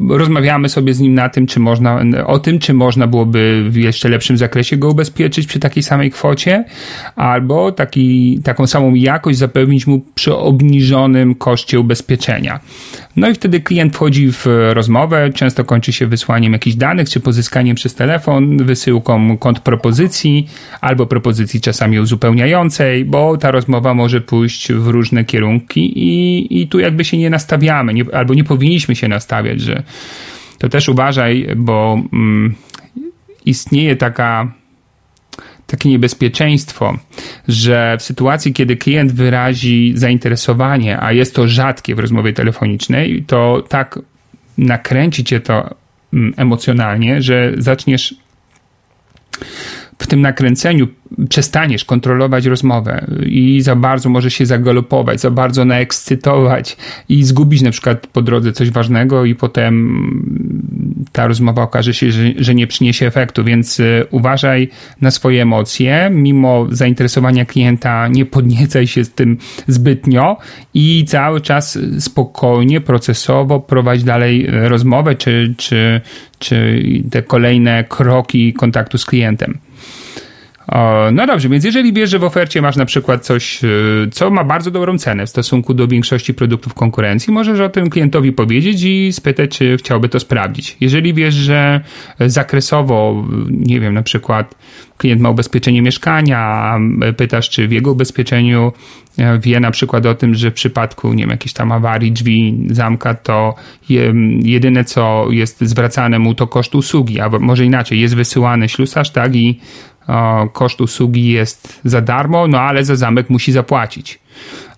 rozmawiamy 0.09 0.68
sobie 0.68 0.95
z 0.95 1.01
nim 1.01 1.14
na 1.14 1.29
tym, 1.29 1.47
czy 1.47 1.61
można, 1.61 2.01
o 2.27 2.38
tym, 2.38 2.59
czy 2.59 2.75
można 2.75 3.07
byłoby 3.07 3.64
w 3.68 3.77
jeszcze 3.77 4.09
lepszym 4.09 4.38
zakresie 4.38 4.77
go 4.77 4.88
ubezpieczyć 4.90 5.47
przy 5.47 5.61
takiej 5.61 5.83
samej 5.83 6.11
kwocie, 6.11 6.64
albo 7.16 7.73
taki, 7.73 8.40
taką 8.45 8.66
samą 8.66 8.95
jakość 8.95 9.38
zapewnić 9.38 9.87
mu 9.87 10.01
przy 10.14 10.37
obniżonym 10.37 11.35
koszcie 11.35 11.81
ubezpieczenia. 11.81 12.61
No 13.16 13.29
i 13.29 13.35
wtedy 13.35 13.61
klient 13.61 13.94
wchodzi 13.94 14.33
w 14.33 14.46
rozmowę, 14.72 15.31
często 15.35 15.64
kończy 15.64 15.92
się 15.92 16.07
wysłaniem 16.07 16.53
jakichś 16.53 16.77
danych, 16.77 17.11
czy 17.11 17.20
pozyskaniem 17.20 17.77
przez 17.77 17.94
telefon, 17.94 18.57
wysyłką 18.57 19.38
kontrpropozycji, 19.38 20.48
albo 20.81 21.07
propozycji 21.07 21.61
czasami 21.61 22.01
uzupełniającej, 22.01 23.05
bo 23.05 23.37
ta 23.37 23.51
rozmowa 23.51 23.94
może 23.94 24.20
pójść 24.20 24.72
w 24.72 24.87
różne 24.87 25.25
kierunki 25.25 25.98
i, 25.98 26.61
i 26.61 26.68
tu 26.68 26.79
jakby 26.79 27.05
się 27.05 27.18
nie 27.18 27.31
nastawiamy, 27.31 27.94
nie, 27.94 28.05
albo 28.12 28.35
nie 28.35 28.44
powinniśmy 28.44 28.96
się 28.96 29.09
nastawiać, 29.09 29.61
że 29.61 29.83
to 30.59 30.68
też 30.68 30.88
uważaj, 30.88 31.48
bo 31.57 32.03
mm, 32.12 32.55
istnieje 33.46 33.96
taka 33.96 34.53
takie 35.72 35.88
niebezpieczeństwo, 35.88 36.98
że 37.48 37.96
w 37.98 38.02
sytuacji, 38.02 38.52
kiedy 38.52 38.76
klient 38.76 39.12
wyrazi 39.12 39.92
zainteresowanie, 39.96 41.00
a 41.00 41.12
jest 41.12 41.35
to 41.35 41.48
rzadkie 41.48 41.94
w 41.94 41.98
rozmowie 41.98 42.32
telefonicznej, 42.32 43.24
to 43.26 43.64
tak 43.68 43.98
nakręci 44.58 45.24
cię 45.24 45.40
to 45.40 45.74
mm, 46.12 46.35
emocjonalnie, 46.37 47.22
że 47.22 47.52
zaczniesz 47.58 48.14
w 49.98 50.06
tym 50.06 50.20
nakręceniu 50.20 50.88
przestaniesz 51.28 51.85
kontrolować 51.85 52.46
rozmowę 52.46 53.06
i 53.26 53.61
za 53.61 53.76
bardzo 53.76 54.08
może 54.08 54.30
się 54.30 54.46
zagalopować, 54.46 55.20
za 55.20 55.30
bardzo 55.30 55.64
naekscytować 55.64 56.76
i 57.08 57.24
zgubić 57.24 57.62
na 57.62 57.70
przykład 57.70 58.06
po 58.06 58.22
drodze 58.22 58.52
coś 58.52 58.70
ważnego 58.70 59.24
i 59.24 59.35
potem 59.35 59.74
ta 61.12 61.27
rozmowa 61.27 61.62
okaże 61.62 61.94
się, 61.94 62.12
że, 62.12 62.22
że 62.37 62.55
nie 62.55 62.66
przyniesie 62.66 63.07
efektu, 63.07 63.44
więc 63.44 63.81
y, 63.81 64.07
uważaj 64.11 64.68
na 65.01 65.11
swoje 65.11 65.42
emocje, 65.42 66.11
mimo 66.12 66.66
zainteresowania 66.70 67.44
klienta 67.44 68.09
nie 68.09 68.27
podniecaj 68.27 68.87
się 68.87 69.05
z 69.05 69.11
tym 69.11 69.38
zbytnio 69.66 70.37
i 70.75 71.05
cały 71.05 71.40
czas 71.40 71.79
spokojnie, 71.98 72.81
procesowo 72.81 73.61
prowadź 73.61 74.05
dalej 74.05 74.48
y, 74.48 74.68
rozmowę 74.68 75.14
czy, 75.14 75.55
czy, 75.57 76.01
czy 76.38 76.83
te 77.11 77.22
kolejne 77.22 77.85
kroki 77.85 78.53
kontaktu 78.53 78.98
z 78.98 79.05
klientem. 79.05 79.59
No 81.12 81.27
dobrze, 81.27 81.48
więc 81.48 81.64
jeżeli 81.64 81.92
wiesz, 81.92 82.11
że 82.11 82.18
w 82.18 82.25
ofercie 82.25 82.62
masz 82.62 82.77
na 82.77 82.85
przykład 82.85 83.25
coś, 83.25 83.64
y, 83.64 84.09
co 84.12 84.31
ma 84.31 84.44
bardzo 84.44 84.70
dobrą 84.70 84.98
cenę 84.98 85.27
w 85.27 85.31
stosunku 85.31 85.75
do 85.75 85.88
większości 85.88 86.35
produktów 86.35 86.75
konkurencji, 86.75 87.33
możesz 87.33 87.61
o 87.61 87.68
tym 87.68 87.90
klientowi 87.90 88.33
powiedzieć 88.33 88.83
i 88.83 89.12
spytać, 89.12 89.59
czy 89.59 89.77
chciałby 89.77 90.09
to 90.09 90.20
sprawdzić. 90.20 90.77
Jeżeli 90.81 91.14
wiesz, 91.14 91.35
że 91.35 91.81
zakresowo, 92.20 93.25
nie 93.51 93.81
wiem, 93.81 93.94
na 93.94 94.03
przykład 94.03 94.55
klient 94.98 95.20
ma 95.20 95.31
ubezpieczenie 95.31 95.83
mieszkania, 95.83 96.75
pytasz, 97.16 97.51
czy 97.51 97.68
w 97.68 97.72
jego 97.72 97.92
ubezpieczeniu 97.92 98.72
wie 99.40 99.61
na 99.61 99.70
przykład 99.70 100.07
o 100.07 100.14
tym, 100.14 100.35
że 100.35 100.51
w 100.51 100.55
przypadku, 100.55 101.12
nie 101.12 101.22
wiem, 101.22 101.31
jakiejś 101.31 101.53
tam 101.53 101.72
awarii 101.72 102.12
drzwi, 102.12 102.66
zamka, 102.70 103.14
to 103.14 103.55
jedyne, 104.42 104.85
co 104.85 105.27
jest 105.31 105.61
zwracane 105.61 106.18
mu, 106.18 106.35
to 106.35 106.46
koszt 106.46 106.75
usługi, 106.75 107.20
albo 107.20 107.38
może 107.38 107.64
inaczej, 107.64 108.01
jest 108.01 108.14
wysyłany 108.14 108.68
ślusarz, 108.68 109.11
tak, 109.11 109.37
i 109.37 109.61
koszt 110.52 110.80
usługi 110.80 111.28
jest 111.28 111.80
za 111.84 112.00
darmo, 112.00 112.48
no 112.48 112.60
ale 112.60 112.84
za 112.84 112.96
zamek 112.96 113.30
musi 113.30 113.52
zapłacić. 113.52 114.22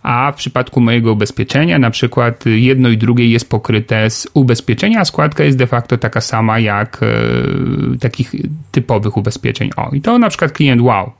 a 0.04 0.32
w 0.32 0.37
przypadku 0.37 0.80
mojego 0.80 1.12
ubezpieczenia 1.12 1.78
na 1.78 1.90
przykład 1.90 2.44
jedno 2.46 2.88
i 2.88 2.96
drugie 2.96 3.28
jest 3.28 3.48
pokryte 3.48 4.10
z 4.10 4.28
ubezpieczenia, 4.34 5.00
a 5.00 5.04
składka 5.04 5.44
jest 5.44 5.58
de 5.58 5.66
facto 5.66 5.98
taka 5.98 6.20
sama 6.20 6.58
jak 6.58 7.00
e, 7.02 7.98
takich 7.98 8.32
typowych 8.70 9.16
ubezpieczeń. 9.16 9.70
O, 9.76 9.90
i 9.92 10.00
to 10.00 10.18
na 10.18 10.28
przykład 10.28 10.52
klient, 10.52 10.82
wow, 10.82 11.12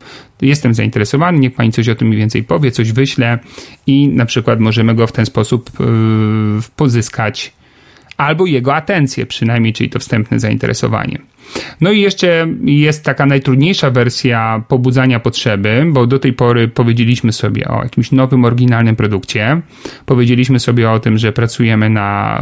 jestem 0.43 0.75
zainteresowany, 0.75 1.39
niech 1.39 1.55
pani 1.55 1.73
coś 1.73 1.89
o 1.89 1.95
tym 1.95 2.09
mniej 2.09 2.21
więcej 2.21 2.43
powie, 2.43 2.71
coś 2.71 2.93
wyśle 2.93 3.39
i 3.87 4.09
na 4.09 4.27
przykład 4.27 4.61
możemy 4.61 4.95
go 4.95 5.07
w 5.07 5.13
ten 5.13 5.27
sposób 5.27 5.71
e, 5.81 5.85
pozyskać 6.77 7.53
albo 8.17 8.47
jego 8.47 8.75
atencję 8.75 9.27
przynajmniej, 9.27 9.73
czyli 9.73 9.91
to 9.91 9.99
wstępne 9.99 10.41
zainteresowanie. 10.41 11.19
No 11.81 11.91
i 11.91 12.01
jeszcze 12.01 12.47
jest 12.65 13.05
taka 13.05 13.27
najtrudniejsza 13.27 13.91
wersja 13.91 14.63
pobudzania 14.69 15.21
potrzeby, 15.21 15.87
bo 15.93 16.07
do 16.07 16.19
tej 16.19 16.33
pory 16.33 16.69
powiedzieliśmy 16.69 17.33
sobie 17.33 17.69
o 17.69 17.83
jakimś 17.83 18.13
nowym, 18.13 18.45
oryginalnym 18.45 18.97
produkcie. 18.97 19.61
Powiedzieliśmy 20.07 20.61
sobie 20.61 20.91
o 20.91 21.01
tym, 21.01 21.19
że 21.19 21.33
pracujemy 21.33 21.91
na 21.91 22.39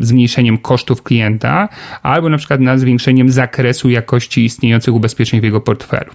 zmniejszeniem 0.00 0.58
kosztów 0.58 1.02
klienta, 1.02 1.68
albo 2.02 2.28
na 2.28 2.38
przykład 2.38 2.60
na 2.60 2.78
zwiększeniem 2.78 3.30
zakresu 3.30 3.90
jakości 3.90 4.44
istniejących 4.44 4.94
ubezpieczeń 4.94 5.40
w 5.40 5.44
jego 5.44 5.60
portfelu. 5.60 6.10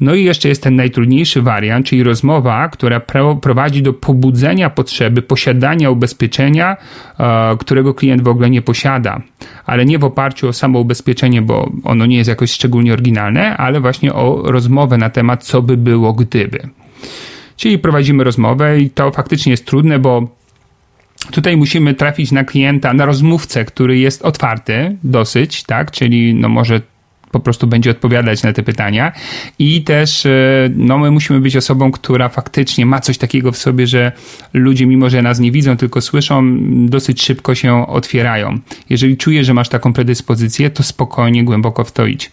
No 0.00 0.14
i 0.14 0.24
jeszcze 0.24 0.48
jest 0.48 0.62
ten 0.62 0.76
najtrudniejszy 0.76 1.42
wariant, 1.42 1.86
czyli 1.86 2.02
rozmowa, 2.02 2.68
która 2.68 3.00
prowadzi 3.40 3.82
do 3.82 3.92
pobudzenia 3.92 4.70
potrzeby 4.70 5.22
posiadania 5.22 5.90
ubezpieczenia, 5.90 6.76
e, 7.18 7.56
którego 7.56 7.94
klient 7.94 8.22
w 8.22 8.28
ogóle 8.28 8.50
nie 8.50 8.62
posiada, 8.62 9.22
ale 9.66 9.84
nie 9.84 9.98
w 9.98 10.04
oparciu 10.04 10.48
o 10.48 10.52
samo 10.52 10.78
ubezpieczenie, 10.78 11.42
bo 11.42 11.63
ono 11.84 12.06
nie 12.06 12.16
jest 12.16 12.28
jakoś 12.28 12.50
szczególnie 12.50 12.92
oryginalne, 12.92 13.56
ale 13.56 13.80
właśnie 13.80 14.14
o 14.14 14.42
rozmowę 14.44 14.98
na 14.98 15.10
temat, 15.10 15.44
co 15.44 15.62
by 15.62 15.76
było 15.76 16.12
gdyby. 16.12 16.68
Czyli 17.56 17.78
prowadzimy 17.78 18.24
rozmowę 18.24 18.80
i 18.80 18.90
to 18.90 19.10
faktycznie 19.10 19.50
jest 19.50 19.66
trudne, 19.66 19.98
bo 19.98 20.28
Tutaj 21.30 21.56
musimy 21.56 21.94
trafić 21.94 22.32
na 22.32 22.44
klienta, 22.44 22.92
na 22.92 23.06
rozmówcę, 23.06 23.64
który 23.64 23.98
jest 23.98 24.22
otwarty 24.22 24.96
dosyć, 25.04 25.62
tak? 25.62 25.90
Czyli 25.90 26.34
no 26.34 26.48
może 26.48 26.80
po 27.34 27.40
prostu 27.40 27.66
będzie 27.66 27.90
odpowiadać 27.90 28.42
na 28.42 28.52
te 28.52 28.62
pytania. 28.62 29.12
I 29.58 29.82
też 29.82 30.26
e, 30.26 30.30
no, 30.76 30.98
my 30.98 31.10
musimy 31.10 31.40
być 31.40 31.56
osobą, 31.56 31.92
która 31.92 32.28
faktycznie 32.28 32.86
ma 32.86 33.00
coś 33.00 33.18
takiego 33.18 33.52
w 33.52 33.56
sobie, 33.56 33.86
że 33.86 34.12
ludzie, 34.52 34.86
mimo 34.86 35.10
że 35.10 35.22
nas 35.22 35.38
nie 35.38 35.52
widzą, 35.52 35.76
tylko 35.76 36.00
słyszą, 36.00 36.58
dosyć 36.88 37.22
szybko 37.22 37.54
się 37.54 37.86
otwierają. 37.86 38.58
Jeżeli 38.90 39.16
czujesz, 39.16 39.46
że 39.46 39.54
masz 39.54 39.68
taką 39.68 39.92
predyspozycję, 39.92 40.70
to 40.70 40.82
spokojnie, 40.82 41.44
głęboko 41.44 41.84
w 41.84 41.92
to 41.92 42.06
idź. 42.06 42.30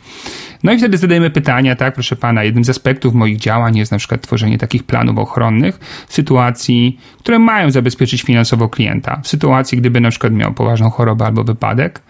No 0.63 0.73
i 0.73 0.77
wtedy 0.77 0.97
zadajemy 0.97 1.29
pytania, 1.29 1.75
tak, 1.75 1.93
proszę 1.93 2.15
pana, 2.15 2.43
jednym 2.43 2.63
z 2.63 2.69
aspektów 2.69 3.13
moich 3.13 3.37
działań 3.37 3.77
jest 3.77 3.91
na 3.91 3.97
przykład 3.97 4.21
tworzenie 4.21 4.57
takich 4.57 4.83
planów 4.83 5.17
ochronnych 5.17 5.79
w 6.07 6.13
sytuacji, 6.13 6.99
które 7.19 7.39
mają 7.39 7.71
zabezpieczyć 7.71 8.21
finansowo 8.21 8.69
klienta. 8.69 9.21
W 9.23 9.27
sytuacji, 9.27 9.77
gdyby 9.77 10.01
na 10.01 10.09
przykład 10.09 10.33
miał 10.33 10.53
poważną 10.53 10.89
chorobę 10.89 11.25
albo 11.25 11.43
wypadek, 11.43 12.01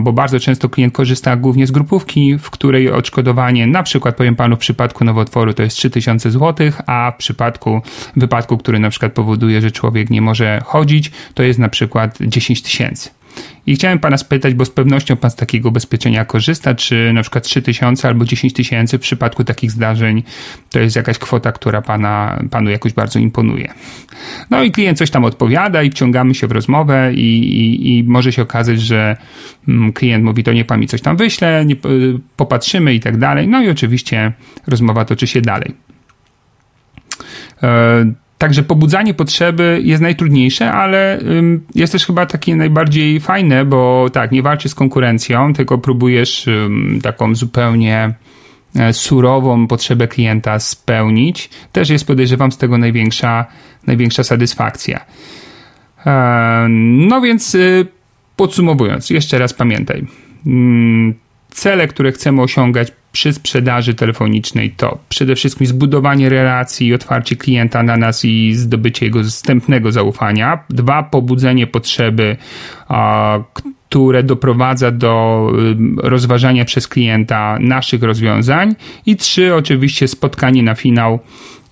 bo 0.00 0.12
bardzo 0.12 0.40
często 0.40 0.68
klient 0.68 0.94
korzysta 0.94 1.36
głównie 1.36 1.66
z 1.66 1.70
grupówki, 1.70 2.38
w 2.38 2.50
której 2.50 2.90
odszkodowanie, 2.90 3.66
na 3.66 3.82
przykład 3.82 4.16
powiem 4.16 4.36
panu 4.36 4.56
w 4.56 4.58
przypadku 4.58 5.04
nowotworu 5.04 5.54
to 5.54 5.62
jest 5.62 5.76
3000 5.76 6.30
zł, 6.30 6.70
a 6.86 7.12
w 7.14 7.18
przypadku 7.18 7.80
wypadku, 8.16 8.58
który 8.58 8.78
na 8.78 8.90
przykład 8.90 9.12
powoduje, 9.12 9.60
że 9.60 9.70
człowiek 9.70 10.10
nie 10.10 10.22
może 10.22 10.60
chodzić, 10.64 11.10
to 11.34 11.42
jest 11.42 11.58
na 11.58 11.68
przykład 11.68 12.18
10 12.20 12.62
tysięcy. 12.62 13.17
I 13.66 13.74
chciałem 13.74 13.98
pana 13.98 14.18
spytać, 14.18 14.54
bo 14.54 14.64
z 14.64 14.70
pewnością 14.70 15.16
pan 15.16 15.30
z 15.30 15.34
takiego 15.34 15.68
ubezpieczenia 15.68 16.24
korzysta, 16.24 16.74
czy 16.74 17.12
na 17.12 17.22
przykład 17.22 17.44
3 17.44 17.62
tysiące 17.62 18.08
albo 18.08 18.24
10 18.24 18.52
tysięcy 18.52 18.98
w 18.98 19.00
przypadku 19.00 19.44
takich 19.44 19.70
zdarzeń 19.70 20.22
to 20.70 20.80
jest 20.80 20.96
jakaś 20.96 21.18
kwota, 21.18 21.52
która 21.52 21.82
pana, 21.82 22.42
panu 22.50 22.70
jakoś 22.70 22.92
bardzo 22.92 23.18
imponuje. 23.18 23.72
No 24.50 24.62
i 24.62 24.70
klient 24.70 24.98
coś 24.98 25.10
tam 25.10 25.24
odpowiada 25.24 25.82
i 25.82 25.90
wciągamy 25.90 26.34
się 26.34 26.46
w 26.46 26.52
rozmowę 26.52 27.12
i, 27.14 27.38
i, 27.38 27.98
i 27.98 28.04
może 28.04 28.32
się 28.32 28.42
okazać, 28.42 28.80
że 28.80 29.16
mm, 29.68 29.92
klient 29.92 30.24
mówi, 30.24 30.44
to 30.44 30.52
nie 30.52 30.64
pan 30.64 30.80
mi 30.80 30.86
coś 30.86 31.02
tam 31.02 31.16
wyśle, 31.16 31.64
nie, 31.64 31.76
popatrzymy 32.36 32.94
i 32.94 33.00
tak 33.00 33.16
dalej. 33.16 33.48
No 33.48 33.62
i 33.62 33.68
oczywiście 33.68 34.32
rozmowa 34.66 35.04
toczy 35.04 35.26
się 35.26 35.40
dalej. 35.40 35.74
E, 37.62 38.27
Także 38.38 38.62
pobudzanie 38.62 39.14
potrzeby 39.14 39.80
jest 39.82 40.02
najtrudniejsze, 40.02 40.72
ale 40.72 41.20
jest 41.74 41.92
też 41.92 42.06
chyba 42.06 42.26
takie 42.26 42.56
najbardziej 42.56 43.20
fajne, 43.20 43.64
bo 43.64 44.10
tak, 44.12 44.32
nie 44.32 44.42
walczysz 44.42 44.72
z 44.72 44.74
konkurencją, 44.74 45.54
tylko 45.54 45.78
próbujesz 45.78 46.46
taką 47.02 47.34
zupełnie 47.34 48.14
e, 48.76 48.92
surową 48.92 49.66
potrzebę 49.66 50.08
klienta 50.08 50.58
spełnić. 50.58 51.50
Też 51.72 51.90
jest, 51.90 52.06
podejrzewam, 52.06 52.52
z 52.52 52.58
tego 52.58 52.78
największa, 52.78 53.46
największa 53.86 54.24
satysfakcja. 54.24 55.04
E, 56.06 56.66
no 57.08 57.20
więc 57.20 57.54
y, 57.54 57.86
podsumowując, 58.36 59.10
jeszcze 59.10 59.38
raz 59.38 59.54
pamiętaj. 59.54 60.06
Cele, 61.50 61.88
które 61.88 62.12
chcemy 62.12 62.42
osiągać 62.42 62.92
przy 63.18 63.32
sprzedaży 63.32 63.94
telefonicznej 63.94 64.70
to 64.70 64.98
przede 65.08 65.36
wszystkim 65.36 65.66
zbudowanie 65.66 66.28
relacji 66.28 66.86
i 66.86 66.94
otwarcie 66.94 67.36
klienta 67.36 67.82
na 67.82 67.96
nas 67.96 68.24
i 68.24 68.54
zdobycie 68.54 69.06
jego 69.06 69.22
wstępnego 69.22 69.92
zaufania. 69.92 70.64
Dwa, 70.70 71.02
pobudzenie 71.02 71.66
potrzeby, 71.66 72.36
które 73.88 74.22
doprowadza 74.22 74.90
do 74.90 75.52
rozważania 75.96 76.64
przez 76.64 76.88
klienta 76.88 77.58
naszych 77.60 78.02
rozwiązań. 78.02 78.74
I 79.06 79.16
trzy, 79.16 79.54
oczywiście 79.54 80.08
spotkanie 80.08 80.62
na 80.62 80.74
finał, 80.74 81.18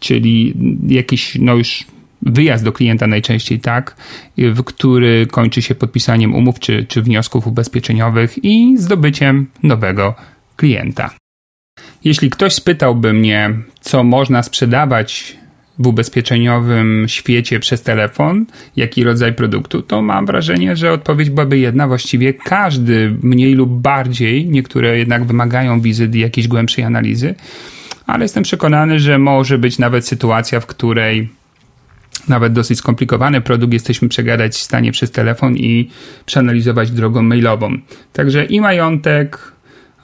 czyli 0.00 0.54
jakiś, 0.88 1.38
no 1.40 1.54
już 1.54 1.84
wyjazd 2.22 2.64
do 2.64 2.72
klienta 2.72 3.06
najczęściej 3.06 3.60
tak, 3.60 3.96
w 4.38 4.64
który 4.64 5.26
kończy 5.26 5.62
się 5.62 5.74
podpisaniem 5.74 6.34
umów 6.34 6.60
czy, 6.60 6.86
czy 6.88 7.02
wniosków 7.02 7.46
ubezpieczeniowych 7.46 8.44
i 8.44 8.78
zdobyciem 8.78 9.46
nowego 9.62 10.14
klienta. 10.56 11.10
Jeśli 12.04 12.30
ktoś 12.30 12.52
spytałby 12.52 13.12
mnie, 13.12 13.54
co 13.80 14.04
można 14.04 14.42
sprzedawać 14.42 15.36
w 15.78 15.86
ubezpieczeniowym 15.86 17.04
świecie 17.08 17.60
przez 17.60 17.82
telefon, 17.82 18.46
jaki 18.76 19.04
rodzaj 19.04 19.34
produktu, 19.34 19.82
to 19.82 20.02
mam 20.02 20.26
wrażenie, 20.26 20.76
że 20.76 20.92
odpowiedź 20.92 21.30
byłaby 21.30 21.58
jedna. 21.58 21.88
Właściwie 21.88 22.34
każdy, 22.34 23.16
mniej 23.22 23.54
lub 23.54 23.70
bardziej, 23.70 24.48
niektóre 24.48 24.98
jednak 24.98 25.24
wymagają 25.24 25.80
wizyt 25.80 26.14
i 26.14 26.20
jakiejś 26.20 26.48
głębszej 26.48 26.84
analizy, 26.84 27.34
ale 28.06 28.24
jestem 28.24 28.42
przekonany, 28.42 29.00
że 29.00 29.18
może 29.18 29.58
być 29.58 29.78
nawet 29.78 30.06
sytuacja, 30.06 30.60
w 30.60 30.66
której 30.66 31.28
nawet 32.28 32.52
dosyć 32.52 32.78
skomplikowany 32.78 33.40
produkt 33.40 33.72
jesteśmy 33.72 34.08
przegadać 34.08 34.52
w 34.52 34.62
stanie 34.62 34.92
przez 34.92 35.10
telefon 35.10 35.56
i 35.56 35.90
przeanalizować 36.26 36.90
drogą 36.90 37.22
mailową. 37.22 37.78
Także 38.12 38.44
i 38.44 38.60
majątek, 38.60 39.52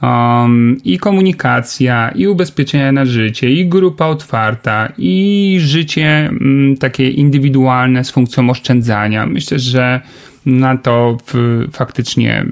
um, 0.02 0.76
i 0.84 0.98
komunikacja, 0.98 2.10
i 2.14 2.26
ubezpieczenia 2.26 2.92
na 2.92 3.04
życie, 3.04 3.50
i 3.50 3.66
grupa 3.66 4.06
otwarta, 4.06 4.92
i 4.98 5.56
życie 5.60 6.30
um, 6.30 6.76
takie 6.80 7.10
indywidualne 7.10 8.04
z 8.04 8.10
funkcją 8.10 8.50
oszczędzania. 8.50 9.26
Myślę, 9.26 9.58
że 9.58 10.00
na 10.46 10.76
to 10.76 11.16
w, 11.26 11.64
faktycznie 11.72 12.46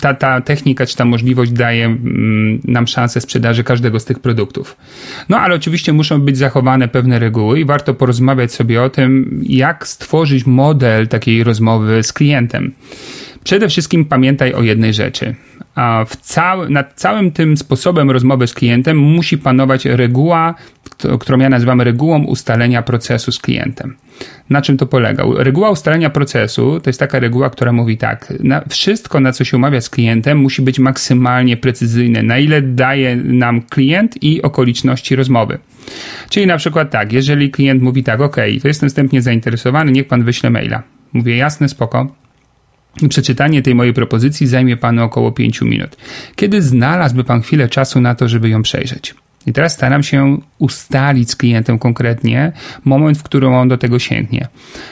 ta, 0.00 0.14
ta 0.14 0.40
technika 0.40 0.86
czy 0.86 0.96
ta 0.96 1.04
możliwość 1.04 1.52
daje 1.52 1.84
mm, 1.84 2.60
nam 2.64 2.86
szansę 2.86 3.20
sprzedaży 3.20 3.64
każdego 3.64 4.00
z 4.00 4.04
tych 4.04 4.18
produktów. 4.18 4.76
No 5.28 5.38
ale 5.38 5.54
oczywiście 5.54 5.92
muszą 5.92 6.20
być 6.20 6.38
zachowane 6.38 6.88
pewne 6.88 7.18
reguły 7.18 7.60
i 7.60 7.64
warto 7.64 7.94
porozmawiać 7.94 8.52
sobie 8.52 8.82
o 8.82 8.90
tym, 8.90 9.40
jak 9.46 9.88
stworzyć 9.88 10.46
model 10.46 11.08
takiej 11.08 11.44
rozmowy 11.44 12.02
z 12.02 12.12
klientem. 12.12 12.72
Przede 13.44 13.68
wszystkim 13.68 14.04
pamiętaj 14.04 14.54
o 14.54 14.62
jednej 14.62 14.94
rzeczy. 14.94 15.34
A 15.74 16.04
nad 16.68 16.94
całym 16.94 17.30
tym 17.30 17.56
sposobem 17.56 18.10
rozmowy 18.10 18.46
z 18.46 18.54
klientem 18.54 18.96
musi 18.98 19.38
panować 19.38 19.84
reguła, 19.84 20.54
którą 21.20 21.38
ja 21.38 21.48
nazywam 21.48 21.80
regułą 21.80 22.24
ustalenia 22.24 22.82
procesu 22.82 23.32
z 23.32 23.38
klientem. 23.38 23.96
Na 24.50 24.62
czym 24.62 24.76
to 24.76 24.86
polega? 24.86 25.24
Reguła 25.36 25.70
ustalenia 25.70 26.10
procesu 26.10 26.80
to 26.80 26.90
jest 26.90 27.00
taka 27.00 27.18
reguła, 27.18 27.50
która 27.50 27.72
mówi 27.72 27.96
tak: 27.96 28.32
na 28.40 28.62
wszystko, 28.68 29.20
na 29.20 29.32
co 29.32 29.44
się 29.44 29.56
umawia 29.56 29.80
z 29.80 29.90
klientem, 29.90 30.38
musi 30.38 30.62
być 30.62 30.78
maksymalnie 30.78 31.56
precyzyjne, 31.56 32.22
na 32.22 32.38
ile 32.38 32.62
daje 32.62 33.16
nam 33.16 33.62
klient 33.62 34.22
i 34.22 34.42
okoliczności 34.42 35.16
rozmowy. 35.16 35.58
Czyli 36.30 36.46
na 36.46 36.56
przykład 36.56 36.90
tak, 36.90 37.12
jeżeli 37.12 37.50
klient 37.50 37.82
mówi 37.82 38.02
tak, 38.02 38.20
OK, 38.20 38.36
to 38.62 38.68
jestem 38.68 38.88
wstępnie 38.88 39.22
zainteresowany, 39.22 39.92
niech 39.92 40.08
pan 40.08 40.24
wyśle 40.24 40.50
maila. 40.50 40.82
Mówię, 41.12 41.36
jasne, 41.36 41.68
spoko 41.68 42.21
Przeczytanie 43.08 43.62
tej 43.62 43.74
mojej 43.74 43.92
propozycji 43.92 44.46
zajmie 44.46 44.76
panu 44.76 45.04
około 45.04 45.32
5 45.32 45.60
minut. 45.60 45.96
Kiedy 46.36 46.62
znalazłby 46.62 47.24
pan 47.24 47.42
chwilę 47.42 47.68
czasu 47.68 48.00
na 48.00 48.14
to, 48.14 48.28
żeby 48.28 48.48
ją 48.48 48.62
przejrzeć? 48.62 49.14
I 49.46 49.52
teraz 49.52 49.72
staram 49.72 50.02
się 50.02 50.38
ustalić 50.58 51.30
z 51.30 51.36
klientem 51.36 51.78
konkretnie 51.78 52.52
moment, 52.84 53.18
w 53.18 53.22
którym 53.22 53.54
on 53.54 53.68
do 53.68 53.78
tego 53.78 53.98
sięgnie. 53.98 54.48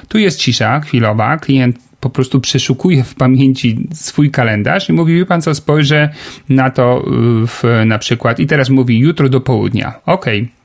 Tu 0.09 0.19
jest 0.19 0.39
cisza 0.39 0.81
chwilowa, 0.81 1.39
klient 1.39 1.77
po 2.01 2.11
prostu 2.11 2.41
przeszukuje 2.41 3.05
w 3.05 3.15
pamięci 3.15 3.89
swój 3.95 4.31
kalendarz 4.31 4.89
i 4.89 4.93
mówi, 4.93 5.15
wie 5.15 5.27
pan 5.27 5.43
co, 5.43 5.55
spojrzę 5.55 6.09
na 6.49 6.71
to 6.71 7.05
w, 7.47 7.83
na 7.87 7.99
przykład 7.99 8.41
i 8.41 8.47
teraz 8.47 8.71
mówi 8.71 8.99
jutro 8.99 9.29
do 9.29 9.41
południa. 9.41 9.95
Okej. 10.07 10.41
Okay 10.41 10.60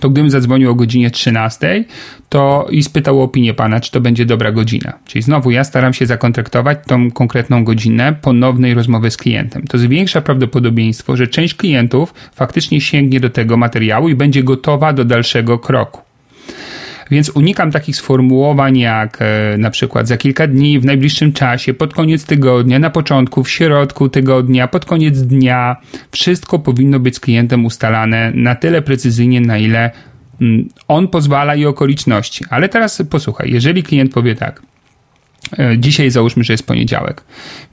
to 0.00 0.10
gdybym 0.10 0.30
zadzwonił 0.30 0.70
o 0.70 0.74
godzinie 0.74 1.10
13 1.10 1.84
to 2.28 2.66
i 2.70 2.82
spytał 2.82 3.20
o 3.20 3.22
opinię 3.22 3.54
pana, 3.54 3.80
czy 3.80 3.90
to 3.90 4.00
będzie 4.00 4.26
dobra 4.26 4.52
godzina. 4.52 4.92
Czyli 5.04 5.22
znowu 5.22 5.50
ja 5.50 5.64
staram 5.64 5.92
się 5.92 6.06
zakontraktować 6.06 6.78
tą 6.86 7.10
konkretną 7.10 7.64
godzinę 7.64 8.16
ponownej 8.22 8.74
rozmowy 8.74 9.10
z 9.10 9.16
klientem. 9.16 9.62
To 9.62 9.78
zwiększa 9.78 10.20
prawdopodobieństwo, 10.20 11.16
że 11.16 11.26
część 11.26 11.54
klientów 11.54 12.14
faktycznie 12.34 12.80
sięgnie 12.80 13.20
do 13.20 13.30
tego 13.30 13.56
materiału 13.56 14.08
i 14.08 14.14
będzie 14.14 14.42
gotowa 14.42 14.92
do 14.92 15.04
dalszego 15.04 15.58
kroku. 15.58 16.05
Więc 17.10 17.28
unikam 17.30 17.70
takich 17.70 17.96
sformułowań 17.96 18.78
jak 18.78 19.18
e, 19.20 19.58
na 19.58 19.70
przykład 19.70 20.08
za 20.08 20.16
kilka 20.16 20.46
dni, 20.46 20.80
w 20.80 20.84
najbliższym 20.84 21.32
czasie, 21.32 21.74
pod 21.74 21.94
koniec 21.94 22.24
tygodnia, 22.24 22.78
na 22.78 22.90
początku, 22.90 23.44
w 23.44 23.50
środku 23.50 24.08
tygodnia, 24.08 24.68
pod 24.68 24.84
koniec 24.84 25.22
dnia. 25.22 25.76
Wszystko 26.10 26.58
powinno 26.58 27.00
być 27.00 27.16
z 27.16 27.20
klientem 27.20 27.64
ustalane 27.64 28.32
na 28.34 28.54
tyle 28.54 28.82
precyzyjnie, 28.82 29.40
na 29.40 29.58
ile 29.58 29.90
mm, 30.40 30.68
on 30.88 31.08
pozwala 31.08 31.54
i 31.54 31.66
okoliczności. 31.66 32.44
Ale 32.50 32.68
teraz 32.68 33.02
posłuchaj, 33.10 33.52
jeżeli 33.52 33.82
klient 33.82 34.12
powie 34.12 34.34
tak, 34.34 34.62
e, 35.58 35.78
Dzisiaj 35.78 36.10
załóżmy, 36.10 36.44
że 36.44 36.52
jest 36.52 36.66
poniedziałek. 36.66 37.24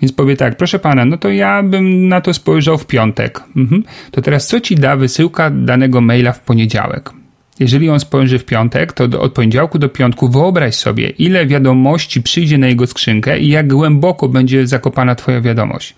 Więc 0.01 0.13
powie 0.13 0.37
tak, 0.37 0.57
proszę 0.57 0.79
pana, 0.79 1.05
no 1.05 1.17
to 1.17 1.29
ja 1.29 1.63
bym 1.63 2.07
na 2.07 2.21
to 2.21 2.33
spojrzał 2.33 2.77
w 2.77 2.87
piątek. 2.87 3.43
Mhm. 3.55 3.83
To 4.11 4.21
teraz 4.21 4.47
co 4.47 4.59
ci 4.59 4.75
da 4.75 4.95
wysyłka 4.95 5.49
danego 5.49 6.01
maila 6.01 6.31
w 6.31 6.39
poniedziałek? 6.39 7.22
Jeżeli 7.59 7.89
on 7.89 7.99
spojrzy 7.99 8.39
w 8.39 8.45
piątek, 8.45 8.93
to 8.93 9.03
od 9.03 9.33
poniedziałku 9.33 9.79
do 9.79 9.89
piątku 9.89 10.29
wyobraź 10.29 10.75
sobie, 10.75 11.09
ile 11.09 11.45
wiadomości 11.45 12.21
przyjdzie 12.21 12.57
na 12.57 12.67
jego 12.67 12.87
skrzynkę 12.87 13.39
i 13.39 13.47
jak 13.47 13.67
głęboko 13.67 14.29
będzie 14.29 14.67
zakopana 14.67 15.15
twoja 15.15 15.41
wiadomość. 15.41 15.95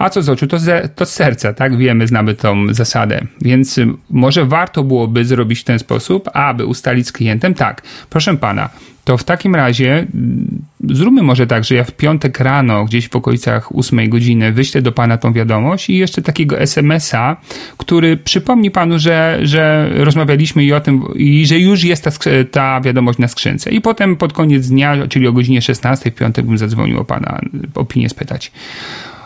A 0.00 0.10
co 0.10 0.22
z 0.22 0.28
oczu, 0.28 0.46
to, 0.46 0.58
z, 0.58 0.94
to 0.96 1.06
z 1.06 1.12
serca, 1.12 1.52
tak? 1.52 1.76
Wiemy, 1.76 2.06
znamy 2.06 2.34
tą 2.34 2.74
zasadę. 2.74 3.20
Więc 3.40 3.78
y, 3.78 3.86
może 4.10 4.44
warto 4.44 4.84
byłoby 4.84 5.24
zrobić 5.24 5.60
w 5.60 5.64
ten 5.64 5.78
sposób, 5.78 6.28
aby 6.32 6.66
ustalić 6.66 7.06
z 7.06 7.12
klientem, 7.12 7.54
tak, 7.54 7.82
proszę 8.10 8.36
pana, 8.36 8.68
to 9.04 9.16
w 9.16 9.24
takim 9.24 9.54
razie 9.54 9.92
mm, 9.92 10.62
zróbmy 10.90 11.22
może 11.22 11.46
tak, 11.46 11.64
że 11.64 11.74
ja 11.74 11.84
w 11.84 11.92
piątek 11.92 12.40
rano, 12.40 12.84
gdzieś 12.84 13.08
w 13.08 13.16
okolicach 13.16 13.76
8 13.76 14.08
godziny, 14.08 14.52
wyślę 14.52 14.82
do 14.82 14.92
pana 14.92 15.18
tą 15.18 15.32
wiadomość 15.32 15.90
i 15.90 15.96
jeszcze 15.96 16.22
takiego 16.22 16.60
SMS-a, 16.60 17.36
który 17.76 18.16
przypomni 18.16 18.70
panu, 18.70 18.98
że, 18.98 19.38
że 19.42 19.90
rozmawialiśmy 19.94 20.64
i 20.64 20.72
o 20.72 20.80
tym, 20.80 21.02
i 21.14 21.46
że 21.46 21.58
już 21.58 21.84
jest 21.84 22.04
ta, 22.04 22.10
ta 22.50 22.80
wiadomość 22.80 23.18
na 23.18 23.28
skrzynce. 23.28 23.70
I 23.70 23.80
potem 23.80 24.16
pod 24.16 24.32
koniec 24.32 24.68
dnia, 24.68 25.06
czyli 25.08 25.26
o 25.26 25.32
godzinie 25.32 25.62
16 25.62 26.10
w 26.10 26.14
piątek 26.14 26.46
bym 26.46 26.58
zadzwonił 26.58 27.00
o 27.00 27.04
pana 27.04 27.40
opinię 27.74 28.08
spytać. 28.08 28.52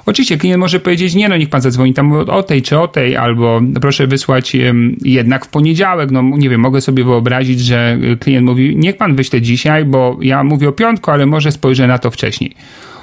Oczywiście 0.06 0.38
klient 0.38 0.60
może 0.60 0.80
powiedzieć, 0.80 1.14
nie 1.14 1.28
no, 1.28 1.36
niech 1.36 1.48
pan 1.48 1.60
zadzwoni 1.60 1.94
tam 1.94 2.12
o 2.12 2.42
tej 2.42 2.62
czy 2.62 2.78
o 2.78 2.88
tej, 2.88 3.16
albo 3.16 3.60
proszę 3.80 4.06
wysłać 4.06 4.56
jednak 5.02 5.46
w 5.46 5.48
poniedziałek. 5.48 6.10
No 6.10 6.22
nie 6.22 6.50
wiem, 6.50 6.60
mogę 6.60 6.80
sobie 6.80 7.04
wyobrazić, 7.04 7.60
że 7.60 7.98
klient 8.20 8.46
mówi, 8.46 8.76
niech 8.76 8.96
pan 8.96 9.16
wyśle 9.16 9.40
dzisiaj, 9.42 9.84
bo 9.84 10.18
ja 10.22 10.44
mówię 10.44 10.68
o 10.68 10.72
piątku, 10.72 11.10
ale 11.10 11.26
może 11.26 11.52
spojrzę 11.52 11.86
na 11.86 11.98
to 11.98 12.10
wcześniej. 12.10 12.54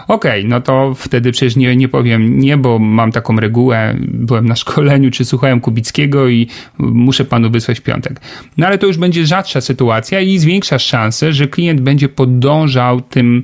Okej, 0.07 0.39
okay, 0.39 0.49
no 0.49 0.61
to 0.61 0.93
wtedy 0.95 1.31
przecież 1.31 1.55
nie, 1.55 1.75
nie 1.75 1.87
powiem 1.87 2.39
nie, 2.39 2.57
bo 2.57 2.79
mam 2.79 3.11
taką 3.11 3.39
regułę, 3.39 3.95
byłem 3.99 4.47
na 4.47 4.55
szkoleniu, 4.55 5.11
czy 5.11 5.25
słuchałem 5.25 5.61
Kubickiego 5.61 6.29
i 6.29 6.47
muszę 6.77 7.25
panu 7.25 7.51
wysłać 7.51 7.79
piątek. 7.79 8.21
No 8.57 8.67
ale 8.67 8.77
to 8.77 8.87
już 8.87 8.97
będzie 8.97 9.25
rzadsza 9.25 9.61
sytuacja 9.61 10.19
i 10.19 10.37
zwiększasz 10.37 10.85
szansę, 10.85 11.33
że 11.33 11.47
klient 11.47 11.81
będzie 11.81 12.09
podążał 12.09 13.01
tym 13.01 13.43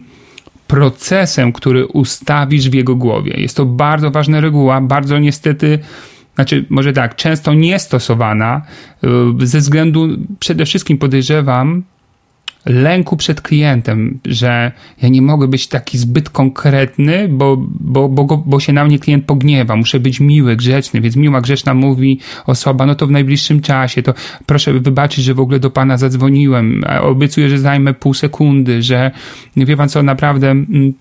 procesem, 0.67 1.53
który 1.53 1.87
ustawisz 1.87 2.69
w 2.69 2.73
jego 2.73 2.95
głowie. 2.95 3.33
Jest 3.37 3.57
to 3.57 3.65
bardzo 3.65 4.11
ważna 4.11 4.41
reguła, 4.41 4.81
bardzo 4.81 5.19
niestety, 5.19 5.79
znaczy 6.35 6.65
może 6.69 6.93
tak, 6.93 7.15
często 7.15 7.53
niestosowana 7.53 8.61
y, 9.41 9.47
ze 9.47 9.59
względu 9.59 10.07
przede 10.39 10.65
wszystkim 10.65 10.97
podejrzewam, 10.97 11.83
lęku 12.67 13.17
przed 13.17 13.41
klientem, 13.41 14.19
że 14.25 14.71
ja 15.01 15.09
nie 15.09 15.21
mogę 15.21 15.47
być 15.47 15.67
taki 15.67 15.97
zbyt 15.97 16.29
konkretny, 16.29 17.27
bo, 17.29 17.57
bo, 17.79 18.09
bo, 18.09 18.43
bo 18.45 18.59
się 18.59 18.73
na 18.73 18.85
mnie 18.85 18.99
klient 18.99 19.25
pogniewa. 19.25 19.75
Muszę 19.75 19.99
być 19.99 20.19
miły, 20.19 20.55
grzeczny, 20.55 21.01
więc 21.01 21.15
miła, 21.15 21.41
grzeczna 21.41 21.73
mówi 21.73 22.19
osoba, 22.45 22.85
no 22.85 22.95
to 22.95 23.07
w 23.07 23.11
najbliższym 23.11 23.61
czasie, 23.61 24.03
to 24.03 24.13
proszę 24.45 24.73
wybaczyć, 24.73 25.25
że 25.25 25.33
w 25.33 25.39
ogóle 25.39 25.59
do 25.59 25.69
pana 25.69 25.97
zadzwoniłem. 25.97 26.83
Obiecuję, 27.01 27.49
że 27.49 27.59
zajmę 27.59 27.93
pół 27.93 28.13
sekundy, 28.13 28.81
że 28.81 29.11
wie 29.55 29.77
pan 29.77 29.89
co, 29.89 30.03
naprawdę 30.03 30.51
mm, 30.51 30.93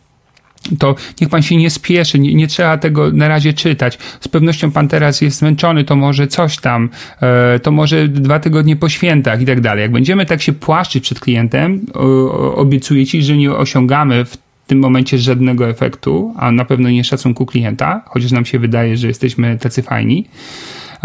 to 0.79 0.95
niech 1.21 1.31
pan 1.31 1.43
się 1.43 1.57
nie 1.57 1.71
spieszy, 1.71 2.19
nie, 2.19 2.35
nie, 2.35 2.47
trzeba 2.47 2.79
tego 2.79 3.13
na 3.13 3.29
razie 3.29 3.53
czytać. 3.53 3.99
Z 4.21 4.29
pewnością 4.29 4.73
pan 4.73 4.89
teraz 4.89 5.21
jest 5.21 5.39
zmęczony, 5.39 5.85
to 5.85 5.97
może 5.97 6.27
coś 6.27 6.59
tam, 6.59 6.89
e, 7.21 7.59
to 7.61 7.71
może 7.71 8.09
dwa 8.09 8.41
tygodnie 8.41 8.77
po 8.77 8.89
świętach 8.89 9.41
i 9.41 9.47
tak 9.47 9.61
dalej. 9.61 9.83
Jak 9.83 9.93
będziemy 9.93 10.27
tak 10.27 10.43
się 10.43 10.53
płaszczyć 10.53 11.05
przed 11.05 11.21
klientem, 11.21 11.87
obiecuję 12.55 13.07
ci, 13.07 13.23
że 13.23 13.37
nie 13.37 13.53
osiągamy 13.53 14.25
w 14.25 14.37
tym 14.67 14.79
momencie 14.79 15.19
żadnego 15.19 15.69
efektu, 15.69 16.35
a 16.37 16.53
na 16.53 16.65
pewno 16.65 16.91
nie 16.91 17.05
szacunku 17.05 17.47
klienta, 17.47 18.03
chociaż 18.07 18.33
nam 18.33 18.45
się 18.45 18.59
wydaje, 18.59 18.97
że 18.97 19.09
jesteśmy 19.09 19.59
tacy 19.59 19.83
fajni 19.83 20.27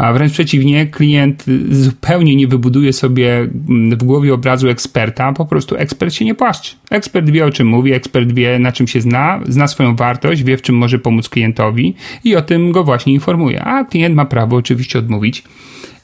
a 0.01 0.13
wręcz 0.13 0.31
przeciwnie, 0.31 0.87
klient 0.87 1.45
zupełnie 1.71 2.35
nie 2.35 2.47
wybuduje 2.47 2.93
sobie 2.93 3.47
w 3.91 4.03
głowie 4.03 4.33
obrazu 4.33 4.69
eksperta, 4.69 5.33
po 5.33 5.45
prostu 5.45 5.75
ekspert 5.75 6.13
się 6.13 6.25
nie 6.25 6.35
płaszczy. 6.35 6.75
Ekspert 6.89 7.29
wie 7.29 7.45
o 7.45 7.51
czym 7.51 7.67
mówi, 7.67 7.93
ekspert 7.93 8.31
wie 8.31 8.59
na 8.59 8.71
czym 8.71 8.87
się 8.87 9.01
zna, 9.01 9.39
zna 9.49 9.67
swoją 9.67 9.95
wartość, 9.95 10.43
wie 10.43 10.57
w 10.57 10.61
czym 10.61 10.75
może 10.75 10.99
pomóc 10.99 11.29
klientowi 11.29 11.95
i 12.23 12.35
o 12.35 12.41
tym 12.41 12.71
go 12.71 12.83
właśnie 12.83 13.13
informuje. 13.13 13.63
A 13.63 13.83
klient 13.83 14.15
ma 14.15 14.25
prawo 14.25 14.55
oczywiście 14.55 14.99
odmówić 14.99 15.43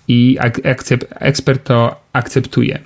i 0.07 0.37
ekspert 1.19 1.63
to 1.63 1.95
akceptuje. 2.13 2.79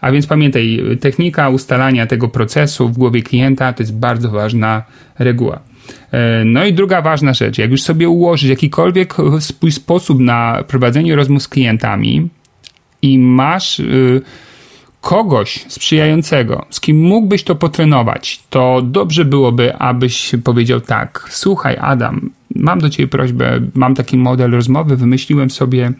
A 0.00 0.12
więc 0.12 0.26
pamiętaj, 0.26 0.80
technika 1.00 1.48
ustalania 1.48 2.06
tego 2.06 2.28
procesu 2.28 2.88
w 2.88 2.98
głowie 2.98 3.22
klienta 3.22 3.72
to 3.72 3.82
jest 3.82 3.98
bardzo 3.98 4.30
ważna 4.30 4.82
reguła. 5.18 5.60
E, 6.12 6.44
no 6.44 6.64
i 6.64 6.72
druga 6.72 7.02
ważna 7.02 7.34
rzecz, 7.34 7.58
jak 7.58 7.70
już 7.70 7.82
sobie 7.82 8.08
ułożysz 8.08 8.50
jakikolwiek 8.50 9.14
swój 9.40 9.72
sposób 9.72 10.20
na 10.20 10.64
prowadzenie 10.68 11.16
rozmów 11.16 11.42
z 11.42 11.48
klientami 11.48 12.28
i 13.02 13.18
masz 13.18 13.80
y, 13.80 14.20
kogoś 15.00 15.64
sprzyjającego, 15.68 16.66
z 16.70 16.80
kim 16.80 17.00
mógłbyś 17.00 17.42
to 17.42 17.54
potrenować, 17.54 18.42
to 18.50 18.82
dobrze 18.82 19.24
byłoby, 19.24 19.76
abyś 19.76 20.32
powiedział 20.44 20.80
tak, 20.80 21.26
słuchaj 21.30 21.76
Adam, 21.80 22.30
mam 22.54 22.78
do 22.78 22.90
ciebie 22.90 23.08
prośbę, 23.08 23.60
mam 23.74 23.94
taki 23.94 24.16
model 24.16 24.50
rozmowy, 24.50 24.96
wymyśliłem 24.96 25.50
sobie 25.50 25.92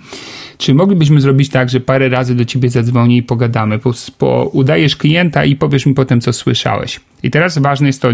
czy 0.59 0.75
moglibyśmy 0.75 1.21
zrobić 1.21 1.49
tak, 1.49 1.71
że 1.71 1.81
parę 1.81 2.09
razy 2.09 2.35
do 2.35 2.45
ciebie 2.45 2.71
zadzwoni 2.71 3.17
i 3.17 3.23
pogadamy, 3.23 3.79
po, 3.79 3.93
po, 4.19 4.51
udajesz 4.53 4.97
klienta 4.97 5.45
i 5.45 5.57
powiesz 5.57 5.87
mi 5.87 5.95
potem, 5.95 6.21
co 6.21 6.33
słyszałeś. 6.33 7.01
I 7.23 7.31
teraz 7.31 7.59
ważne 7.59 7.87
jest 7.87 8.03
to, 8.03 8.09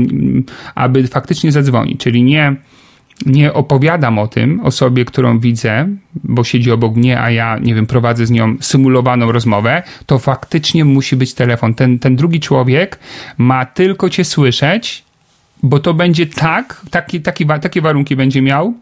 aby 0.74 1.06
faktycznie 1.06 1.52
zadzwonić, 1.52 2.00
czyli 2.00 2.22
nie, 2.22 2.56
nie 3.26 3.52
opowiadam 3.52 4.18
o 4.18 4.26
tym 4.26 4.60
osobie, 4.60 5.04
którą 5.04 5.38
widzę, 5.38 5.88
bo 6.14 6.44
siedzi 6.44 6.70
obok 6.70 6.96
mnie, 6.96 7.20
a 7.20 7.30
ja, 7.30 7.58
nie 7.58 7.74
wiem, 7.74 7.86
prowadzę 7.86 8.26
z 8.26 8.30
nią 8.30 8.56
symulowaną 8.60 9.32
rozmowę, 9.32 9.82
to 10.06 10.18
faktycznie 10.18 10.84
musi 10.84 11.16
być 11.16 11.34
telefon. 11.34 11.74
Ten, 11.74 11.98
ten 11.98 12.16
drugi 12.16 12.40
człowiek 12.40 12.98
ma 13.38 13.66
tylko 13.66 14.10
cię 14.10 14.24
słyszeć, 14.24 15.04
bo 15.64 15.78
to 15.78 15.94
będzie 15.94 16.26
tak, 16.26 16.80
taki, 16.90 17.20
taki, 17.20 17.46
takie 17.46 17.80
warunki 17.80 18.16
będzie 18.16 18.42
miał, 18.42 18.74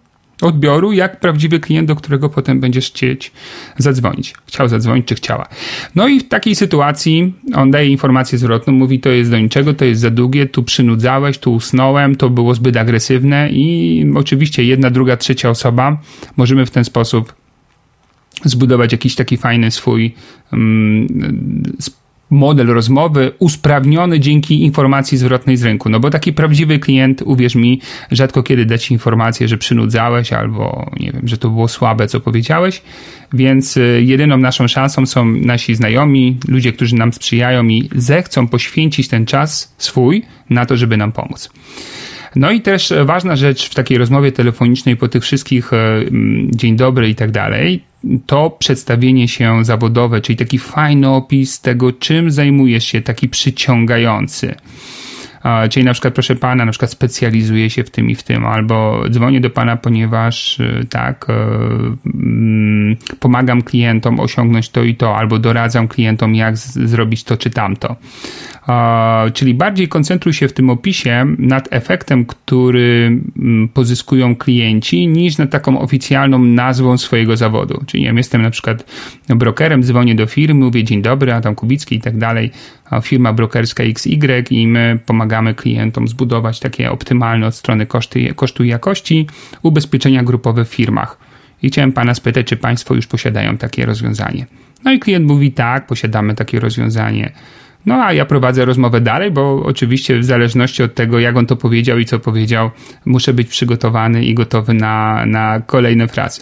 odbioru, 0.43 0.93
jak 0.93 1.21
prawdziwy 1.21 1.61
klient, 1.61 1.89
do 1.89 1.97
którego 1.97 2.29
potem 2.29 2.61
będziesz 2.61 2.87
chcieć 2.87 3.33
zadzwonić. 3.79 4.35
Chciał 4.47 4.69
zadzwonić, 4.69 5.07
czy 5.07 5.15
chciała. 5.15 5.49
No 5.95 6.09
i 6.09 6.21
w 6.21 6.29
takiej 6.29 6.55
sytuacji 6.55 7.35
on 7.55 7.71
daje 7.71 7.89
informację 7.89 8.39
zwrotną, 8.39 8.73
mówi 8.73 9.01
to 9.01 9.09
jest 9.09 9.31
do 9.31 9.39
niczego, 9.39 9.75
to 9.75 9.85
jest 9.85 10.01
za 10.01 10.11
długie, 10.11 10.47
tu 10.47 10.63
przynudzałeś, 10.63 11.39
tu 11.39 11.55
usnąłem, 11.55 12.17
to 12.17 12.31
było 12.31 12.55
zbyt 12.55 12.77
agresywne 12.77 13.51
i 13.51 14.07
oczywiście 14.15 14.65
jedna, 14.65 14.91
druga, 14.91 15.17
trzecia 15.17 15.51
osoba 15.51 16.01
możemy 16.37 16.67
w 16.67 16.71
ten 16.71 16.85
sposób 16.85 17.35
zbudować 18.45 18.93
jakiś 18.93 19.15
taki 19.15 19.37
fajny 19.37 19.71
swój 19.71 20.15
um, 20.53 21.07
model 22.33 22.67
rozmowy 22.67 23.33
usprawniony 23.39 24.21
dzięki 24.21 24.63
informacji 24.63 25.19
zwrotnej 25.19 25.57
z 25.57 25.63
rynku. 25.63 25.89
No 25.89 26.01
bo 26.01 26.11
taki 26.11 26.33
prawdziwy 26.33 26.79
klient, 26.79 27.23
uwierz 27.25 27.55
mi, 27.55 27.81
rzadko 28.11 28.43
kiedy 28.43 28.67
da 28.67 28.79
ci 28.79 28.93
informację, 28.93 29.49
że 29.49 29.59
przynudzałeś 29.59 30.33
albo 30.33 30.91
nie 31.01 31.13
wiem, 31.13 31.29
że 31.29 31.39
to 31.39 31.51
było 31.51 31.69
słabe, 31.69 32.09
co 32.09 32.21
powiedziałeś. 32.21 32.83
Więc 33.33 33.77
y, 33.77 34.03
jedyną 34.05 34.37
naszą 34.37 34.69
szansą 34.69 35.07
są 35.07 35.25
nasi 35.25 35.75
znajomi, 35.75 36.39
ludzie, 36.49 36.73
którzy 36.73 36.97
nam 36.97 37.13
sprzyjają 37.13 37.65
i 37.69 37.89
zechcą 37.95 38.49
poświęcić 38.49 39.09
ten 39.09 39.27
czas 39.27 39.75
swój 39.79 40.23
na 40.51 40.67
to, 40.67 40.77
żeby 40.77 40.97
nam 40.97 41.13
pomóc. 41.13 41.51
No 42.37 42.51
i 42.51 42.61
też 42.61 42.93
ważna 43.05 43.37
rzecz 43.37 43.71
w 43.71 43.75
takiej 43.75 43.99
rozmowie 43.99 44.33
telefonicznej 44.33 44.97
po 44.97 45.09
tych 45.09 45.23
wszystkich 45.23 45.73
e, 45.73 46.01
dzień 46.51 46.77
dobry 46.77 47.09
i 47.09 47.15
tak 47.15 47.31
dalej, 47.31 47.83
to 48.27 48.51
przedstawienie 48.51 49.29
się 49.29 49.65
zawodowe, 49.65 50.21
czyli 50.21 50.37
taki 50.37 50.59
fajny 50.59 51.09
opis 51.09 51.61
tego, 51.61 51.93
czym 51.93 52.31
zajmujesz 52.31 52.85
się, 52.85 53.03
taki 53.03 53.29
przyciągający. 53.29 54.55
Czyli 55.71 55.87
na 55.87 55.93
przykład, 55.93 56.15
proszę 56.15 56.37
pana, 56.37 56.65
na 56.65 56.73
przykład 56.73 56.91
specjalizuję 56.91 57.71
się 57.71 57.85
w 57.85 57.91
tym 57.91 58.11
i 58.11 58.15
w 58.15 58.23
tym, 58.23 58.47
albo 58.47 59.05
dzwonię 59.11 59.41
do 59.41 59.51
pana, 59.51 59.77
ponieważ 59.77 60.59
tak, 60.91 61.27
mm, 62.15 62.97
pomagam 63.21 63.63
klientom 63.63 64.21
osiągnąć 64.21 64.69
to 64.69 64.83
i 64.83 64.95
to, 64.95 65.17
albo 65.17 65.39
doradzam 65.39 65.89
klientom, 65.89 66.35
jak 66.35 66.57
zrobić 66.57 67.25
to 67.25 67.37
czy 67.37 67.51
tamto. 67.51 67.97
Czyli 69.33 69.55
bardziej 69.55 69.89
koncentruj 69.89 70.35
się 70.35 70.49
w 70.49 70.53
tym 70.53 70.71
opisie 70.71 71.27
nad 71.39 71.69
efektem, 71.71 72.25
który 72.25 73.21
mm, 73.37 73.69
pozyskują 73.69 74.37
klienci, 74.37 75.09
niż 75.09 75.39
nad 75.39 75.51
taką 75.51 75.81
oficjalną 75.81 76.39
nazwą 76.39 76.99
swojego 76.99 77.37
zawodu. 77.37 77.85
Czyli 77.87 78.03
ja 78.03 78.13
jestem 78.13 78.43
na 78.43 78.51
przykład 78.51 78.85
brokerem, 79.29 79.83
dzwonię 79.83 80.15
do 80.15 80.27
firmy, 80.27 80.65
mówię 80.65 80.85
dzień 80.85 81.03
dobry, 81.03 81.33
Adam 81.33 81.55
Kubicki 81.55 81.97
i 81.97 82.01
tak 82.01 82.19
dalej, 82.19 82.51
firma 83.03 83.33
brokerska 83.33 83.83
XY 83.83 84.45
i 84.51 84.67
my 84.67 84.99
pomagamy 85.07 85.55
klientom 85.55 86.09
zbudować 86.09 86.61
takie 86.61 86.91
optymalne 86.91 87.47
od 87.47 87.55
strony 87.55 87.87
koszty, 87.87 88.35
kosztu 88.35 88.65
i 88.65 88.69
jakości 88.69 89.27
ubezpieczenia 89.63 90.23
grupowe 90.23 90.65
w 90.65 90.69
firmach. 90.69 91.19
I 91.63 91.69
chciałem 91.69 91.93
pana 91.93 92.15
spytać, 92.15 92.47
czy 92.47 92.57
państwo 92.57 92.95
już 92.95 93.07
posiadają 93.07 93.57
takie 93.57 93.87
rozwiązanie. 93.87 94.47
No 94.85 94.93
i 94.93 94.99
klient 94.99 95.27
mówi 95.27 95.53
tak, 95.53 95.87
posiadamy 95.87 96.35
takie 96.35 96.61
rozwiązanie. 96.61 97.33
No 97.87 98.05
a 98.05 98.13
ja 98.13 98.25
prowadzę 98.25 98.65
rozmowę 98.65 99.01
dalej, 99.01 99.31
bo 99.31 99.63
oczywiście 99.65 100.19
w 100.19 100.25
zależności 100.25 100.83
od 100.83 100.95
tego, 100.95 101.19
jak 101.19 101.37
on 101.37 101.47
to 101.47 101.57
powiedział 101.57 101.99
i 101.99 102.05
co 102.05 102.19
powiedział, 102.19 102.71
muszę 103.05 103.33
być 103.33 103.49
przygotowany 103.49 104.25
i 104.25 104.35
gotowy 104.35 104.75
na, 104.75 105.27
na 105.27 105.61
kolejne 105.61 106.09
frazy. 106.09 106.41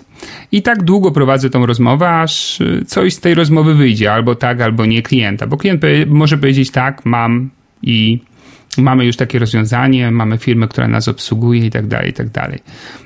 I 0.53 0.63
tak 0.63 0.83
długo 0.83 1.11
prowadzę 1.11 1.51
tą 1.51 1.67
rozmowę, 1.67 2.11
aż 2.11 2.59
coś 2.87 3.15
z 3.15 3.21
tej 3.21 3.35
rozmowy 3.35 3.75
wyjdzie, 3.75 4.13
albo 4.13 4.35
tak, 4.35 4.61
albo 4.61 4.87
nie 4.87 5.03
klienta, 5.03 5.47
bo 5.47 5.57
klient 5.57 5.83
może 6.07 6.39
powiedzieć 6.39 6.71
tak, 6.71 7.05
mam 7.05 7.51
i 7.83 8.21
mamy 8.79 9.07
już 9.07 9.17
takie 9.17 9.39
rozwiązanie, 9.39 10.11
mamy 10.11 10.39
firmę, 10.39 10.69
która 10.69 10.89
nas 10.89 11.09
obsługuje 11.09 11.67
i 11.67 11.71
tak 11.71 11.87
dalej, 11.87 12.11
i 12.11 12.13
tak 12.13 12.29
dalej. 12.29 12.59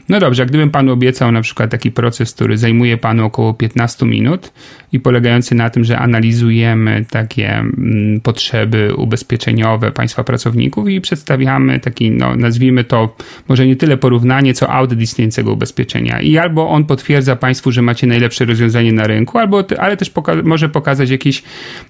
No 0.08 0.20
dobrze, 0.20 0.42
a 0.42 0.46
gdybym 0.46 0.70
panu 0.70 0.92
obiecał 0.92 1.32
na 1.32 1.40
przykład 1.40 1.70
taki 1.70 1.92
proces, 1.92 2.34
który 2.34 2.58
zajmuje 2.58 2.96
panu 2.96 3.24
około 3.24 3.54
15 3.54 4.06
minut 4.06 4.52
i 4.92 5.00
polegający 5.00 5.54
na 5.54 5.70
tym, 5.70 5.84
że 5.84 5.98
analizujemy 5.98 7.04
takie 7.10 7.50
mm, 7.58 8.20
potrzeby 8.20 8.94
ubezpieczeniowe 8.96 9.92
państwa 9.92 10.24
pracowników 10.24 10.88
i 10.88 11.00
przedstawiamy 11.00 11.80
taki, 11.80 12.10
no 12.10 12.36
nazwijmy 12.36 12.84
to 12.84 13.16
może 13.48 13.66
nie 13.66 13.76
tyle 13.76 13.96
porównanie, 13.96 14.54
co 14.54 14.70
audyt 14.70 15.00
istniejącego 15.00 15.52
ubezpieczenia. 15.52 16.20
I 16.20 16.38
albo 16.38 16.68
on 16.68 16.84
potwierdza 16.84 17.36
państwu, 17.36 17.72
że 17.72 17.82
macie 17.82 18.06
najlepsze 18.06 18.44
rozwiązanie 18.44 18.92
na 18.92 19.06
rynku, 19.06 19.38
albo, 19.38 19.64
ale 19.78 19.96
też 19.96 20.10
poka 20.10 20.34
może 20.44 20.68
pokazać 20.68 21.10
jakieś 21.10 21.42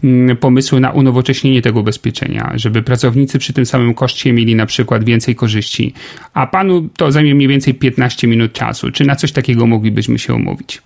mm, 0.04 0.36
pomysły 0.36 0.80
na 0.80 0.90
unowocześnienie 0.90 1.62
tego 1.62 1.80
ubezpieczenia, 1.80 2.52
żeby 2.54 2.82
pracownicy 2.82 3.38
przy 3.38 3.52
tym 3.52 3.63
samym 3.66 3.94
koszcie 3.94 4.32
mieli 4.32 4.54
na 4.54 4.66
przykład 4.66 5.04
więcej 5.04 5.34
korzyści, 5.34 5.92
a 6.34 6.46
panu 6.46 6.88
to 6.96 7.12
zajmie 7.12 7.34
mniej 7.34 7.48
więcej 7.48 7.74
15 7.74 8.14
15 8.14 8.26
minut 8.26 8.52
czasu. 8.52 8.90
Czy 8.90 9.04
na 9.04 9.16
coś 9.16 9.32
takiego 9.32 9.66
moglibyśmy 9.66 10.18
się 10.18 10.34
umówić? 10.34 10.82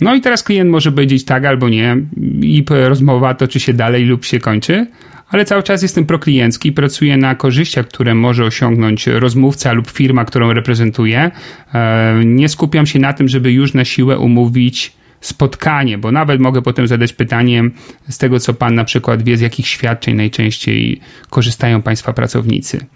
No 0.00 0.14
i 0.14 0.20
teraz 0.20 0.42
klient 0.42 0.70
może 0.70 0.92
powiedzieć 0.92 1.24
tak 1.24 1.44
albo 1.44 1.68
nie 1.68 1.96
i 2.40 2.64
rozmowa 2.68 3.34
toczy 3.34 3.60
się 3.60 3.72
dalej 3.72 4.04
lub 4.04 4.24
się 4.24 4.38
kończy, 4.38 4.86
ale 5.28 5.44
cały 5.44 5.62
czas 5.62 5.82
jestem 5.82 6.06
prokliencki, 6.06 6.72
pracuję 6.72 7.16
na 7.16 7.34
korzyściach, 7.34 7.88
które 7.88 8.14
może 8.14 8.44
osiągnąć 8.44 9.06
rozmówca 9.06 9.72
lub 9.72 9.90
firma, 9.90 10.24
którą 10.24 10.52
reprezentuję. 10.52 11.30
E, 11.74 12.20
nie 12.24 12.48
skupiam 12.48 12.86
się 12.86 12.98
na 12.98 13.12
tym, 13.12 13.28
żeby 13.28 13.52
już 13.52 13.74
na 13.74 13.84
siłę 13.84 14.18
umówić 14.18 14.92
spotkanie, 15.20 15.98
bo 15.98 16.12
nawet 16.12 16.40
mogę 16.40 16.62
potem 16.62 16.86
zadać 16.86 17.12
pytanie 17.12 17.64
z 18.08 18.18
tego, 18.18 18.40
co 18.40 18.54
Pan 18.54 18.74
na 18.74 18.84
przykład 18.84 19.22
wie, 19.22 19.36
z 19.36 19.40
jakich 19.40 19.66
świadczeń 19.66 20.14
najczęściej 20.14 21.00
korzystają 21.30 21.82
Państwa 21.82 22.12
pracownicy. 22.12 22.86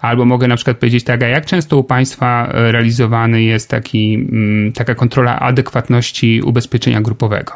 Albo 0.00 0.24
mogę 0.24 0.48
na 0.48 0.56
przykład 0.56 0.76
powiedzieć 0.76 1.04
tak, 1.04 1.22
a 1.22 1.26
jak 1.26 1.46
często 1.46 1.78
u 1.78 1.84
Państwa 1.84 2.48
realizowany 2.52 3.42
jest 3.42 3.68
taki, 3.68 4.14
mm, 4.14 4.72
taka 4.72 4.94
kontrola 4.94 5.40
adekwatności 5.40 6.42
ubezpieczenia 6.44 7.00
grupowego. 7.00 7.52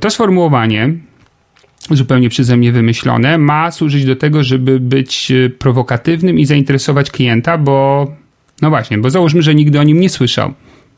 To 0.00 0.10
sformułowanie 0.10 0.94
zupełnie 1.90 2.28
przeze 2.28 2.56
mnie 2.56 2.72
wymyślone, 2.72 3.38
ma 3.38 3.70
służyć 3.70 4.04
do 4.04 4.16
tego, 4.16 4.42
żeby 4.42 4.80
być 4.80 5.32
prowokatywnym 5.58 6.38
i 6.38 6.46
zainteresować 6.46 7.10
klienta, 7.10 7.58
bo 7.58 8.06
no 8.62 8.70
właśnie, 8.70 8.98
bo 8.98 9.10
załóżmy, 9.10 9.42
że 9.42 9.54
nigdy 9.54 9.80
o 9.80 9.82
nim 9.82 10.00
nie 10.00 10.08
słyszał. 10.08 10.54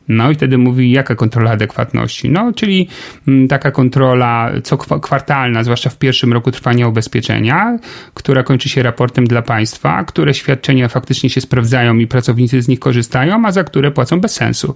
No 0.08 0.30
i 0.30 0.34
wtedy 0.34 0.58
mówi, 0.58 0.90
jaka 0.90 1.14
kontrola 1.14 1.50
adekwatności? 1.50 2.30
No, 2.30 2.52
czyli 2.52 2.88
mm, 3.28 3.48
taka 3.48 3.70
kontrola 3.70 4.50
co 4.62 4.78
kwartalna, 4.78 5.64
zwłaszcza 5.64 5.90
w 5.90 5.98
pierwszym 5.98 6.32
roku 6.32 6.50
trwania 6.50 6.88
ubezpieczenia, 6.88 7.78
która 8.14 8.42
kończy 8.42 8.68
się 8.68 8.82
raportem 8.82 9.26
dla 9.26 9.42
państwa, 9.42 10.04
które 10.04 10.34
świadczenia 10.34 10.88
faktycznie 10.88 11.30
się 11.30 11.40
sprawdzają 11.40 11.98
i 11.98 12.06
pracownicy 12.06 12.62
z 12.62 12.68
nich 12.68 12.78
korzystają, 12.78 13.46
a 13.46 13.52
za 13.52 13.64
które 13.64 13.90
płacą 13.90 14.20
bez 14.20 14.34
sensu, 14.34 14.74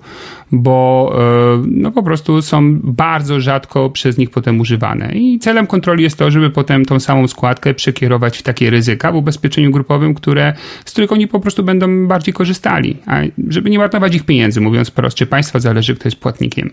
bo 0.53 1.13
e, 1.19 1.63
no 1.67 1.93
po 1.93 2.03
prostu 2.03 2.43
są 2.43 2.81
bardzo 2.83 3.41
rzadko 3.41 3.91
przez 3.91 4.19
nich 4.19 4.31
potem 4.31 4.61
używane. 4.61 5.13
I 5.15 5.39
celem 5.39 5.67
kontroli 5.67 6.03
jest 6.03 6.19
to, 6.19 6.31
żeby 6.31 6.51
potem 6.51 6.85
tą 6.85 7.01
samą 7.01 7.29
składkę 7.29 7.75
przekierować 7.75 8.39
w 8.39 8.43
takie 8.43 8.71
ryzyka 8.71 9.13
w 9.13 9.17
ubezpieczeniu 9.17 9.71
grupowym, 9.71 10.15
które, 10.15 10.55
z 10.85 10.93
których 10.93 11.13
oni 11.13 11.29
po 11.29 11.41
prostu 11.41 11.63
będą 11.63 12.07
bardziej 12.07 12.35
korzystali, 12.35 12.97
a 13.07 13.21
żeby 13.49 13.71
nie 13.71 13.79
marnować 13.79 14.15
ich 14.15 14.25
pieniędzy, 14.25 14.61
mówiąc 14.61 14.91
prosto 14.91 15.20
czy 15.21 15.27
państwa 15.27 15.61
zależy, 15.61 15.95
kto 15.95 16.09
jest 16.09 16.21
płatnikiem. 16.21 16.71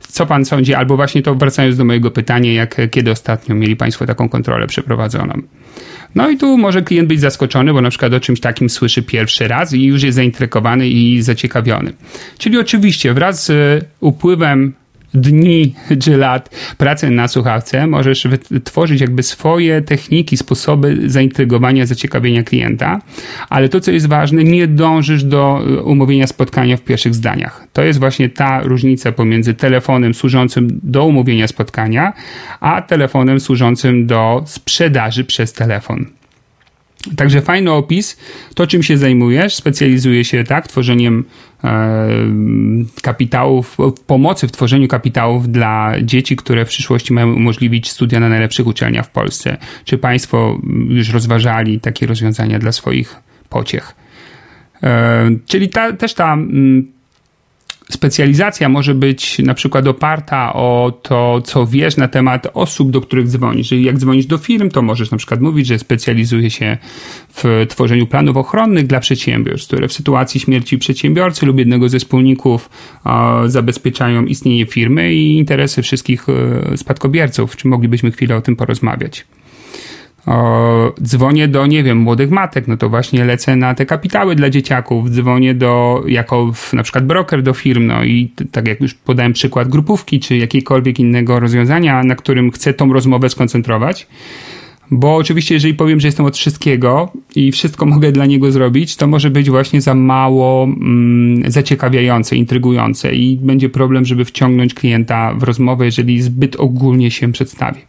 Co 0.00 0.26
pan 0.26 0.44
sądzi? 0.44 0.74
Albo 0.74 0.96
właśnie 0.96 1.22
to 1.22 1.34
wracając 1.34 1.76
do 1.76 1.84
mojego 1.84 2.10
pytania, 2.10 2.52
jak 2.52 2.76
kiedy 2.90 3.10
ostatnio 3.10 3.54
mieli 3.54 3.76
państwo 3.76 4.06
taką 4.06 4.28
kontrolę 4.28 4.66
przeprowadzoną? 4.66 5.42
No 6.14 6.30
i 6.30 6.36
tu 6.36 6.58
może 6.58 6.82
klient 6.82 7.08
być 7.08 7.20
zaskoczony, 7.20 7.72
bo 7.72 7.80
na 7.80 7.90
przykład 7.90 8.12
o 8.12 8.20
czymś 8.20 8.40
takim 8.40 8.70
słyszy 8.70 9.02
pierwszy 9.02 9.48
raz 9.48 9.72
i 9.72 9.84
już 9.84 10.02
jest 10.02 10.16
zainteresowany 10.16 10.88
i 10.88 11.22
zaciekawiony. 11.22 11.92
Czyli 12.38 12.58
oczywiście 12.58 13.14
wraz 13.14 13.46
z 13.46 13.84
upływem 14.00 14.72
dni 15.14 15.74
czy 16.00 16.16
lat 16.16 16.50
pracy 16.78 17.10
na 17.10 17.28
słuchawce 17.28 17.86
możesz 17.86 18.26
wytworzyć 18.50 19.00
jakby 19.00 19.22
swoje 19.22 19.82
techniki, 19.82 20.36
sposoby 20.36 20.98
zaintrygowania, 21.06 21.86
zaciekawienia 21.86 22.42
klienta, 22.42 22.98
ale 23.48 23.68
to, 23.68 23.80
co 23.80 23.90
jest 23.90 24.08
ważne, 24.08 24.44
nie 24.44 24.66
dążysz 24.66 25.24
do 25.24 25.62
e, 25.66 25.82
umówienia 25.82 26.26
spotkania 26.26 26.76
w 26.76 26.80
pierwszych 26.80 27.14
zdaniach. 27.14 27.66
To 27.72 27.82
jest 27.82 27.98
właśnie 27.98 28.28
ta 28.28 28.62
różnica 28.62 29.12
pomiędzy 29.12 29.54
telefonem 29.54 30.14
służącym 30.14 30.80
do 30.82 31.04
umówienia 31.04 31.48
spotkania, 31.48 32.12
a 32.60 32.82
telefonem 32.82 33.40
służącym 33.40 34.06
do 34.06 34.42
sprzedaży 34.46 35.24
przez 35.24 35.52
telefon. 35.52 36.21
Także 37.16 37.40
fajny 37.40 37.72
opis, 37.72 38.16
to 38.54 38.66
czym 38.66 38.82
się 38.82 38.98
zajmujesz, 38.98 39.54
specjalizuje 39.54 40.24
się 40.24 40.44
tak, 40.44 40.68
tworzeniem 40.68 41.24
e, 41.64 42.08
kapitałów, 43.02 43.76
pomocy 44.06 44.48
w 44.48 44.52
tworzeniu 44.52 44.88
kapitałów 44.88 45.48
dla 45.48 45.92
dzieci, 46.02 46.36
które 46.36 46.64
w 46.64 46.68
przyszłości 46.68 47.12
mają 47.12 47.34
umożliwić 47.34 47.90
studia 47.90 48.20
na 48.20 48.28
najlepszych 48.28 48.66
uczelniach 48.66 49.06
w 49.06 49.10
Polsce. 49.10 49.56
Czy 49.84 49.98
Państwo 49.98 50.60
już 50.88 51.08
rozważali 51.08 51.80
takie 51.80 52.06
rozwiązania 52.06 52.58
dla 52.58 52.72
swoich 52.72 53.16
pociech? 53.48 53.94
E, 54.82 55.30
czyli 55.46 55.68
ta, 55.68 55.92
też 55.92 56.14
ta 56.14 56.36
specjalizacja 57.92 58.68
może 58.68 58.94
być 58.94 59.38
na 59.38 59.54
przykład 59.54 59.86
oparta 59.86 60.52
o 60.52 60.92
to, 61.02 61.40
co 61.44 61.66
wiesz 61.66 61.96
na 61.96 62.08
temat 62.08 62.48
osób, 62.54 62.90
do 62.90 63.00
których 63.00 63.28
dzwonisz. 63.28 63.70
Jeżeli 63.70 63.84
jak 63.84 63.98
dzwonisz 63.98 64.26
do 64.26 64.38
firm, 64.38 64.70
to 64.70 64.82
możesz 64.82 65.10
na 65.10 65.18
przykład 65.18 65.40
mówić, 65.40 65.66
że 65.66 65.78
specjalizuje 65.78 66.50
się 66.50 66.78
w 67.28 67.66
tworzeniu 67.68 68.06
planów 68.06 68.36
ochronnych 68.36 68.86
dla 68.86 69.00
przedsiębiorstw, 69.00 69.66
które 69.66 69.88
w 69.88 69.92
sytuacji 69.92 70.40
śmierci 70.40 70.78
przedsiębiorcy 70.78 71.46
lub 71.46 71.58
jednego 71.58 71.88
ze 71.88 71.98
wspólników 71.98 72.70
zabezpieczają 73.46 74.24
istnienie 74.24 74.66
firmy 74.66 75.14
i 75.14 75.36
interesy 75.36 75.82
wszystkich 75.82 76.26
e, 76.28 76.76
spadkobierców. 76.76 77.56
Czy 77.56 77.68
moglibyśmy 77.68 78.10
chwilę 78.10 78.36
o 78.36 78.40
tym 78.40 78.56
porozmawiać? 78.56 79.24
O, 80.26 80.94
dzwonię 81.02 81.48
do, 81.48 81.66
nie 81.66 81.82
wiem, 81.82 81.98
młodych 81.98 82.30
matek, 82.30 82.68
no 82.68 82.76
to 82.76 82.88
właśnie 82.88 83.24
lecę 83.24 83.56
na 83.56 83.74
te 83.74 83.86
kapitały 83.86 84.34
dla 84.34 84.50
dzieciaków, 84.50 85.10
dzwonię 85.10 85.54
do, 85.54 86.02
jako 86.06 86.52
na 86.72 86.82
przykład 86.82 87.06
broker 87.06 87.42
do 87.42 87.54
firm, 87.54 87.86
no 87.86 88.04
i 88.04 88.30
tak 88.52 88.68
jak 88.68 88.80
już 88.80 88.94
podałem 88.94 89.32
przykład 89.32 89.68
grupówki, 89.68 90.20
czy 90.20 90.36
jakiegokolwiek 90.36 90.98
innego 90.98 91.40
rozwiązania, 91.40 92.02
na 92.02 92.14
którym 92.14 92.50
chcę 92.50 92.74
tą 92.74 92.92
rozmowę 92.92 93.28
skoncentrować. 93.28 94.06
Bo 94.94 95.16
oczywiście, 95.16 95.54
jeżeli 95.54 95.74
powiem, 95.74 96.00
że 96.00 96.08
jestem 96.08 96.26
od 96.26 96.36
wszystkiego 96.36 97.12
i 97.36 97.52
wszystko 97.52 97.86
mogę 97.86 98.12
dla 98.12 98.26
niego 98.26 98.52
zrobić, 98.52 98.96
to 98.96 99.06
może 99.06 99.30
być 99.30 99.50
właśnie 99.50 99.80
za 99.80 99.94
mało 99.94 100.64
mm, 100.64 101.50
zaciekawiające, 101.50 102.36
intrygujące 102.36 103.14
i 103.14 103.36
będzie 103.36 103.68
problem, 103.68 104.04
żeby 104.04 104.24
wciągnąć 104.24 104.74
klienta 104.74 105.34
w 105.34 105.42
rozmowę, 105.42 105.84
jeżeli 105.84 106.22
zbyt 106.22 106.56
ogólnie 106.56 107.10
się 107.10 107.32
przedstawi. 107.32 107.80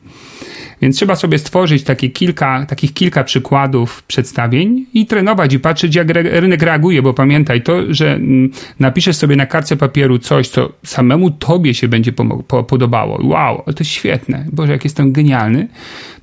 Więc 0.84 0.96
trzeba 0.96 1.16
sobie 1.16 1.40
stworzyć 1.40 1.84
takie 1.84 2.10
kilka, 2.10 2.66
takich 2.66 2.94
kilka 2.94 3.24
przykładów 3.24 4.04
przedstawień 4.04 4.86
i 4.94 5.06
trenować 5.06 5.54
i 5.54 5.60
patrzeć, 5.60 5.96
jak 5.96 6.10
rynek 6.10 6.62
reaguje, 6.62 7.02
bo 7.02 7.14
pamiętaj 7.14 7.62
to, 7.62 7.94
że 7.94 8.14
mm, 8.14 8.52
napiszesz 8.80 9.16
sobie 9.16 9.36
na 9.36 9.46
kartce 9.46 9.78
papieru 9.78 10.20
coś, 10.20 10.48
co 10.48 10.74
samemu 10.86 11.32
tobie 11.32 11.74
się 11.74 11.88
będzie 11.88 12.14
podobało. 12.68 13.28
Wow, 13.28 13.64
to 13.76 13.84
świetne. 13.84 14.46
Boże, 14.52 14.72
jak 14.72 14.84
jestem 14.84 15.12
genialny, 15.12 15.68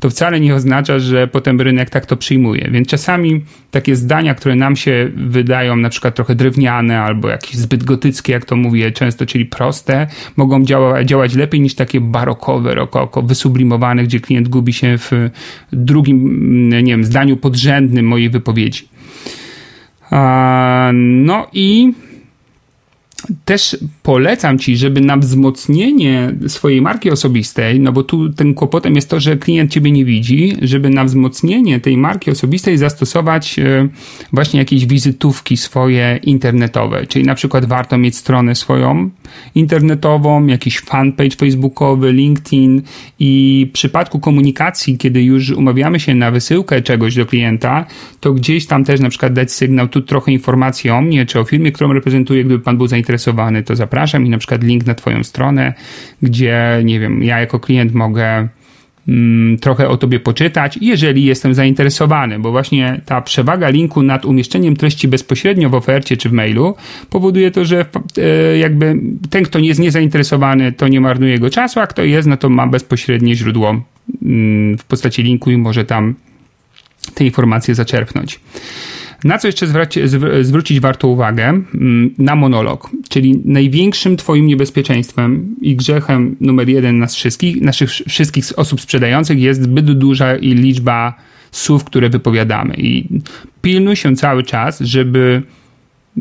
to 0.01 0.11
wcale 0.11 0.41
nie 0.41 0.55
oznacza, 0.55 0.99
że 0.99 1.29
potem 1.29 1.61
rynek 1.61 1.91
tak 1.91 2.07
to 2.07 2.17
przyjmuje. 2.17 2.69
Więc 2.71 2.89
czasami 2.89 3.45
takie 3.71 3.97
zdania, 3.97 4.35
które 4.35 4.57
nam 4.57 4.77
się 4.77 5.11
wydają 5.17 5.77
na 5.77 5.89
przykład 5.89 6.15
trochę 6.15 6.35
drewniane 6.35 7.01
albo 7.01 7.29
jakieś 7.29 7.55
zbyt 7.55 7.85
gotyckie, 7.85 8.33
jak 8.33 8.45
to 8.45 8.57
mówię 8.57 8.93
często, 8.93 9.27
czyli 9.27 9.47
proste, 9.47 10.07
mogą 10.37 10.65
działa, 10.65 11.05
działać 11.05 11.35
lepiej 11.35 11.61
niż 11.61 11.75
takie 11.75 12.01
barokowe, 12.01 12.75
rokoko, 12.75 13.23
wysublimowane, 13.23 14.05
gdzie 14.05 14.21
klient 14.21 14.49
gubi 14.49 14.73
się 14.73 14.99
w 14.99 15.13
drugim, 15.73 16.69
nie 16.69 16.93
wiem, 16.93 17.05
zdaniu 17.05 17.37
podrzędnym 17.37 18.07
mojej 18.07 18.31
wypowiedzi. 18.31 18.89
No 20.93 21.47
i 21.53 21.93
też 23.45 23.77
polecam 24.03 24.59
ci, 24.59 24.77
żeby 24.77 25.01
na 25.01 25.17
wzmocnienie 25.17 26.35
swojej 26.49 26.83
marki 26.83 27.11
osobistej, 27.11 27.81
no 27.81 27.93
bo 27.93 28.03
tu 28.03 28.33
tym 28.33 28.55
kłopotem 28.55 28.97
jest 28.97 29.11
to, 29.11 29.21
że 29.21 29.37
klient 29.37 29.73
ciebie 29.73 29.91
nie 29.91 30.05
widzi, 30.05 30.57
żeby 30.63 30.91
na 30.91 31.05
wzmocnienie 31.05 31.81
tej 31.81 31.97
marki 31.97 32.31
osobistej 32.31 32.79
zastosować 32.79 33.59
e, 33.59 33.89
właśnie 34.33 34.59
jakieś 34.61 34.87
wizytówki 34.87 35.57
swoje 35.57 36.21
internetowe. 36.23 37.07
Czyli 37.07 37.25
na 37.25 37.35
przykład 37.35 37.65
warto 37.65 37.99
mieć 37.99 38.17
stronę 38.17 38.55
swoją 38.55 39.11
internetową, 39.55 40.47
jakiś 40.47 40.81
fanpage 40.81 41.37
facebookowy, 41.37 42.13
LinkedIn 42.13 42.83
i 43.19 43.67
w 43.71 43.73
przypadku 43.73 44.21
komunikacji, 44.21 44.99
kiedy 44.99 45.23
już 45.23 45.51
umawiamy 45.51 46.01
się 46.01 46.15
na 46.15 46.31
wysyłkę 46.31 46.83
czegoś 46.83 47.15
do 47.15 47.27
klienta, 47.27 47.87
to 48.21 48.33
gdzieś 48.33 48.67
tam 48.67 48.85
też 48.85 49.01
na 49.01 49.09
przykład 49.09 49.33
dać 49.33 49.53
sygnał, 49.53 49.89
tu 49.89 50.03
trochę 50.03 50.33
informacji 50.33 50.91
o 50.91 51.03
mnie, 51.03 51.27
czy 51.27 51.41
o 51.41 51.45
firmie, 51.45 51.73
którą 51.73 51.93
reprezentuję, 51.93 52.45
gdyby 52.45 52.65
pan 52.65 52.77
był 52.77 52.87
zainteresowany, 52.87 53.20
to 53.65 53.77
zapraszam 53.77 54.27
i 54.27 54.29
na 54.29 54.39
przykład 54.39 54.65
link 54.65 54.87
na 54.87 54.95
twoją 54.95 55.25
stronę, 55.25 55.75
gdzie, 56.23 56.81
nie 56.85 57.01
wiem, 57.01 57.23
ja 57.23 57.41
jako 57.41 57.61
klient 57.61 57.95
mogę 57.95 58.49
mm, 59.09 59.59
trochę 59.59 59.89
o 59.89 59.97
tobie 59.97 60.21
poczytać, 60.21 60.79
jeżeli 60.81 61.25
jestem 61.25 61.55
zainteresowany, 61.55 62.39
bo 62.39 62.51
właśnie 62.51 63.01
ta 63.07 63.21
przewaga 63.21 63.69
linku 63.69 64.03
nad 64.03 64.25
umieszczeniem 64.25 64.77
treści 64.77 65.09
bezpośrednio 65.09 65.71
w 65.71 65.75
ofercie 65.75 66.17
czy 66.17 66.29
w 66.29 66.33
mailu 66.33 66.75
powoduje 67.11 67.51
to, 67.51 67.65
że 67.65 67.85
e, 68.19 68.59
jakby 68.59 68.97
ten, 69.31 69.45
kto 69.45 69.61
nie 69.61 69.69
jest 69.69 69.81
niezainteresowany, 69.81 70.73
to 70.73 70.89
nie 70.89 71.01
marnuje 71.01 71.33
jego 71.33 71.51
czasu, 71.51 71.81
a 71.81 71.87
kto 71.87 72.05
jest, 72.05 72.29
no 72.29 72.37
to 72.37 72.49
ma 72.49 72.67
bezpośrednie 72.67 73.35
źródło 73.35 73.83
mm, 74.23 74.79
w 74.79 74.85
postaci 74.85 75.23
linku 75.23 75.51
i 75.51 75.57
może 75.57 75.85
tam 75.85 76.15
te 77.15 77.25
informacje 77.25 77.75
zaczerpnąć. 77.75 78.41
Na 79.25 79.39
co 79.39 79.49
jeszcze 79.49 79.67
zwrócić 80.43 80.81
warto 80.81 81.09
uwagę? 81.09 81.45
Mm, 81.45 82.15
na 82.19 82.37
monolog, 82.37 82.91
czyli 83.09 83.41
największym 83.45 84.17
Twoim 84.17 84.47
niebezpieczeństwem 84.47 85.57
i 85.61 85.77
grzechem 85.77 86.37
numer 86.41 86.69
jeden 86.69 86.99
nas 86.99 87.15
wszystkich, 87.15 87.61
naszych 87.61 87.91
wszystkich 87.91 88.45
osób 88.57 88.81
sprzedających 88.81 89.41
jest 89.41 89.63
zbyt 89.63 89.93
duża 89.93 90.35
liczba 90.41 91.15
słów, 91.51 91.85
które 91.85 92.11
wypowiadamy. 92.11 92.75
I 92.75 93.09
pilnuj 93.63 93.97
się 93.97 94.17
cały 94.17 94.43
czas, 94.43 94.81
żeby 94.81 95.43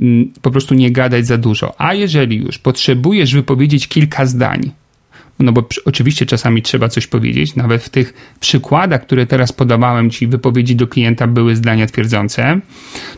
mm, 0.01 0.31
po 0.41 0.51
prostu 0.51 0.73
nie 0.73 0.91
gadać 0.91 1.27
za 1.27 1.37
dużo. 1.37 1.81
A 1.81 1.93
jeżeli 1.93 2.37
już 2.37 2.57
potrzebujesz 2.57 3.33
wypowiedzieć 3.33 3.87
kilka 3.87 4.25
zdań, 4.25 4.71
no 5.39 5.51
bo 5.51 5.67
oczywiście 5.85 6.25
czasami 6.25 6.61
trzeba 6.61 6.89
coś 6.89 7.07
powiedzieć, 7.07 7.55
nawet 7.55 7.83
w 7.83 7.89
tych 7.89 8.13
przykładach, 8.39 9.01
które 9.01 9.25
teraz 9.25 9.51
podawałem 9.51 10.09
Ci, 10.09 10.27
wypowiedzi 10.27 10.75
do 10.75 10.87
klienta 10.87 11.27
były 11.27 11.55
zdania 11.55 11.85
twierdzące, 11.85 12.59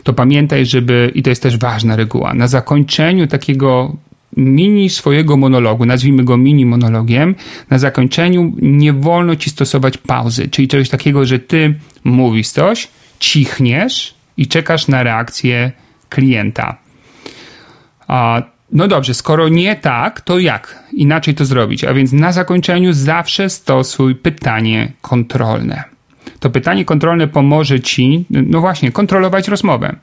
to 0.02 0.12
pamiętaj, 0.12 0.66
żeby, 0.66 1.10
i 1.14 1.22
to 1.22 1.30
jest 1.30 1.42
też 1.42 1.58
ważna 1.58 1.96
reguła, 1.96 2.34
na 2.34 2.48
zakończeniu 2.48 3.26
takiego 3.26 3.96
mini 4.36 4.90
swojego 4.90 5.36
monologu, 5.36 5.86
nazwijmy 5.86 6.24
go 6.24 6.36
mini 6.36 6.66
monologiem, 6.66 7.34
na 7.70 7.78
zakończeniu 7.78 8.52
nie 8.62 8.92
wolno 8.92 9.36
Ci 9.36 9.50
stosować 9.50 9.98
pauzy, 9.98 10.48
czyli 10.48 10.68
czegoś 10.68 10.88
takiego, 10.88 11.26
że 11.26 11.38
Ty 11.38 11.74
mówisz 12.04 12.48
coś, 12.48 12.88
cichniesz 13.18 14.14
i 14.36 14.46
czekasz 14.46 14.88
na 14.88 15.02
reakcję 15.02 15.72
klienta. 16.08 16.76
A 18.08 18.42
no 18.72 18.88
dobrze, 18.88 19.14
skoro 19.14 19.48
nie 19.48 19.76
tak, 19.76 20.20
to 20.20 20.38
jak 20.38 20.84
inaczej 20.92 21.34
to 21.34 21.44
zrobić? 21.44 21.84
A 21.84 21.94
więc 21.94 22.12
na 22.12 22.32
zakończeniu 22.32 22.92
zawsze 22.92 23.50
stosuj 23.50 24.14
pytanie 24.14 24.92
kontrolne. 25.00 25.84
To 26.40 26.50
pytanie 26.50 26.84
kontrolne 26.84 27.28
pomoże 27.28 27.80
ci, 27.80 28.24
no 28.30 28.60
właśnie, 28.60 28.92
kontrolować 28.92 29.48
rozmowę. 29.48 29.96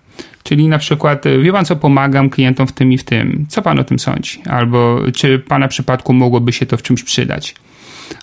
Czyli 0.43 0.67
na 0.67 0.77
przykład, 0.77 1.23
wie 1.41 1.51
pan 1.51 1.65
co, 1.65 1.75
pomagam 1.75 2.29
klientom 2.29 2.67
w 2.67 2.71
tym 2.71 2.91
i 2.91 2.97
w 2.97 3.03
tym. 3.03 3.45
Co 3.49 3.61
pan 3.61 3.79
o 3.79 3.83
tym 3.83 3.99
sądzi? 3.99 4.41
Albo 4.49 4.99
czy 5.15 5.39
pana 5.39 5.67
przypadku 5.67 6.13
mogłoby 6.13 6.53
się 6.53 6.65
to 6.65 6.77
w 6.77 6.83
czymś 6.83 7.03
przydać? 7.03 7.55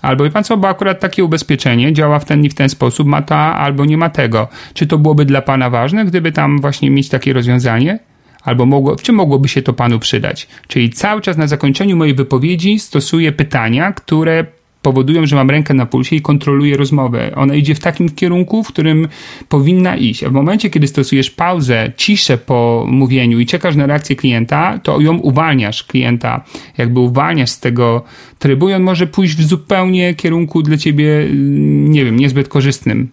Albo 0.02 0.24
wie 0.24 0.30
pan 0.30 0.44
co, 0.44 0.56
bo 0.56 0.68
akurat 0.68 1.00
takie 1.00 1.24
ubezpieczenie 1.24 1.92
działa 1.92 2.18
w 2.18 2.24
ten 2.24 2.44
i 2.44 2.48
w 2.48 2.54
ten 2.54 2.68
sposób, 2.68 3.08
ma 3.08 3.22
ta 3.22 3.36
albo 3.36 3.84
nie 3.84 3.96
ma 3.96 4.10
tego. 4.10 4.48
Czy 4.74 4.86
to 4.86 4.98
byłoby 4.98 5.24
dla 5.24 5.42
pana 5.42 5.70
ważne, 5.70 6.04
gdyby 6.04 6.32
tam 6.32 6.60
właśnie 6.60 6.90
mieć 6.90 7.08
takie 7.08 7.32
rozwiązanie? 7.32 7.98
Albo 8.46 8.66
mogło, 8.66 8.96
w 8.96 9.02
czym 9.02 9.14
mogłoby 9.14 9.48
się 9.48 9.62
to 9.62 9.72
panu 9.72 9.98
przydać. 9.98 10.48
Czyli 10.68 10.90
cały 10.90 11.20
czas 11.20 11.36
na 11.36 11.46
zakończeniu 11.46 11.96
mojej 11.96 12.14
wypowiedzi 12.14 12.78
stosuję 12.78 13.32
pytania, 13.32 13.92
które 13.92 14.46
powodują, 14.82 15.26
że 15.26 15.36
mam 15.36 15.50
rękę 15.50 15.74
na 15.74 15.86
pulsie 15.86 16.16
i 16.16 16.20
kontroluję 16.20 16.76
rozmowę. 16.76 17.32
Ona 17.34 17.54
idzie 17.54 17.74
w 17.74 17.80
takim 17.80 18.08
kierunku, 18.08 18.62
w 18.62 18.68
którym 18.68 19.08
powinna 19.48 19.96
iść. 19.96 20.24
A 20.24 20.28
w 20.28 20.32
momencie, 20.32 20.70
kiedy 20.70 20.86
stosujesz 20.86 21.30
pauzę, 21.30 21.92
ciszę 21.96 22.38
po 22.38 22.86
mówieniu 22.88 23.40
i 23.40 23.46
czekasz 23.46 23.76
na 23.76 23.86
reakcję 23.86 24.16
klienta, 24.16 24.78
to 24.82 25.00
ją 25.00 25.18
uwalniasz 25.18 25.84
klienta, 25.84 26.44
jakby 26.78 27.00
uwalniasz 27.00 27.50
z 27.50 27.60
tego 27.60 28.02
trybu 28.38 28.68
i 28.68 28.72
on 28.72 28.82
może 28.82 29.06
pójść 29.06 29.34
w 29.36 29.46
zupełnie 29.46 30.14
kierunku 30.14 30.62
dla 30.62 30.76
ciebie, 30.76 31.28
nie 31.68 32.04
wiem, 32.04 32.16
niezbyt 32.16 32.48
korzystnym. 32.48 33.08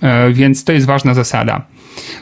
E, 0.00 0.32
więc 0.32 0.64
to 0.64 0.72
jest 0.72 0.86
ważna 0.86 1.14
zasada. 1.14 1.66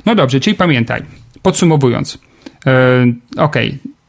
No 0.06 0.14
dobrze, 0.14 0.40
czyli 0.40 0.56
pamiętaj, 0.56 1.02
Podsumowując, 1.46 2.18
e, 2.66 3.06
ok, 3.36 3.56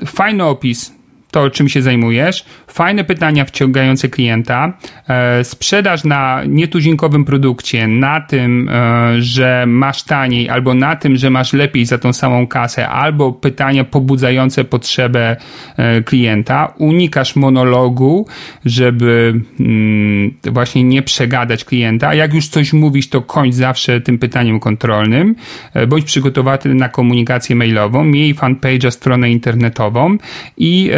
fajny 0.06 0.44
opis, 0.44 0.94
to 1.32 1.50
czym 1.50 1.70
się 1.70 1.82
zajmujesz, 1.82 2.46
fajne 2.68 3.04
pytania 3.04 3.46
wciągające 3.46 4.10
klienta, 4.10 4.74
e, 5.08 5.44
sprzedaż 5.44 6.04
na 6.04 6.42
nietuzinkowym 6.48 7.26
produkcie, 7.26 7.88
na 7.88 8.22
tym, 8.22 8.70
e, 8.70 9.22
że 9.22 9.66
masz 9.68 10.04
taniej, 10.04 10.50
albo 10.50 10.74
na 10.74 10.96
tym, 10.96 11.16
że 11.16 11.30
masz 11.30 11.54
lepiej 11.54 11.86
za 11.86 11.98
tą 11.98 12.14
samą 12.14 12.48
kasę, 12.48 12.90
albo 12.90 13.34
pytania 13.34 13.84
pobudzające 13.84 14.64
potrzebę 14.64 15.36
e, 15.78 16.02
klienta. 16.02 16.74
Unikasz 16.78 17.36
monologu, 17.36 18.28
żeby 18.66 19.42
mm, 19.60 20.34
właśnie 20.44 20.84
nie 20.84 21.02
przegadać 21.02 21.66
klienta. 21.66 22.14
Jak 22.14 22.34
już 22.34 22.48
coś 22.48 22.74
mówisz, 22.74 23.10
to 23.10 23.22
kończ 23.22 23.56
zawsze 23.56 24.02
tym 24.02 24.20
pytaniem 24.20 24.60
kontrolnym. 24.60 25.36
Bądź 25.88 26.06
przygotowany 26.06 26.76
na 26.76 26.90
komunikację 26.90 27.56
mailową, 27.56 28.04
miej 28.04 28.36
fanpage'a, 28.36 28.92
stronę 28.92 29.32
internetową 29.32 30.18
i 30.58 30.92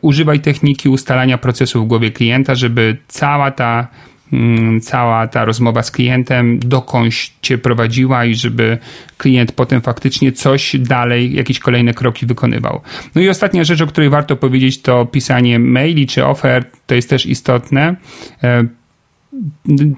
używaj 0.00 0.40
techniki 0.40 0.88
ustalania 1.02 1.38
procesu 1.38 1.84
w 1.84 1.88
głowie 1.88 2.10
klienta, 2.10 2.54
żeby 2.54 2.96
cała 3.08 3.50
ta 3.50 3.88
mm, 4.32 4.80
cała 4.80 5.26
ta 5.28 5.44
rozmowa 5.44 5.82
z 5.82 5.90
klientem 5.90 6.58
dokądś 6.58 7.32
cię 7.42 7.58
prowadziła 7.58 8.24
i 8.24 8.34
żeby 8.34 8.78
klient 9.18 9.52
potem 9.52 9.80
faktycznie 9.80 10.32
coś 10.32 10.76
dalej, 10.78 11.34
jakieś 11.34 11.58
kolejne 11.58 11.94
kroki 11.94 12.26
wykonywał. 12.26 12.80
No 13.14 13.22
i 13.22 13.28
ostatnia 13.28 13.64
rzecz, 13.64 13.80
o 13.80 13.86
której 13.86 14.10
warto 14.10 14.36
powiedzieć, 14.36 14.82
to 14.82 15.06
pisanie 15.06 15.58
maili 15.58 16.06
czy 16.06 16.24
ofert, 16.24 16.68
to 16.86 16.94
jest 16.94 17.10
też 17.10 17.26
istotne. 17.26 17.96
E, 18.42 18.64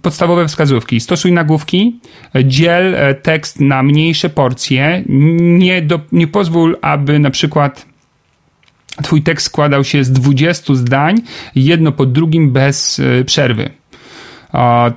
podstawowe 0.02 0.48
wskazówki. 0.48 1.00
Stosuj 1.00 1.32
nagłówki, 1.32 2.00
dziel 2.44 2.94
e, 2.94 3.14
tekst 3.14 3.60
na 3.60 3.82
mniejsze 3.82 4.30
porcje, 4.30 5.02
nie, 5.58 5.82
do, 5.82 6.00
nie 6.12 6.26
pozwól, 6.26 6.78
aby 6.82 7.18
na 7.18 7.30
przykład 7.30 7.93
Twój 9.02 9.22
tekst 9.22 9.46
składał 9.46 9.84
się 9.84 10.04
z 10.04 10.12
20 10.12 10.74
zdań, 10.74 11.20
jedno 11.54 11.92
po 11.92 12.06
drugim 12.06 12.52
bez 12.52 13.00
e, 13.20 13.24
przerwy 13.24 13.70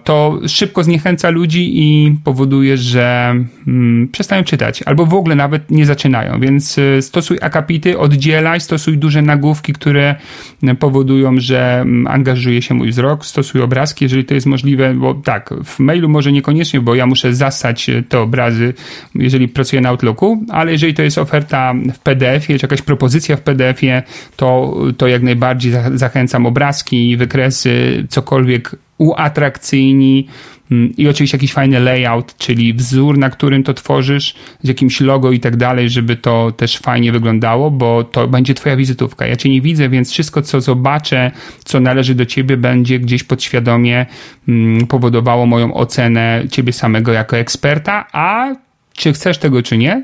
to 0.04 0.40
szybko 0.48 0.84
zniechęca 0.84 1.30
ludzi 1.30 1.72
i 1.74 2.16
powoduje, 2.24 2.78
że 2.78 3.36
mm, 3.68 4.08
przestają 4.12 4.44
czytać 4.44 4.84
albo 4.84 5.06
w 5.06 5.14
ogóle 5.14 5.36
nawet 5.36 5.72
nie 5.72 5.86
zaczynają. 5.86 6.40
Więc 6.40 6.78
y, 6.78 7.02
stosuj 7.02 7.38
akapity, 7.42 8.00
oddzielaj, 8.00 8.62
stosuj 8.62 8.98
duże 8.98 9.22
nagłówki, 9.22 9.74
które 9.74 10.16
y, 10.64 10.76
powodują, 10.76 11.40
że 11.40 11.80
mm, 11.80 12.08
angażuje 12.08 12.62
się 12.62 12.74
mój 12.74 12.90
wzrok, 12.90 13.26
stosuj 13.26 13.62
obrazki, 13.62 14.06
jeżeli 14.06 14.26
to 14.26 14.34
jest 14.34 14.48
możliwe, 14.48 14.94
bo 14.94 15.14
tak, 15.14 15.54
w 15.64 15.80
mailu 15.80 16.10
może 16.10 16.32
niekoniecznie, 16.32 16.82
bo 16.82 16.96
ja 16.96 17.06
muszę 17.06 17.34
zasać 17.34 17.90
y, 17.90 18.04
te 18.04 18.20
obrazy, 18.20 18.74
jeżeli 19.16 19.48
pracuję 19.48 19.82
na 19.82 19.90
Outlooku, 19.90 20.46
ale 20.50 20.72
jeżeli 20.72 20.94
to 20.94 21.04
jest 21.04 21.18
oferta 21.18 21.74
w 21.94 22.00
PDF-ie, 22.00 22.60
czy 22.60 22.66
jakaś 22.66 22.82
propozycja 22.82 23.38
w 23.38 23.42
PDF-ie, 23.42 24.04
to, 24.36 24.78
to 24.98 25.08
jak 25.08 25.24
najbardziej 25.24 25.74
zachęcam 25.94 26.46
obrazki, 26.46 27.18
wykresy, 27.18 28.06
cokolwiek 28.10 28.87
uatrakcyjni 28.98 30.28
mm, 30.72 30.94
i 30.98 31.08
oczywiście 31.08 31.38
jakiś 31.38 31.54
fajny 31.54 31.80
layout, 31.80 32.38
czyli 32.38 32.74
wzór, 32.74 33.18
na 33.18 33.30
którym 33.30 33.64
to 33.64 33.74
tworzysz, 33.74 34.36
z 34.64 34.68
jakimś 34.68 35.02
logo 35.02 35.32
i 35.32 35.40
tak 35.40 35.56
dalej, 35.56 35.90
żeby 35.90 36.16
to 36.16 36.52
też 36.52 36.78
fajnie 36.78 37.12
wyglądało, 37.12 37.72
bo 37.72 38.04
to 38.04 38.28
będzie 38.28 38.54
twoja 38.54 38.76
wizytówka. 38.76 39.28
Ja 39.28 39.36
cię 39.36 39.50
nie 39.50 39.62
widzę, 39.62 39.90
więc 39.90 40.12
wszystko, 40.12 40.42
co 40.42 40.62
zobaczę, 40.62 41.32
co 41.64 41.80
należy 41.80 42.16
do 42.16 42.26
ciebie, 42.26 42.58
będzie 42.58 43.00
gdzieś 43.00 43.24
podświadomie 43.24 44.06
mm, 44.48 44.88
powodowało 44.88 45.46
moją 45.46 45.74
ocenę 45.74 46.44
ciebie 46.52 46.74
samego 46.74 47.14
jako 47.14 47.38
eksperta, 47.38 48.08
a 48.12 48.56
czy 48.94 49.14
chcesz 49.14 49.38
tego, 49.38 49.64
czy 49.64 49.78
nie, 49.78 50.04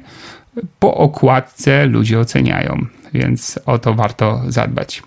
po 0.79 0.95
okładce 0.95 1.85
ludzie 1.85 2.19
oceniają, 2.19 2.85
więc 3.13 3.59
o 3.65 3.79
to 3.79 3.93
warto 3.93 4.41
zadbać. 4.47 5.03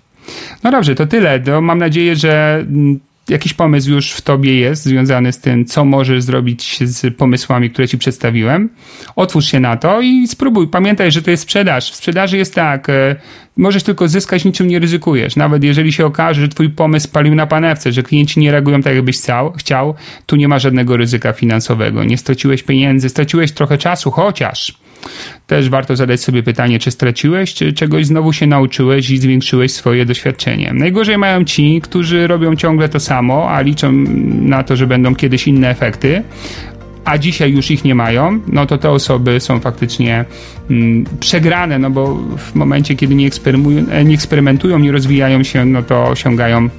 No 0.63 0.71
dobrze, 0.71 0.95
to 0.95 1.07
tyle. 1.07 1.39
To 1.39 1.61
mam 1.61 1.77
nadzieję, 1.77 2.15
że 2.15 2.65
mm, 2.69 2.99
jakiś 3.29 3.53
pomysł 3.53 3.89
już 3.89 4.11
w 4.11 4.21
tobie 4.21 4.59
jest 4.59 4.83
związany 4.83 5.31
z 5.33 5.39
tym, 5.39 5.65
co 5.65 5.85
możesz 5.85 6.23
zrobić 6.23 6.77
z 6.81 7.15
pomysłami, 7.17 7.69
które 7.69 7.87
ci 7.87 7.97
przedstawiłem. 7.97 8.69
Otwórz 9.15 9.45
się 9.45 9.59
na 9.59 9.77
to 9.77 10.01
i 10.01 10.27
spróbuj. 10.27 10.67
Pamiętaj, 10.67 11.11
że 11.11 11.21
to 11.21 11.31
jest 11.31 11.43
sprzedaż. 11.43 11.91
W 11.91 11.95
sprzedaży 11.95 12.37
jest 12.37 12.55
tak, 12.55 12.89
e, 12.89 13.15
możesz 13.57 13.83
tylko 13.83 14.07
zyskać, 14.07 14.45
niczym 14.45 14.67
nie 14.67 14.79
ryzykujesz. 14.79 15.35
Nawet 15.35 15.63
jeżeli 15.63 15.93
się 15.93 16.05
okaże, 16.05 16.41
że 16.41 16.47
twój 16.47 16.69
pomysł 16.69 17.09
palił 17.09 17.35
na 17.35 17.47
panewce, 17.47 17.91
że 17.91 18.03
klienci 18.03 18.39
nie 18.39 18.51
reagują 18.51 18.81
tak, 18.81 18.95
jakbyś 18.95 19.17
chciał, 19.17 19.51
chciał 19.51 19.95
tu 20.25 20.35
nie 20.35 20.47
ma 20.47 20.59
żadnego 20.59 20.97
ryzyka 20.97 21.33
finansowego. 21.33 22.03
Nie 22.03 22.17
straciłeś 22.17 22.63
pieniędzy, 22.63 23.09
straciłeś 23.09 23.51
trochę 23.51 23.77
czasu, 23.77 24.11
chociaż 24.11 24.77
też 25.47 25.69
warto 25.69 25.95
zadać 25.95 26.21
sobie 26.21 26.43
pytanie, 26.43 26.79
czy 26.79 26.91
straciłeś, 26.91 27.53
czy 27.53 27.73
czegoś 27.73 28.05
znowu 28.05 28.33
się 28.33 28.47
nauczyłeś 28.47 29.09
i 29.09 29.17
zwiększyłeś 29.17 29.71
swoje 29.71 30.05
doświadczenie. 30.05 30.71
Najgorzej 30.73 31.17
mają 31.17 31.45
ci, 31.45 31.81
którzy 31.83 32.27
robią 32.27 32.55
ciągle 32.55 32.89
to 32.89 32.99
samo, 32.99 33.49
a 33.49 33.61
liczą 33.61 33.91
na 34.41 34.63
to, 34.63 34.75
że 34.75 34.87
będą 34.87 35.15
kiedyś 35.15 35.47
inne 35.47 35.69
efekty, 35.69 36.23
a 37.05 37.17
dzisiaj 37.17 37.51
już 37.51 37.71
ich 37.71 37.83
nie 37.83 37.95
mają, 37.95 38.39
no 38.47 38.65
to 38.65 38.77
te 38.77 38.89
osoby 38.89 39.39
są 39.39 39.59
faktycznie 39.59 40.25
mm, 40.69 41.05
przegrane, 41.19 41.79
no 41.79 41.89
bo 41.89 42.15
w 42.37 42.55
momencie, 42.55 42.95
kiedy 42.95 43.15
nie, 43.15 43.29
nie 44.05 44.13
eksperymentują, 44.15 44.79
nie 44.79 44.91
rozwijają 44.91 45.43
się, 45.43 45.65
no 45.65 45.83
to 45.83 46.07
osiągają 46.07 46.69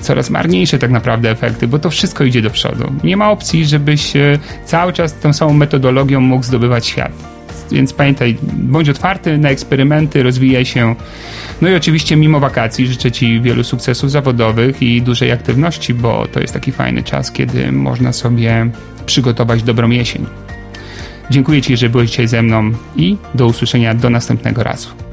coraz 0.00 0.30
marniejsze 0.30 0.78
tak 0.78 0.90
naprawdę 0.90 1.30
efekty, 1.30 1.68
bo 1.68 1.78
to 1.78 1.90
wszystko 1.90 2.24
idzie 2.24 2.42
do 2.42 2.50
przodu. 2.50 2.92
Nie 3.04 3.16
ma 3.16 3.30
opcji, 3.30 3.66
żebyś 3.66 4.16
e, 4.16 4.38
cały 4.64 4.92
czas 4.92 5.14
tą 5.14 5.32
samą 5.32 5.52
metodologią 5.52 6.20
mógł 6.20 6.44
zdobywać 6.44 6.86
świat 6.86 7.12
więc 7.72 7.92
pamiętaj, 7.92 8.36
bądź 8.42 8.88
otwarty 8.88 9.38
na 9.38 9.50
eksperymenty, 9.50 10.22
rozwijaj 10.22 10.64
się. 10.64 10.94
No 11.60 11.68
i 11.68 11.74
oczywiście 11.74 12.16
mimo 12.16 12.40
wakacji 12.40 12.86
życzę 12.86 13.12
Ci 13.12 13.40
wielu 13.40 13.64
sukcesów 13.64 14.10
zawodowych 14.10 14.82
i 14.82 15.02
dużej 15.02 15.32
aktywności, 15.32 15.94
bo 15.94 16.26
to 16.26 16.40
jest 16.40 16.54
taki 16.54 16.72
fajny 16.72 17.02
czas, 17.02 17.32
kiedy 17.32 17.72
można 17.72 18.12
sobie 18.12 18.70
przygotować 19.06 19.62
dobrą 19.62 19.90
jesień. 19.90 20.26
Dziękuję 21.30 21.62
Ci, 21.62 21.76
że 21.76 21.88
byłeś 21.88 22.10
dzisiaj 22.10 22.28
ze 22.28 22.42
mną 22.42 22.70
i 22.96 23.16
do 23.34 23.46
usłyszenia 23.46 23.94
do 23.94 24.10
następnego 24.10 24.62
razu. 24.62 25.09